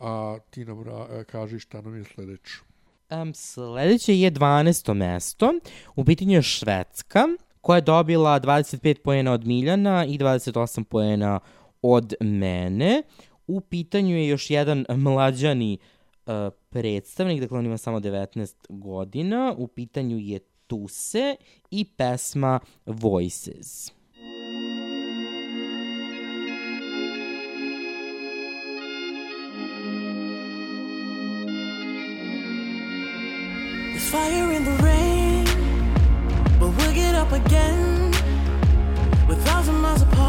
a 0.00 0.38
ti 0.50 0.64
nam 0.64 0.82
ra, 0.82 1.24
kaži 1.24 1.58
šta 1.58 1.80
nam 1.80 1.96
je 1.96 2.04
sledeće. 2.04 2.69
Um, 3.10 3.34
sledeće 3.34 4.18
je 4.20 4.30
12. 4.30 4.94
mesto. 4.94 5.52
U 5.96 6.04
pitanju 6.04 6.32
je 6.32 6.42
Švedska, 6.42 7.28
koja 7.60 7.76
je 7.76 7.82
dobila 7.82 8.40
25 8.40 8.98
poena 8.98 9.32
od 9.32 9.46
Miljana 9.46 10.04
i 10.04 10.18
28 10.18 10.84
poena 10.84 11.40
od 11.82 12.14
mene. 12.20 13.02
U 13.46 13.60
pitanju 13.60 14.16
je 14.16 14.28
još 14.28 14.50
jedan 14.50 14.86
mlađani 14.88 15.78
uh, 16.26 16.32
predstavnik, 16.68 17.40
dakle 17.40 17.58
on 17.58 17.66
ima 17.66 17.78
samo 17.78 18.00
19 18.00 18.54
godina. 18.68 19.54
U 19.58 19.66
pitanju 19.66 20.18
je 20.18 20.38
Tuse 20.66 21.36
i 21.70 21.84
pesma 21.84 22.60
Voices. 22.86 23.99
Fire 34.10 34.50
in 34.50 34.64
the 34.64 34.76
rain, 34.82 35.44
but 36.58 36.70
we'll 36.76 36.92
get 36.92 37.14
up 37.14 37.30
again. 37.30 38.10
We're 39.28 39.36
thousand 39.36 39.76
miles 39.76 40.02
apart, 40.02 40.19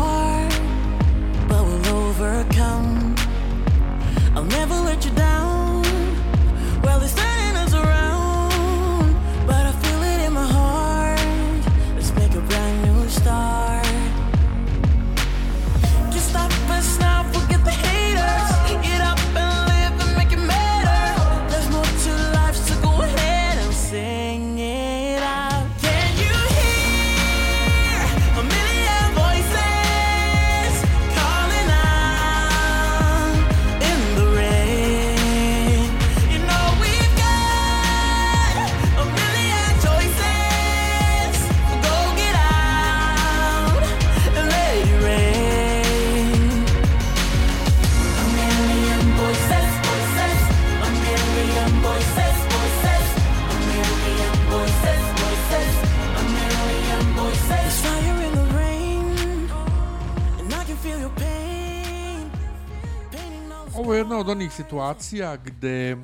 onih 64.32 64.52
situacija 64.52 65.38
gde 65.38 65.98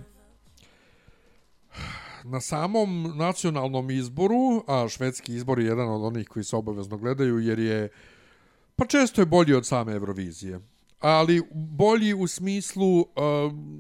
na 2.24 2.42
samom 2.42 3.14
nacionalnom 3.16 3.92
izboru, 3.92 4.64
a 4.68 4.88
švedski 4.90 5.36
izbor 5.36 5.60
je 5.60 5.66
jedan 5.66 5.90
od 5.90 6.04
onih 6.04 6.28
koji 6.28 6.44
se 6.44 6.56
obavezno 6.56 6.98
gledaju, 6.98 7.40
jer 7.40 7.60
je, 7.60 7.90
pa 8.76 8.86
često 8.86 9.22
je 9.22 9.26
bolji 9.26 9.54
od 9.54 9.66
same 9.66 9.94
Eurovizije. 9.94 10.60
Ali 11.00 11.42
bolji 11.54 12.14
u 12.14 12.28
smislu 12.28 13.00
uh, 13.00 13.06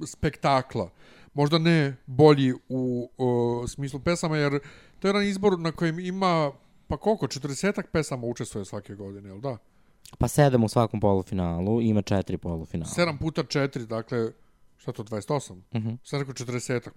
spektakla. 0.05 0.89
Možda 1.33 1.57
ne 1.57 1.95
bolji 2.05 2.53
u 2.69 3.09
uh, 3.17 3.69
smislu 3.69 3.99
pesama, 3.99 4.37
jer 4.37 4.59
to 4.99 5.07
je 5.07 5.09
jedan 5.09 5.23
izbor 5.23 5.59
na 5.59 5.71
kojem 5.71 5.99
ima, 5.99 6.51
pa 6.87 6.97
koliko, 6.97 7.27
40 7.27 7.83
pesama 7.91 8.27
učestvuje 8.27 8.65
svake 8.65 8.95
godine, 8.95 9.29
jel 9.29 9.39
da? 9.39 9.57
Pa 10.17 10.27
sedam 10.27 10.63
u 10.63 10.69
svakom 10.69 10.99
polufinalu, 10.99 11.81
ima 11.81 12.01
četiri 12.01 12.37
polufinala. 12.37 12.91
7 12.91 13.19
puta 13.19 13.43
4, 13.43 13.85
dakle, 13.85 14.31
šta 14.77 14.91
to, 14.91 15.03
28? 15.03 15.51
Uh 15.51 15.57
-huh. 15.71 15.97
Sad 16.03 16.19
rekao 16.19 16.33
40. 16.33 16.89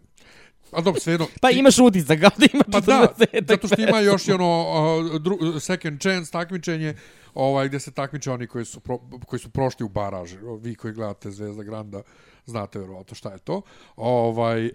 A 0.72 0.80
dobro, 0.80 1.00
svejedno. 1.00 1.26
Pa 1.40 1.48
ti- 1.48 1.58
imaš 1.58 1.78
utisak 1.78 2.20
kao 2.20 2.30
da 2.36 2.46
ima 2.52 2.64
40 2.64 2.72
Pa 2.72 2.80
da, 2.80 3.06
zato 3.48 3.66
što 3.66 3.82
ima 3.82 4.00
još 4.00 4.28
i 4.28 4.32
ono 4.32 4.66
uh, 5.14 5.20
dru, 5.20 5.60
second 5.60 6.00
chance 6.00 6.32
takmičenje, 6.32 6.94
ovaj, 7.34 7.68
gdje 7.68 7.80
se 7.80 7.90
takmiče 7.90 8.30
oni 8.30 8.46
koji 8.46 8.64
su, 8.64 8.80
pro, 8.80 8.98
koji 9.26 9.40
su 9.40 9.50
prošli 9.50 9.84
u 9.84 9.88
baraž. 9.88 10.34
Vi 10.60 10.74
koji 10.74 10.94
gledate 10.94 11.30
Zvezda 11.30 11.62
Granda, 11.62 12.02
znate 12.46 12.78
verovatno 12.78 13.14
šta 13.14 13.32
je 13.32 13.38
to. 13.38 13.62
Ovaj, 13.96 14.66
uh, 14.66 14.72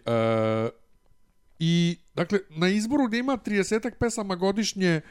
I, 1.59 1.97
dakle, 2.15 2.39
na 2.49 2.67
izboru 2.67 3.07
gdje 3.07 3.19
ima 3.19 3.37
30 3.45 3.91
pesama 3.99 4.35
godišnje, 4.35 5.01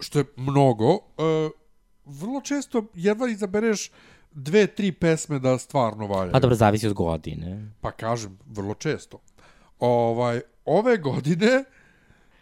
što 0.00 0.18
je 0.18 0.24
mnogo, 0.36 0.92
uh, 0.92 1.00
vrlo 2.04 2.40
često 2.40 2.84
jedva 2.94 3.28
izabereš 3.28 3.90
dve, 4.32 4.66
tri 4.66 4.92
pesme 4.92 5.38
da 5.38 5.58
stvarno 5.58 6.06
valjaju. 6.06 6.32
Pa 6.32 6.38
dobro, 6.38 6.56
zavisi 6.56 6.86
od 6.86 6.92
godine. 6.92 7.70
Pa 7.80 7.90
kažem, 7.90 8.38
vrlo 8.46 8.74
često. 8.74 9.18
Ovaj, 9.78 10.40
ove 10.64 10.96
godine 10.96 11.64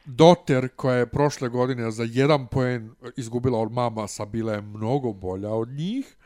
Doter, 0.05 0.69
koja 0.69 0.97
je 0.97 1.07
prošle 1.07 1.49
godine 1.49 1.91
za 1.91 2.05
jedan 2.05 2.47
poen 2.47 2.91
izgubila 3.17 3.59
od 3.59 3.73
mama, 3.73 4.07
sa 4.09 4.25
bila 4.25 4.53
je 4.53 4.61
mnogo 4.61 5.13
bolja 5.13 5.51
od 5.51 5.69
njih, 5.69 6.17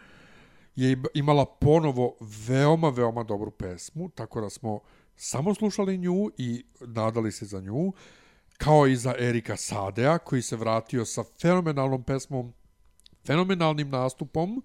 je 0.76 0.92
im- 0.92 1.04
imala 1.14 1.44
ponovo 1.44 2.14
veoma, 2.48 2.88
veoma 2.88 3.22
dobru 3.22 3.50
pesmu, 3.50 4.08
tako 4.08 4.40
da 4.40 4.50
smo 4.50 4.80
samo 5.16 5.54
slušali 5.54 5.98
nju 5.98 6.30
i 6.38 6.64
nadali 6.80 7.32
se 7.32 7.46
za 7.46 7.60
nju, 7.60 7.92
kao 8.58 8.86
i 8.86 8.96
za 8.96 9.14
Erika 9.18 9.56
Sadea, 9.56 10.18
koji 10.18 10.42
se 10.42 10.56
vratio 10.56 11.04
sa 11.04 11.24
fenomenalnom 11.40 12.02
pesmom, 12.02 12.52
fenomenalnim 13.26 13.88
nastupom, 13.88 14.62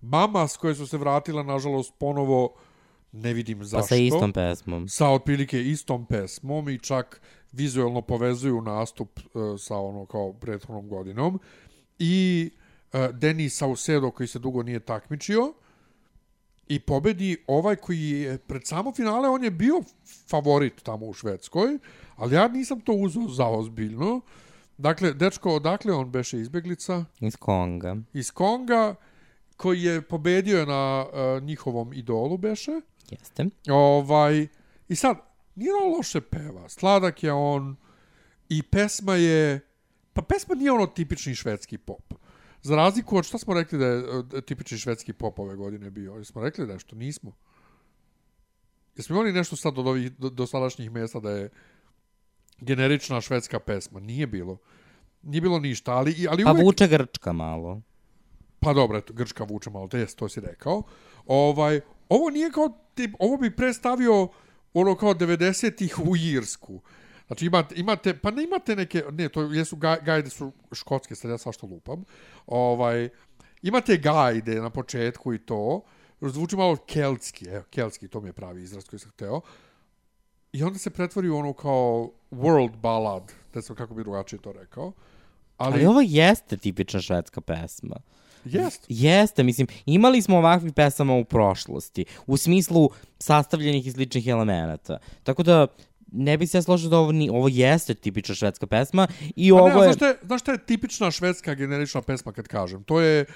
Mama 0.00 0.48
s 0.48 0.56
koje 0.56 0.74
su 0.74 0.86
se 0.86 0.98
vratila, 0.98 1.42
nažalost, 1.42 1.94
ponovo 1.98 2.54
ne 3.12 3.32
vidim 3.32 3.58
Pa 3.58 3.64
zašto 3.64 3.86
sa 3.86 3.96
istom 3.96 4.32
pesmom. 4.32 4.88
sa 4.88 5.08
otprilike 5.08 5.62
istom 5.62 6.06
pesmom 6.06 6.68
i 6.68 6.78
čak 6.78 7.20
vizuelno 7.52 8.02
povezuju 8.02 8.60
nastup 8.60 9.20
uh, 9.20 9.60
sa 9.60 9.76
ono 9.76 10.06
kao 10.06 10.32
prethodnom 10.32 10.88
godinom. 10.88 11.40
I 11.98 12.50
uh, 12.92 13.00
Denis 13.12 13.58
Saucedo 13.58 14.10
koji 14.10 14.26
se 14.26 14.38
dugo 14.38 14.62
nije 14.62 14.80
takmičio 14.80 15.52
i 16.68 16.80
pobedi 16.80 17.36
ovaj 17.46 17.76
koji 17.76 18.10
je 18.10 18.38
pred 18.38 18.66
samo 18.66 18.92
finale, 18.92 19.28
on 19.28 19.44
je 19.44 19.50
bio 19.50 19.82
favorit 20.28 20.82
tamo 20.82 21.06
u 21.06 21.12
Švedskoj, 21.12 21.78
ali 22.16 22.34
ja 22.34 22.48
nisam 22.48 22.80
to 22.80 22.92
uzeo 22.92 23.28
za 23.28 23.46
ozbiljno. 23.46 24.20
Dakle, 24.78 25.12
dečko, 25.12 25.54
odakle 25.54 25.92
on 25.92 26.10
beše 26.10 26.40
izbeglica? 26.40 27.04
Iz 27.20 27.36
Konga. 27.36 27.96
Iz 28.12 28.30
Konga, 28.30 28.94
koji 29.56 29.82
je 29.82 30.02
pobedio 30.02 30.66
na 30.66 31.06
uh, 31.06 31.42
njihovom 31.42 31.92
idolu 31.92 32.38
beše. 32.38 32.80
Jeste. 33.10 33.46
Ovaj, 33.68 34.46
I 34.88 34.96
sad, 34.96 35.16
nije 35.54 35.70
on 35.84 35.96
loše 35.96 36.20
peva. 36.20 36.68
Sladak 36.68 37.22
je 37.22 37.32
on 37.32 37.76
i 38.48 38.62
pesma 38.62 39.14
je... 39.14 39.60
Pa 40.12 40.22
pesma 40.22 40.54
nije 40.54 40.72
ono 40.72 40.86
tipični 40.86 41.34
švedski 41.34 41.78
pop. 41.78 42.14
Za 42.62 42.76
razliku 42.76 43.16
od 43.16 43.24
šta 43.24 43.38
smo 43.38 43.54
rekli 43.54 43.78
da 43.78 43.86
je 43.86 44.02
e, 44.36 44.40
tipični 44.40 44.78
švedski 44.78 45.12
pop 45.12 45.38
ove 45.38 45.56
godine 45.56 45.90
bio? 45.90 46.12
Jesmo 46.12 46.42
rekli 46.42 46.66
nešto? 46.66 46.96
Nismo. 46.96 47.32
Jesmo 48.96 49.16
imali 49.16 49.32
nešto 49.32 49.56
sad 49.56 49.78
od 49.78 49.86
ovih 49.86 50.12
do, 50.12 50.30
dosadašnjih 50.30 50.90
mjesta 50.90 51.20
da 51.20 51.30
je 51.30 51.50
generična 52.60 53.20
švedska 53.20 53.58
pesma? 53.58 54.00
Nije 54.00 54.26
bilo. 54.26 54.58
Nije 55.22 55.40
bilo 55.40 55.58
ništa, 55.58 55.92
ali, 55.92 56.26
ali 56.30 56.44
Pa 56.44 56.52
uvek... 56.52 56.64
vuče 56.64 56.88
Grčka 56.88 57.32
malo. 57.32 57.82
Pa 58.60 58.72
dobro, 58.72 58.98
eto, 58.98 59.12
Grčka 59.12 59.44
vuče 59.44 59.70
malo, 59.70 59.88
to, 59.88 59.96
jest, 59.96 60.18
to 60.18 60.28
si 60.28 60.40
rekao. 60.40 60.82
Ovaj, 61.26 61.80
ovo 62.08 62.30
nije 62.30 62.50
kao 62.50 62.68
tip, 62.94 63.14
ovo 63.18 63.36
bi 63.36 63.56
predstavio 63.56 64.28
ono 64.74 64.94
kao 64.94 65.14
90-ih 65.14 65.98
u 65.98 66.16
Irsku. 66.16 66.80
Znači 67.26 67.46
imate, 67.46 67.74
imate, 67.74 68.18
pa 68.18 68.30
ne 68.30 68.44
imate 68.44 68.76
neke, 68.76 69.04
ne, 69.12 69.28
to 69.28 69.42
jesu 69.42 69.76
ga, 69.76 69.96
gajde 69.96 70.30
su 70.30 70.52
škotske, 70.72 71.14
sad 71.14 71.30
ja 71.30 71.38
svašta 71.38 71.66
lupam. 71.66 72.04
Ovaj, 72.46 73.08
imate 73.62 73.96
gajde 73.96 74.60
na 74.60 74.70
početku 74.70 75.34
i 75.34 75.38
to, 75.38 75.82
zvuči 76.20 76.56
malo 76.56 76.76
keltski, 76.76 77.48
evo, 77.48 77.64
keltski, 77.70 78.08
to 78.08 78.20
mi 78.20 78.28
je 78.28 78.32
pravi 78.32 78.62
izraz 78.62 78.84
koji 78.84 79.00
sam 79.00 79.10
hteo. 79.10 79.40
I 80.54 80.62
onda 80.62 80.78
se 80.78 80.90
pretvori 80.90 81.28
u 81.28 81.36
ono 81.36 81.52
kao 81.52 82.10
world 82.30 82.76
ballad, 82.76 83.32
ne 83.54 83.60
znam 83.60 83.76
kako 83.76 83.94
bi 83.94 84.02
drugačije 84.02 84.40
to 84.42 84.52
rekao. 84.52 84.92
Ali, 85.56 85.74
Ali 85.74 85.86
ovo 85.86 86.00
jeste 86.04 86.56
tipična 86.56 87.00
švedska 87.00 87.40
pesma. 87.40 87.96
jest. 88.44 88.84
Jeste, 88.88 89.42
mislim, 89.42 89.66
imali 89.86 90.22
smo 90.22 90.36
ovakvih 90.36 90.72
pesama 90.72 91.14
u 91.14 91.24
prošlosti, 91.24 92.04
u 92.26 92.36
smislu 92.36 92.90
sastavljenih 93.18 93.86
i 93.86 93.92
sličnih 93.92 94.26
elemenata. 94.26 94.98
Tako 95.22 95.42
da, 95.42 95.66
ne 96.12 96.38
bi 96.38 96.46
se 96.46 96.58
ja 96.58 96.62
složio 96.62 96.90
da 96.90 96.98
ovo, 96.98 97.12
ni, 97.12 97.30
ovo 97.30 97.48
jeste 97.48 97.94
tipična 97.94 98.34
švedska 98.34 98.66
pesma 98.66 99.08
i 99.36 99.50
Pa 99.50 99.56
ovo 99.56 99.68
ne, 99.68 99.74
je... 99.74 99.82
znaš, 99.82 99.96
šta 99.96 100.06
je, 100.06 100.16
znaš 100.22 100.40
šta 100.40 100.52
je 100.52 100.66
tipična 100.66 101.10
švedska 101.10 101.54
generična 101.54 102.02
pesma 102.02 102.32
kad 102.32 102.48
kažem? 102.48 102.84
To 102.84 103.00
je 103.00 103.20
e, 103.20 103.26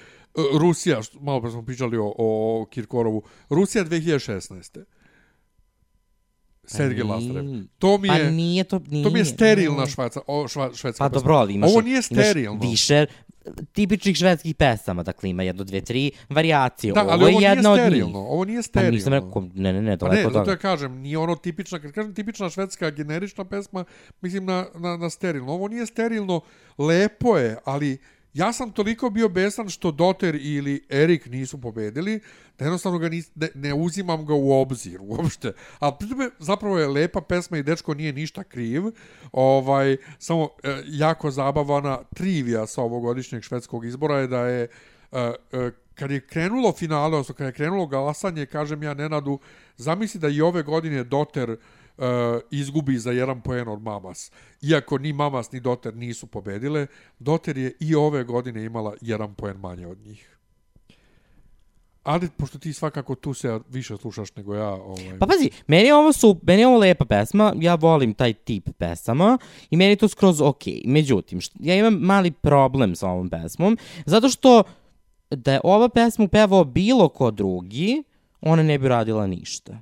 Rusija, 0.59 1.03
što, 1.03 1.21
malo 1.21 1.41
pre 1.41 1.51
smo 1.51 1.65
pričali 1.65 1.97
o, 1.97 2.15
o 2.19 2.67
Kirkorovu. 2.71 3.23
Rusija 3.51 3.85
2016. 3.85 4.85
Sergej 6.69 7.03
Pa 7.03 7.09
Lastarev. 7.09 7.45
To 7.79 7.99
mi 7.99 8.09
Pa 8.09 8.15
je... 8.15 8.31
nije 8.33 8.65
to... 8.65 8.81
Nije, 8.81 9.05
To 9.05 9.11
mi 9.11 9.19
je 9.19 9.25
sterilna 9.25 9.77
nije. 9.77 9.87
švedska, 9.87 10.21
o, 10.27 10.49
šva, 10.49 10.71
švedska 10.75 10.99
Pa 10.99 11.09
pesma. 11.09 11.15
dobro, 11.15 11.35
ali 11.35 11.55
imaš, 11.55 11.71
Ovo 11.71 11.81
nije 11.81 11.93
imaš 11.93 12.05
sterilno. 12.05 12.61
više 12.63 13.07
tipičnih 13.73 14.17
švedskih 14.17 14.55
pesama, 14.55 15.03
dakle 15.03 15.31
ima 15.31 15.43
jedno, 15.43 15.65
dve, 15.65 15.81
tri 15.81 16.11
varijacije. 16.29 16.93
Da, 16.93 17.03
ovo 17.03 17.11
ali 17.11 17.23
ovo 17.25 17.41
je 17.41 17.51
nije 17.51 17.63
sterilno. 17.63 18.19
Ovo 18.21 18.45
nije 18.45 18.59
Pa 18.59 18.63
sterilno. 18.63 18.95
nisam 18.95 19.13
rekao, 19.13 19.49
ne, 19.55 19.73
ne, 19.73 19.83
ne, 19.83 19.91
Pa 19.93 19.97
daleko 19.99 20.17
ne, 20.19 20.23
zato 20.25 20.39
toga. 20.39 20.51
ja 20.51 20.57
kažem, 20.57 20.93
nije 20.95 21.19
ono 21.19 21.35
tipična, 21.37 21.79
kad 21.79 21.93
kažem 21.93 22.15
tipična 22.15 22.51
švedska 22.51 22.91
generična 22.91 23.45
pesma, 23.45 23.85
mislim 24.21 24.45
na, 24.45 24.67
na, 24.75 24.97
na 24.97 25.11
sterilno. 25.11 25.53
Ovo 25.53 25.69
nije 25.69 25.87
sterilno, 25.87 26.41
lepo 26.79 27.37
je, 27.37 27.57
ali 27.65 27.99
ja 28.35 28.53
sam 28.53 28.71
toliko 28.71 29.11
bio 29.11 29.29
besan 29.29 29.69
što 29.69 29.91
Doter 29.91 30.35
ili 30.35 30.87
Erik 30.91 31.27
nisu 31.27 31.61
pobedili, 31.61 32.21
da 32.59 32.65
jednostavno 32.65 32.99
ga 32.99 33.09
nis, 33.09 33.31
ne, 33.35 33.49
ne 33.55 33.75
uzimam 33.75 34.27
ga 34.27 34.35
u 34.35 34.53
obzir 34.53 34.99
uopšte. 35.01 35.53
A 35.81 35.97
zapravo 36.39 36.79
je 36.79 36.89
lepa 36.89 37.21
pesma 37.21 37.59
i 37.59 37.63
dečko 37.63 37.95
nije 37.95 38.13
ništa 38.13 38.45
kriv. 38.45 38.83
Ovaj, 39.33 39.97
samo 40.19 40.49
e, 40.63 40.83
jako 40.87 41.31
zabavana 41.31 41.99
trivija 42.15 42.67
sa 42.67 42.83
ovogodišnjeg 42.83 43.43
švedskog 43.43 43.85
izbora 43.85 44.19
je 44.19 44.27
da 44.27 44.47
je 44.47 44.69
e, 45.13 45.33
e, 45.53 45.71
kad 45.95 46.11
je 46.11 46.21
krenulo 46.21 46.73
finale, 46.73 47.07
odnosno 47.07 47.35
kad 47.35 47.47
je 47.47 47.53
krenulo 47.53 47.87
glasanje, 47.87 48.47
kažem 48.47 48.83
ja 48.83 48.95
Nenadu, 48.95 49.39
zamisli 49.77 50.21
da 50.21 50.29
i 50.29 50.41
ove 50.41 50.63
godine 50.63 51.05
Doter 51.05 51.57
izgubi 52.51 52.99
za 52.99 53.13
jedan 53.13 53.41
poen 53.41 53.69
od 53.69 53.83
Mamas. 53.83 54.33
Iako 54.63 54.99
ni 54.99 55.13
Mamas 55.13 55.53
ni 55.53 55.61
Doter 55.61 55.97
nisu 55.97 56.27
pobedile, 56.27 56.87
Doter 57.19 57.59
je 57.59 57.73
i 57.81 57.95
ove 57.95 58.25
godine 58.25 58.65
imala 58.65 58.95
jedan 59.01 59.35
poen 59.35 59.57
manje 59.57 59.87
od 59.87 59.99
njih. 59.99 60.35
Ali, 62.03 62.29
pošto 62.37 62.59
ti 62.59 62.73
svakako 62.73 63.15
tu 63.15 63.35
se 63.35 63.61
više 63.69 63.97
slušaš 63.97 64.37
nego 64.37 64.55
ja... 64.55 64.69
Ovaj, 64.69 65.19
Pa 65.19 65.27
pazi, 65.27 65.51
meni 65.67 65.85
je 65.85 65.95
ovo 65.95 66.13
su, 66.13 66.41
meni 66.43 66.63
je 66.63 66.67
ovo 66.67 66.79
lepa 66.79 67.05
pesma, 67.05 67.53
ja 67.57 67.75
volim 67.75 68.15
taj 68.15 68.33
tip 68.33 68.69
pesama 68.79 69.39
i 69.71 69.77
meni 69.77 69.91
je 69.93 69.97
to 69.97 70.09
skroz 70.09 70.41
okej. 70.41 70.83
Međutim, 70.87 71.41
št- 71.41 71.57
ja 71.61 71.75
imam 71.75 71.95
mali 71.95 72.31
problem 72.31 72.97
sa 72.97 73.09
ovom 73.09 73.31
pesmom, 73.31 73.79
zato 74.07 74.29
što 74.29 74.63
da 75.31 75.53
je 75.53 75.61
ova 75.65 75.89
pesmu 75.89 76.29
pevao 76.29 76.65
bilo 76.65 77.09
ko 77.09 77.31
drugi, 77.31 78.03
ona 78.41 78.63
ne 78.63 78.79
bi 78.79 78.89
radila 78.89 79.27
ništa. 79.27 79.79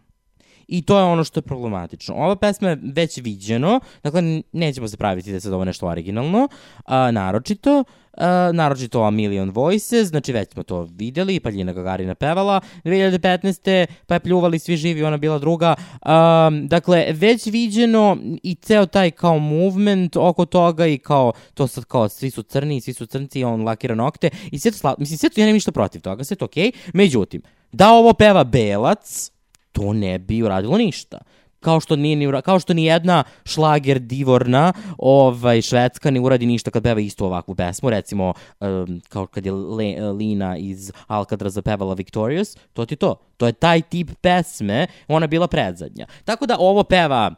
I 0.69 0.83
to 0.83 0.99
je 0.99 1.05
ono 1.05 1.25
što 1.25 1.39
je 1.39 1.43
problematično. 1.43 2.15
Ova 2.15 2.37
pesma 2.37 2.69
je 2.69 2.79
već 2.83 3.19
viđeno, 3.19 3.81
dakle 4.03 4.43
nećemo 4.53 4.89
se 4.89 4.97
praviti 4.97 5.31
da 5.31 5.37
je 5.37 5.41
sad 5.41 5.53
ovo 5.53 5.65
nešto 5.65 5.87
originalno, 5.87 6.49
a, 6.85 7.11
naročito, 7.11 7.85
a, 8.13 8.51
naročito 8.53 9.03
A 9.03 9.11
Million 9.11 9.51
Voices, 9.51 10.09
znači 10.09 10.33
već 10.33 10.53
smo 10.53 10.63
to 10.63 10.89
videli, 10.91 11.41
pa 11.41 11.51
Ljina 11.51 11.73
Gagarina 11.73 12.15
pevala, 12.15 12.61
2015. 12.85 13.87
pa 14.07 14.15
je 14.15 14.21
pljuvali 14.21 14.59
svi 14.59 14.77
živi, 14.77 15.05
ona 15.05 15.17
bila 15.17 15.39
druga. 15.39 15.75
A, 16.03 16.51
dakle, 16.65 17.07
već 17.13 17.47
viđeno 17.47 18.17
i 18.43 18.55
ceo 18.55 18.87
taj 18.87 19.11
kao 19.11 19.39
movement 19.39 20.17
oko 20.17 20.45
toga 20.45 20.87
i 20.87 20.99
kao 20.99 21.33
to 21.55 21.67
sad 21.67 21.85
kao 21.85 22.09
svi 22.09 22.31
su 22.31 22.43
crni, 22.43 22.81
svi 22.81 22.93
su 22.93 23.07
crnci, 23.07 23.45
on 23.45 23.63
lakira 23.65 23.95
nokte 23.95 24.31
i 24.51 24.59
sve 24.59 24.71
to, 24.71 24.79
sla... 24.79 24.95
mislim, 24.99 25.19
sve 25.19 25.29
to, 25.29 25.41
ja 25.41 25.45
nemam 25.45 25.55
ništa 25.55 25.73
protiv 25.73 26.01
toga, 26.01 26.25
sve 26.25 26.37
to 26.37 26.45
okej. 26.45 26.73
Međutim, 26.93 27.43
da 27.73 27.91
ovo 27.91 28.13
peva 28.13 28.45
Belac, 28.45 29.36
to 29.77 29.93
ne 29.93 30.19
bi 30.19 30.43
uradilo 30.43 30.79
ništa. 30.79 31.19
Kao 31.61 31.81
što 31.81 31.97
nije 31.97 32.17
ni 32.17 32.43
kao 32.43 32.61
što 32.61 32.75
ni 32.75 32.85
jedna 32.85 33.25
šlager 33.45 33.99
divorna, 33.99 34.73
ovaj 34.99 35.63
švedska 35.63 36.11
ne 36.11 36.21
uradi 36.21 36.47
ništa 36.47 36.71
kad 36.71 36.83
peva 36.83 37.01
istu 37.01 37.25
ovakvu 37.25 37.55
pesmu, 37.55 37.91
recimo 37.91 38.33
um, 38.61 39.01
kao 39.09 39.27
kad 39.27 39.47
je 39.47 39.53
Le, 39.53 40.13
Lina 40.13 40.57
iz 40.57 40.93
Alcatraza 41.07 41.63
pevala 41.63 41.95
Victorious, 41.95 42.57
to 42.73 42.87
ti 42.87 42.97
to. 42.97 43.17
To 43.37 43.47
je 43.47 43.53
taj 43.53 43.83
tip 43.83 44.11
pesme, 44.21 44.87
ona 45.09 45.25
je 45.25 45.29
bila 45.29 45.49
predzadnja. 45.49 46.07
Tako 46.25 46.47
da 46.47 46.57
ovo 46.59 46.85
peva 46.85 47.35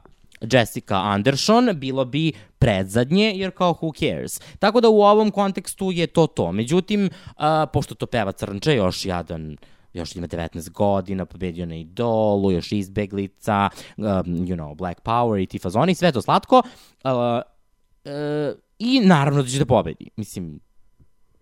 Jessica 0.53 0.97
Anderson 0.97 1.70
bilo 1.74 2.05
bi 2.05 2.32
predzadnje, 2.59 3.32
jer 3.34 3.51
kao 3.51 3.74
who 3.74 3.99
cares. 3.99 4.41
Tako 4.59 4.80
da 4.80 4.89
u 4.89 5.03
ovom 5.03 5.30
kontekstu 5.30 5.93
je 5.93 6.07
to 6.07 6.26
to. 6.26 6.53
Međutim, 6.53 7.11
a, 7.36 7.66
pošto 7.72 7.95
to 7.95 8.07
peva 8.07 8.32
Crnče, 8.32 8.74
još 8.74 9.07
jadan 9.07 9.57
još 9.93 10.16
ima 10.16 10.26
19 10.26 10.70
godina, 10.70 11.24
pobedio 11.24 11.66
na 11.66 11.76
Idolu, 11.76 12.53
još 12.53 12.72
izbeglica, 12.72 13.68
um, 13.97 14.05
you 14.05 14.57
know, 14.57 14.74
Black 14.74 15.01
Power 15.03 15.43
i 15.43 15.47
ti 15.47 15.59
fazoni, 15.59 15.95
sve 15.95 16.12
to 16.12 16.22
slatko. 16.22 16.62
Uh, 17.05 17.11
uh, 17.11 18.59
I 18.78 19.01
naravno 19.01 19.43
da 19.43 19.49
će 19.49 19.59
da 19.59 19.66
pobedi. 19.66 20.11
Mislim, 20.16 20.61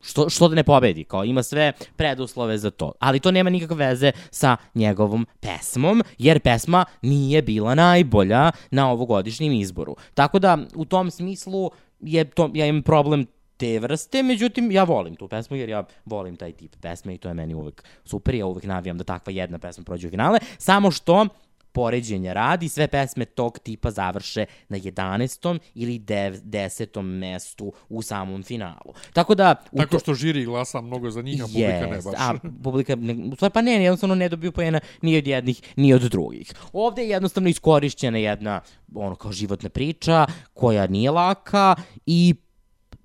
što, 0.01 0.29
što 0.29 0.49
da 0.49 0.55
ne 0.55 0.65
pobedi, 0.65 1.05
kao 1.05 1.25
ima 1.25 1.43
sve 1.43 1.73
preduslove 1.97 2.59
za 2.59 2.71
to. 2.71 2.93
Ali 2.99 3.21
to 3.21 3.31
nema 3.31 3.51
nikakve 3.51 3.77
veze 3.77 4.13
sa 4.31 4.57
njegovom 4.75 5.27
pesmom, 5.41 6.03
jer 6.19 6.41
pesma 6.41 6.85
nije 7.03 7.43
bila 7.43 7.75
najbolja 7.75 8.51
na 8.71 8.91
ovogodišnjem 8.91 9.53
izboru. 9.53 9.97
Tako 10.15 10.39
da, 10.39 10.59
u 10.75 10.85
tom 10.85 11.11
smislu, 11.11 11.71
je 12.01 12.25
to, 12.25 12.51
ja 12.55 12.67
imam 12.67 12.83
problem 12.83 13.27
te 13.57 13.79
vrste, 13.79 14.23
međutim, 14.23 14.71
ja 14.71 14.85
volim 14.85 15.17
tu 15.17 15.29
pesmu 15.29 15.57
jer 15.57 15.69
ja 15.69 15.85
volim 16.05 16.37
taj 16.37 16.53
tip 16.53 16.77
pesme 16.81 17.15
i 17.15 17.19
to 17.19 17.29
je 17.29 17.35
meni 17.35 17.55
uvek 17.55 17.85
super, 18.05 18.35
ja 18.35 18.47
uvek 18.47 18.65
navijam 18.65 18.99
da 18.99 19.05
takva 19.05 19.33
jedna 19.33 19.59
pesma 19.59 19.85
prođe 19.85 20.07
u 20.07 20.11
finale, 20.11 20.39
samo 20.59 20.91
što 20.91 21.27
poređenja 21.77 22.33
radi, 22.33 22.69
sve 22.69 22.89
pesme 22.89 23.25
tog 23.25 23.59
tipa 23.59 23.91
završe 23.91 24.45
na 24.69 24.79
11. 24.79 25.59
ili 25.75 25.99
10. 25.99 27.03
mestu 27.03 27.73
u 27.89 28.03
samom 28.03 28.43
finalu. 28.43 28.95
Tako 29.13 29.35
da... 29.35 29.55
u 29.73 29.77
Tako 29.77 29.91
to- 29.91 29.99
što 29.99 30.15
žiri 30.15 30.45
glasa 30.45 30.81
mnogo 30.81 31.11
za 31.11 31.23
njih, 31.23 31.43
a 31.43 31.47
publika 31.47 31.87
ne 31.87 32.03
baš. 32.05 32.15
A 32.19 32.35
publika, 32.65 32.97
ne, 32.97 33.15
u 33.33 33.35
stvari 33.37 33.53
pa 33.53 33.63
ne, 33.63 33.73
jednostavno 33.85 34.15
ne 34.15 34.29
dobiju 34.29 34.53
poena 34.53 34.81
ni 35.03 35.17
od 35.19 35.27
jednih, 35.27 35.63
ni 35.77 35.95
od 35.95 36.03
drugih. 36.03 36.53
Ovde 36.73 37.03
je 37.03 37.09
jednostavno 37.09 37.49
iskorišćena 37.49 38.19
jedna, 38.19 38.61
ono, 38.95 39.15
kao 39.15 39.33
životna 39.33 39.69
priča, 39.69 40.27
koja 40.55 40.87
nije 40.87 41.11
laka 41.11 41.75
i 42.07 42.35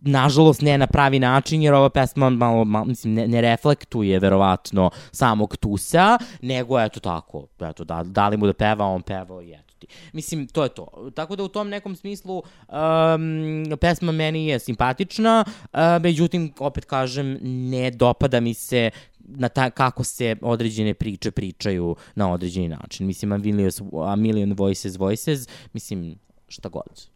nažalost 0.01 0.61
ne 0.61 0.77
na 0.77 0.87
pravi 0.87 1.19
način, 1.19 1.61
jer 1.61 1.73
ova 1.73 1.89
pesma 1.89 2.29
malo, 2.29 2.65
malo 2.65 2.85
mislim, 2.85 3.13
ne, 3.13 3.27
ne 3.27 3.41
reflektuje 3.41 4.19
verovatno 4.19 4.89
samog 5.11 5.57
Tusa, 5.57 6.17
nego 6.41 6.79
eto 6.79 6.99
tako, 6.99 7.47
eto, 7.61 7.83
da, 7.83 8.03
dali 8.03 8.37
mu 8.37 8.45
da 8.45 8.53
peva, 8.53 8.85
on 8.85 9.01
pevao 9.01 9.41
i 9.41 9.53
eto 9.53 9.71
ti. 9.79 9.87
Mislim, 10.13 10.47
to 10.47 10.63
je 10.63 10.69
to. 10.69 11.11
Tako 11.15 11.35
da 11.35 11.43
u 11.43 11.47
tom 11.47 11.69
nekom 11.69 11.95
smislu 11.95 12.37
um, 12.37 13.77
pesma 13.81 14.11
meni 14.11 14.47
je 14.47 14.59
simpatična, 14.59 15.45
uh, 15.47 15.79
međutim, 16.01 16.53
opet 16.59 16.85
kažem, 16.85 17.37
ne 17.41 17.91
dopada 17.91 18.39
mi 18.39 18.53
se 18.53 18.89
na 19.19 19.49
ta, 19.49 19.69
kako 19.69 20.03
se 20.03 20.35
određene 20.41 20.93
priče 20.93 21.31
pričaju 21.31 21.95
na 22.15 22.31
određeni 22.31 22.67
način. 22.67 23.07
Mislim, 23.07 23.31
a 23.31 24.15
million, 24.15 24.53
voices, 24.53 24.97
voices, 24.97 25.47
mislim, 25.73 26.15
šta 26.47 26.69
god. 26.69 27.10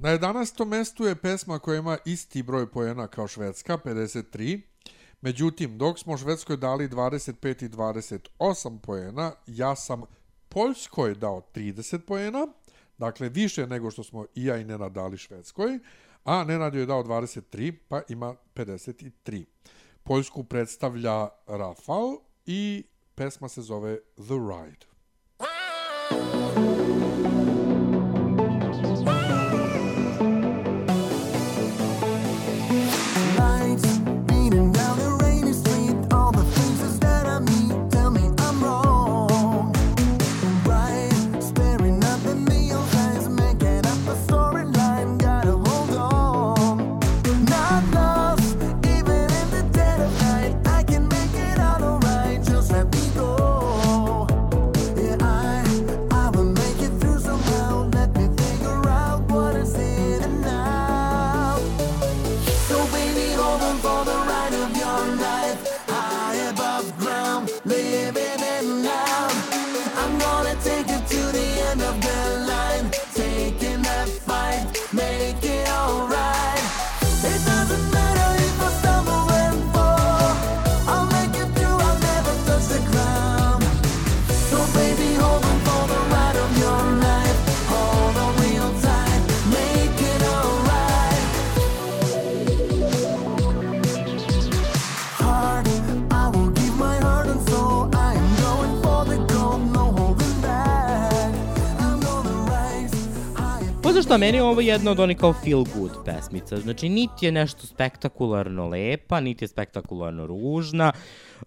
Na 0.00 0.08
11. 0.08 0.64
mestu 0.64 1.04
je 1.04 1.14
pesma 1.14 1.58
koja 1.58 1.78
ima 1.78 1.98
isti 2.04 2.42
broj 2.42 2.70
poena 2.70 3.06
kao 3.06 3.28
Švedska, 3.28 3.78
53. 3.84 4.60
Međutim, 5.20 5.78
dok 5.78 5.98
smo 5.98 6.16
Švedskoj 6.16 6.56
dali 6.56 6.88
25 6.88 7.64
i 7.64 7.68
28 7.68 8.78
poena, 8.78 9.32
ja 9.46 9.76
sam 9.76 10.02
Poljskoj 10.48 11.14
dao 11.14 11.42
30 11.54 11.98
poena, 11.98 12.46
dakle 12.98 13.28
više 13.28 13.66
nego 13.66 13.90
što 13.90 14.04
smo 14.04 14.26
i 14.34 14.44
ja 14.44 14.56
i 14.56 14.64
Nenad 14.64 14.92
dali 14.92 15.16
Švedskoj, 15.16 15.78
a 16.24 16.44
Nenad 16.44 16.74
joj 16.74 16.82
je 16.82 16.86
dao 16.86 17.04
23, 17.04 17.74
pa 17.88 18.00
ima 18.08 18.34
53. 18.54 19.44
Poljsku 20.02 20.44
predstavlja 20.44 21.28
Rafal 21.46 22.16
i 22.46 22.84
pesma 23.14 23.48
se 23.48 23.62
zove 23.62 23.98
The 24.16 24.34
Ride. 24.34 24.86
Što, 104.08 104.18
meni 104.18 104.38
je 104.38 104.42
ovo 104.42 104.60
jedna 104.60 104.90
od 104.90 105.00
onih 105.00 105.16
kao 105.16 105.32
feel 105.32 105.64
good 105.74 105.90
pesmica. 106.04 106.56
Znači, 106.56 106.88
niti 106.88 107.26
je 107.26 107.32
nešto 107.32 107.66
spektakularno 107.66 108.68
lepa, 108.68 109.20
niti 109.20 109.44
je 109.44 109.48
spektakularno 109.48 110.26
ružna. 110.26 110.92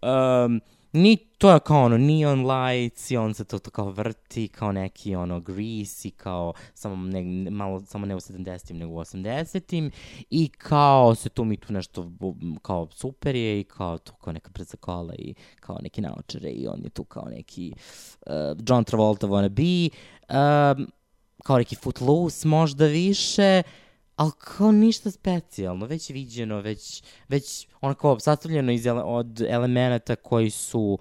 Um, 0.02 0.62
ni 0.94 1.18
to 1.18 1.52
je 1.52 1.60
kao 1.60 1.84
ono 1.84 1.98
neon 1.98 2.46
lights 2.52 3.12
i 3.12 3.18
on 3.18 3.34
se 3.34 3.44
to, 3.44 3.60
to 3.60 3.72
kao 3.72 3.90
vrti 3.90 4.48
kao 4.48 4.72
neki 4.72 5.16
ono 5.16 5.40
greasy 5.40 6.12
kao 6.12 6.54
samo 6.74 6.96
ne, 6.96 7.52
malo 7.52 7.82
samo 7.82 8.06
ne 8.06 8.16
u 8.16 8.20
70-im 8.20 8.78
nego 8.78 8.92
u 8.92 8.98
80-im 8.98 9.92
i 10.30 10.50
kao 10.50 11.16
se 11.16 11.30
tu 11.30 11.46
mi 11.46 11.58
tu 11.58 11.74
nešto 11.74 12.12
kao 12.62 12.88
super 12.92 13.36
je 13.36 13.60
i 13.60 13.64
kao 13.64 13.98
tu 13.98 14.14
kao 14.14 14.34
neka 14.34 14.50
brza 14.54 14.78
kola 14.78 15.14
i 15.16 15.34
kao 15.60 15.78
neki 15.82 16.02
naočare 16.02 16.50
i 16.50 16.68
on 16.68 16.84
je 16.84 16.90
tu 16.90 17.04
kao 17.04 17.26
neki 17.30 17.74
uh, 18.26 18.34
John 18.68 18.84
Travolta 18.84 19.28
wanna 19.28 19.50
be 19.50 19.98
um, 20.36 20.88
kao 21.44 21.58
neki 21.58 21.76
footloose 21.76 22.48
možda 22.48 22.86
više 22.86 23.64
ali 24.16 24.32
kao 24.38 24.72
ništa 24.72 25.12
specijalno, 25.12 25.86
već 25.86 26.10
viđeno, 26.10 26.62
već, 26.62 27.04
već 27.28 27.68
onako 27.82 28.20
sastavljeno 28.20 28.72
iz 28.72 28.86
ele, 28.86 29.04
od 29.04 29.42
elemenata 29.42 30.16
koji 30.16 30.50
su 30.50 31.00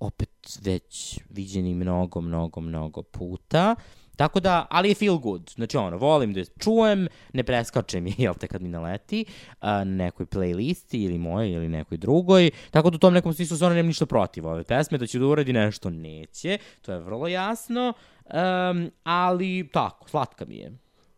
opet 0.00 0.58
već 0.62 1.20
viđeni 1.30 1.74
mnogo, 1.74 2.20
mnogo, 2.20 2.60
mnogo 2.60 3.02
puta. 3.02 3.74
Tako 4.16 4.40
da, 4.40 4.66
ali 4.70 4.88
je 4.88 4.94
feel 4.94 5.18
good. 5.18 5.50
Znači 5.54 5.76
ono, 5.76 5.96
volim 5.96 6.32
da 6.32 6.40
je 6.40 6.46
čujem, 6.58 7.08
ne 7.32 7.42
preskačem 7.42 8.06
je, 8.06 8.14
jel 8.24 8.34
te, 8.34 8.46
kad 8.46 8.62
mi 8.62 8.68
naleti, 8.68 9.24
a, 9.60 9.84
nekoj 9.84 10.26
playlisti 10.26 11.04
ili 11.04 11.18
mojoj 11.18 11.50
ili 11.50 11.68
nekoj 11.68 11.98
drugoj. 11.98 12.50
Tako 12.70 12.90
da 12.90 12.94
u 12.94 12.98
tom 12.98 13.14
nekom 13.14 13.34
smislu 13.34 13.56
se 13.56 13.64
ono 13.64 13.74
nema 13.74 13.86
ništa 13.86 14.06
protiv 14.06 14.46
ove 14.46 14.64
pesme, 14.64 14.98
da 14.98 15.06
će 15.06 15.18
da 15.18 15.26
uradi 15.26 15.52
nešto, 15.52 15.90
neće. 15.90 16.58
To 16.82 16.92
je 16.92 16.98
vrlo 16.98 17.28
jasno. 17.28 17.92
Um, 18.24 18.90
ali 19.02 19.68
tako, 19.72 20.08
slatka 20.08 20.44
mi 20.44 20.56
je. 20.56 20.72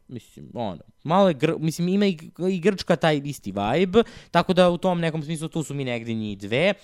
Mislim, 0.08 0.50
ono, 0.54 0.80
malo 1.04 1.28
je, 1.28 1.34
gr 1.34 1.52
mislim, 1.58 1.88
ima 1.88 2.06
i, 2.06 2.18
i 2.50 2.60
Grčka 2.60 2.96
taj 2.96 3.20
isti 3.24 3.52
vibe, 3.52 4.02
tako 4.30 4.52
da 4.52 4.70
u 4.70 4.78
tom 4.78 5.00
nekom 5.00 5.22
smislu 5.22 5.48
tu 5.48 5.62
su 5.62 5.74
mi 5.74 5.84
negde 5.84 6.14
njih 6.14 6.38
dve, 6.38 6.74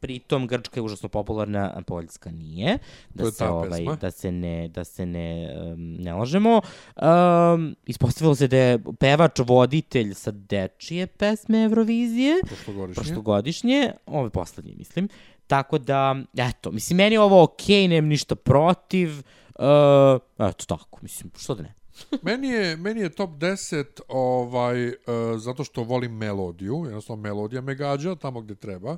pritom 0.00 0.46
Grčka 0.46 0.80
je 0.80 0.82
užasno 0.82 1.08
popularna, 1.08 1.72
a 1.76 1.82
Poljska 1.82 2.30
nije, 2.30 2.78
da 3.14 3.30
se, 3.30 3.44
ovaj, 3.44 3.70
pesma. 3.70 3.96
da 3.96 4.10
se 4.10 4.32
ne, 4.32 4.68
da 4.68 4.84
se 4.84 5.06
ne, 5.06 5.56
um, 5.72 5.94
ne 5.94 6.14
lažemo. 6.14 6.60
Um, 6.96 7.76
ispostavilo 7.86 8.34
se 8.34 8.48
da 8.48 8.56
je 8.56 8.78
pevač 9.00 9.40
voditelj 9.46 10.14
sa 10.14 10.30
dečije 10.30 11.06
pesme 11.06 11.64
Eurovizije, 11.64 12.40
Prošlogodišnje. 12.46 13.02
prošlogodišnje, 13.02 13.92
ove 14.06 14.30
poslednje 14.30 14.74
mislim. 14.76 15.08
Tako 15.46 15.78
da, 15.78 16.16
eto, 16.36 16.70
mislim, 16.70 16.96
meni 16.96 17.14
je 17.14 17.20
ovo 17.20 17.42
okej, 17.42 17.88
nemam 17.88 18.08
ništa 18.08 18.34
protiv, 18.34 19.08
uh, 19.18 20.20
eto 20.38 20.64
tako, 20.66 20.98
mislim, 21.02 21.30
što 21.36 21.54
da 21.54 21.62
ne. 21.62 21.74
meni, 22.22 22.48
je, 22.48 22.76
meni 22.76 23.00
je 23.00 23.08
top 23.08 23.30
10 23.30 23.84
ovaj, 24.08 24.88
uh, 24.88 24.94
zato 25.36 25.64
što 25.64 25.82
volim 25.82 26.16
melodiju, 26.16 26.82
jednostavno 26.84 27.22
melodija 27.22 27.60
me 27.60 27.74
gađa 27.74 28.14
tamo 28.14 28.40
gde 28.40 28.54
treba. 28.54 28.96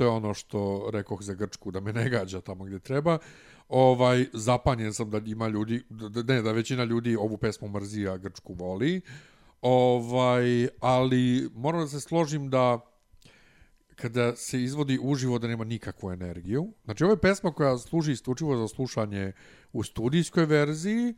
To 0.00 0.04
je 0.04 0.10
ono 0.10 0.34
što 0.34 0.90
rekoh 0.92 1.22
za 1.22 1.34
Grčku, 1.34 1.70
da 1.70 1.80
me 1.80 1.92
ne 1.92 2.08
gađa 2.08 2.40
tamo 2.40 2.64
gde 2.64 2.78
treba. 2.78 3.18
Ovaj, 3.68 4.26
zapanjen 4.32 4.94
sam 4.94 5.10
da 5.10 5.20
ima 5.26 5.48
ljudi, 5.48 5.82
ne, 6.26 6.42
da 6.42 6.52
većina 6.52 6.84
ljudi 6.84 7.16
ovu 7.16 7.36
pesmu 7.36 7.68
mrzi, 7.68 8.08
a 8.08 8.16
Grčku 8.16 8.54
voli. 8.54 9.00
Ovaj, 9.60 10.68
ali 10.80 11.50
moram 11.54 11.80
da 11.80 11.86
se 11.86 12.00
složim 12.00 12.50
da 12.50 12.80
kada 13.96 14.36
se 14.36 14.62
izvodi 14.62 14.98
uživo 15.02 15.38
da 15.38 15.48
nema 15.48 15.64
nikakvu 15.64 16.12
energiju. 16.12 16.72
Znači, 16.84 17.04
ovo 17.04 17.12
je 17.12 17.20
pesma 17.20 17.52
koja 17.52 17.78
služi 17.78 18.12
isključivo 18.12 18.56
za 18.56 18.68
slušanje 18.68 19.32
u 19.72 19.82
studijskoj 19.82 20.46
verziji, 20.46 21.14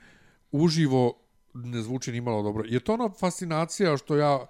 uživo 0.52 1.14
ne 1.54 1.82
zvuči 1.82 2.12
ni 2.12 2.20
malo 2.20 2.42
dobro. 2.42 2.64
Je 2.66 2.80
to 2.80 2.94
ona 2.94 3.10
fascinacija 3.10 3.96
što 3.96 4.16
ja 4.16 4.46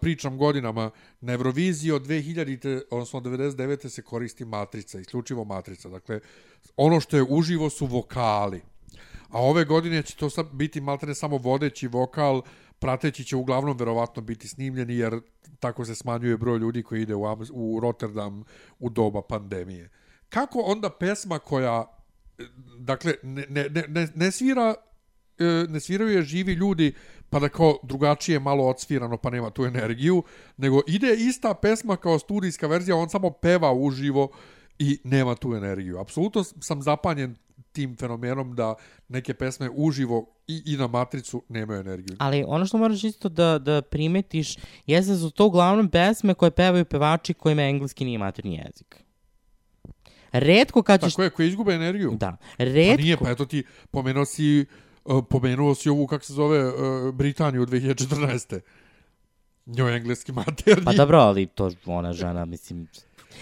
pričam 0.00 0.38
godinama, 0.38 0.90
na 1.20 1.32
Euroviziji 1.32 1.92
od 1.92 2.02
2000, 2.06 2.82
odnosno 2.90 3.20
99. 3.20 3.88
se 3.88 4.02
koristi 4.02 4.44
matrica, 4.44 5.00
isključivo 5.00 5.44
matrica. 5.44 5.88
Dakle, 5.88 6.20
ono 6.76 7.00
što 7.00 7.16
je 7.16 7.26
uživo 7.28 7.70
su 7.70 7.86
vokali. 7.86 8.60
A 9.28 9.42
ove 9.42 9.64
godine 9.64 10.02
će 10.02 10.16
to 10.16 10.28
biti 10.52 10.80
maltene 10.80 11.14
samo 11.14 11.36
vodeći 11.36 11.88
vokal, 11.88 12.42
prateći 12.78 13.24
će 13.24 13.36
uglavnom 13.36 13.76
verovatno 13.76 14.22
biti 14.22 14.48
snimljeni, 14.48 14.96
jer 14.96 15.20
tako 15.60 15.84
se 15.84 15.94
smanjuje 15.94 16.36
broj 16.36 16.58
ljudi 16.58 16.82
koji 16.82 17.02
ide 17.02 17.14
u, 17.14 17.22
u 17.52 17.80
Rotterdam 17.80 18.44
u 18.78 18.90
doba 18.90 19.22
pandemije. 19.22 19.90
Kako 20.28 20.58
onda 20.60 20.90
pesma 20.90 21.38
koja, 21.38 21.84
e, 22.38 22.42
dakle, 22.78 23.14
ne, 23.22 23.46
ne, 23.48 23.68
ne- 23.68 23.86
ne, 23.88 24.08
ne 24.14 24.30
svira 24.30 24.74
e, 25.38 25.44
ne 25.68 25.80
sviraju 25.80 26.10
je 26.10 26.22
živi 26.22 26.52
ljudi 26.52 26.94
pa 27.30 27.38
da 27.38 27.48
kao 27.48 27.76
drugačije 27.82 28.40
malo 28.40 28.64
odsvirano 28.64 29.16
pa 29.16 29.30
nema 29.30 29.50
tu 29.50 29.64
energiju, 29.64 30.22
nego 30.56 30.80
ide 30.86 31.14
ista 31.14 31.54
pesma 31.54 31.96
kao 31.96 32.18
studijska 32.18 32.66
verzija, 32.66 32.96
on 32.96 33.08
samo 33.08 33.30
peva 33.30 33.72
uživo 33.72 34.28
i 34.78 34.98
nema 35.04 35.34
tu 35.34 35.54
energiju. 35.54 35.98
Apsolutno 35.98 36.44
sam 36.44 36.82
zapanjen 36.82 37.36
tim 37.72 37.96
fenomenom 37.96 38.54
da 38.54 38.74
neke 39.08 39.34
pesme 39.34 39.70
uživo 39.74 40.26
i, 40.46 40.62
i 40.66 40.76
na 40.76 40.86
matricu 40.86 41.42
nemaju 41.48 41.80
energiju. 41.80 42.16
Ali 42.20 42.44
ono 42.46 42.66
što 42.66 42.78
moraš 42.78 43.04
isto 43.04 43.28
da, 43.28 43.58
da 43.58 43.82
primetiš 43.82 44.56
jeste 44.86 45.12
da 45.12 45.18
su 45.18 45.30
to 45.30 45.46
uglavnom 45.46 45.88
pesme 45.88 46.34
koje 46.34 46.50
pevaju 46.50 46.84
pevači 46.84 47.34
kojima 47.34 47.62
engleski 47.62 48.04
nije 48.04 48.18
materni 48.18 48.54
jezik. 48.54 48.96
Redko 50.32 50.82
kad 50.82 51.00
ćeš... 51.00 51.12
Tako 51.12 51.22
je, 51.22 51.30
koji 51.30 51.48
izgube 51.48 51.72
energiju. 51.72 52.16
Da, 52.20 52.36
Pa 52.58 52.64
redko... 52.64 53.02
nije, 53.02 53.16
pa 53.16 53.30
eto 53.30 53.46
ti 53.46 53.64
pomenuo 53.90 54.24
si, 54.24 54.60
uh, 54.60 54.87
pomenuo 55.30 55.74
si 55.74 55.88
ovu, 55.88 56.06
kako 56.06 56.24
se 56.24 56.32
zove, 56.32 56.68
uh, 56.68 57.14
Britaniju 57.14 57.66
2014. 57.66 58.60
Njoj 59.66 59.96
engleski 59.96 60.32
materni. 60.32 60.84
Pa 60.84 60.92
dobro, 60.92 61.18
ali 61.18 61.46
to 61.46 61.70
ona 61.86 62.12
žena, 62.12 62.44
mislim... 62.44 62.88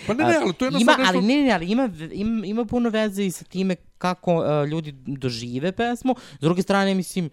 Pa 0.06 0.14
ne, 0.14 0.24
ne, 0.24 0.36
ali 0.42 0.52
to 0.52 0.64
je 0.64 0.68
ima, 0.80 0.96
nešto... 0.98 1.02
ali 1.06 1.26
ne, 1.26 1.42
ne, 1.42 1.52
ali 1.52 1.66
ima, 1.66 1.90
ima, 2.12 2.46
ima 2.46 2.64
puno 2.64 2.90
veze 2.90 3.24
i 3.26 3.30
sa 3.30 3.44
time 3.44 3.76
kako 3.98 4.34
uh, 4.34 4.68
ljudi 4.68 4.94
dožive 5.06 5.72
pesmu. 5.72 6.14
S 6.38 6.40
druge 6.40 6.62
strane, 6.62 6.94
mislim, 6.94 7.30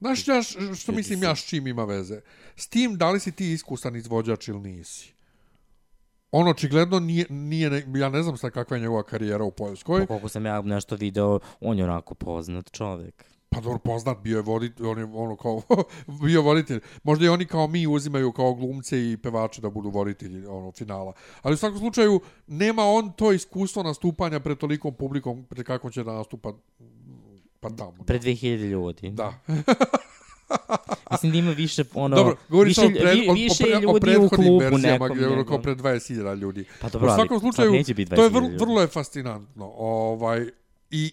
Znaš 0.00 0.28
ja, 0.28 0.42
što 0.76 0.92
mislim 0.92 1.22
ja 1.22 1.36
s 1.36 1.44
čim 1.44 1.66
ima 1.66 1.84
veze? 1.84 2.20
S 2.56 2.68
tim 2.68 2.96
da 2.96 3.10
li 3.10 3.20
si 3.20 3.32
ti 3.32 3.52
iskusan 3.52 3.96
izvođač 3.96 4.48
ili 4.48 4.60
nisi. 4.60 5.12
On 6.30 6.48
očigledno 6.48 6.98
nije, 6.98 7.26
nije 7.30 7.84
ja 7.94 8.08
ne 8.08 8.22
znam 8.22 8.36
sad 8.36 8.50
kakva 8.50 8.76
je 8.76 8.80
njegova 8.80 9.02
karijera 9.02 9.44
u 9.44 9.50
Poljskoj. 9.50 10.00
pa 10.00 10.06
koliko 10.06 10.28
sam 10.28 10.46
ja 10.46 10.62
nešto 10.62 10.96
video, 10.96 11.38
on 11.60 11.78
je 11.78 11.84
onako 11.84 12.14
poznat 12.14 12.72
čovek. 12.72 13.24
Pa 13.52 13.60
dobro, 13.60 13.78
poznat 13.78 14.18
bio 14.18 14.36
je 14.36 14.42
voditelj, 14.42 14.86
on 14.86 14.98
je 14.98 15.04
ono 15.04 15.36
kao, 15.36 15.62
bio 16.22 16.42
voditelj. 16.42 16.80
Možda 17.02 17.24
i 17.24 17.28
oni 17.28 17.46
kao 17.46 17.66
mi 17.66 17.86
uzimaju 17.86 18.32
kao 18.32 18.54
glumce 18.54 19.10
i 19.10 19.16
pevače 19.16 19.60
da 19.60 19.70
budu 19.70 19.90
voditelji 19.90 20.46
ono, 20.46 20.72
finala. 20.72 21.12
Ali 21.42 21.54
u 21.54 21.56
svakom 21.56 21.78
slučaju, 21.78 22.20
nema 22.46 22.84
on 22.84 23.12
to 23.12 23.32
iskustvo 23.32 23.82
nastupanja 23.82 24.40
pred 24.40 24.58
tolikom 24.58 24.94
publikom, 24.94 25.44
pred 25.44 25.66
kako 25.66 25.90
će 25.90 26.04
da 26.04 26.12
nastupa 26.12 26.52
pa 27.60 27.70
tamo. 27.70 28.04
Pre 28.06 28.18
2000 28.18 28.68
ljudi. 28.68 29.10
Da. 29.10 29.34
Mislim 31.10 31.32
da 31.32 31.38
ima 31.38 31.50
više, 31.50 31.84
ono, 31.94 32.16
Dobro, 32.16 32.36
govoriš 32.48 32.78
više, 32.78 32.88
o, 32.88 33.00
pred, 33.00 33.18
o, 33.28 33.32
više 33.32 33.64
o, 33.86 33.98
pre, 34.00 34.10
o 34.10 34.12
ljudi 34.12 34.26
u 34.26 34.28
klubu 34.28 34.58
verzijama 34.58 35.04
nekom. 35.04 35.16
gdje 35.16 35.28
nego- 35.28 35.44
kao 35.44 35.62
pred 35.62 35.78
20.000 35.78 36.34
ljudi. 36.38 36.64
Pa 36.80 36.88
dobro, 36.88 37.12
u 37.12 37.14
svakom 37.14 37.40
slučaju, 37.40 37.70
to 37.70 37.76
je 37.76 37.84
20.000 37.84 38.30
vrlo, 38.30 38.48
ljudi. 38.48 38.56
vrlo 38.64 38.80
je 38.80 38.86
fascinantno. 38.86 39.72
Ovaj, 39.76 40.46
I 40.90 41.12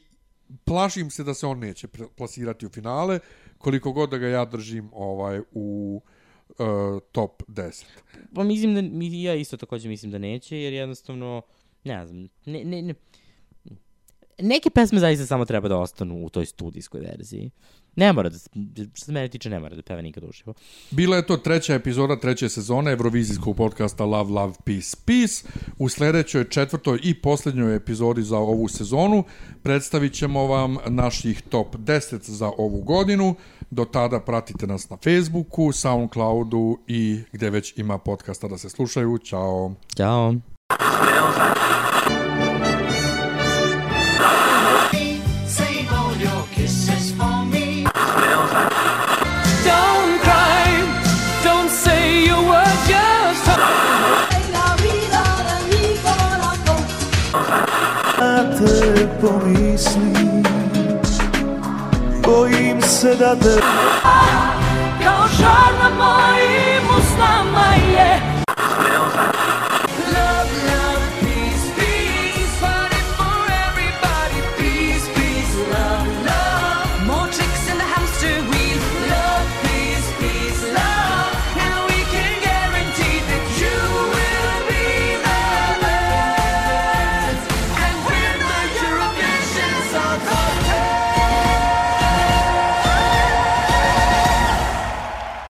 plašim 0.66 1.10
se 1.10 1.24
da 1.24 1.34
se 1.34 1.48
on 1.48 1.60
neće 1.60 1.88
plasirati 2.16 2.66
u 2.66 2.70
finale, 2.70 3.20
koliko 3.58 3.92
god 3.92 4.10
da 4.10 4.18
ga 4.18 4.28
ja 4.28 4.46
držim 4.46 4.90
ovaj 4.94 5.42
u 5.52 6.02
uh, 6.50 6.56
top 7.12 7.44
10. 7.48 7.86
Pa 8.36 8.44
mislim 8.44 8.76
da, 8.76 9.06
ja 9.06 9.36
isto 9.36 9.58
takođe 9.58 9.90
mislim 9.90 10.12
da 10.12 10.18
neće, 10.18 10.58
jer 10.58 10.74
jednostavno, 10.74 11.42
ne 11.84 12.08
znam, 12.08 12.28
ne, 12.46 12.64
ne, 12.64 12.82
ne, 12.82 12.94
neke 14.40 14.70
pesme 14.70 15.00
zaista 15.00 15.26
samo 15.26 15.46
treba 15.46 15.68
da 15.68 15.78
ostanu 15.78 16.26
u 16.26 16.30
toj 16.30 16.46
studijskoj 16.46 17.02
verziji. 17.02 17.52
Ne 17.98 18.14
mora 18.14 18.30
da, 18.30 18.38
što 18.94 19.06
se 19.06 19.12
mene 19.12 19.28
tiče, 19.28 19.50
ne 19.50 19.60
mora 19.60 19.76
da 19.76 19.82
peva 19.82 20.02
nikad 20.02 20.24
uživo. 20.24 20.54
Bila 20.92 21.16
je 21.16 21.28
to 21.28 21.38
treća 21.38 21.74
epizoda 21.74 22.20
treće 22.20 22.50
sezone 22.50 22.92
Eurovizijskog 22.92 23.56
podcasta 23.56 24.06
Love, 24.06 24.32
Love, 24.32 24.54
Peace, 24.66 24.98
Peace. 25.06 25.48
U 25.78 25.90
sledećoj 25.90 26.50
četvrtoj 26.50 27.00
i 27.04 27.22
posljednjoj 27.22 27.76
epizodi 27.76 28.24
za 28.24 28.38
ovu 28.38 28.68
sezonu 28.68 29.24
predstavit 29.64 30.14
ćemo 30.14 30.48
vam 30.48 30.78
naših 30.88 31.42
top 31.42 31.76
10 31.76 32.32
za 32.32 32.52
ovu 32.58 32.82
godinu. 32.82 33.36
Do 33.70 33.86
tada 33.86 34.20
pratite 34.20 34.68
nas 34.68 34.90
na 34.90 34.98
Facebooku, 34.98 35.72
Soundcloudu 35.72 36.78
i 36.88 37.20
gde 37.32 37.50
već 37.50 37.78
ima 37.78 37.98
podcasta 37.98 38.48
da 38.48 38.58
se 38.58 38.70
slušaju. 38.70 39.18
Ćao! 39.18 39.74
Ćao. 39.98 40.34
Na 63.16 64.57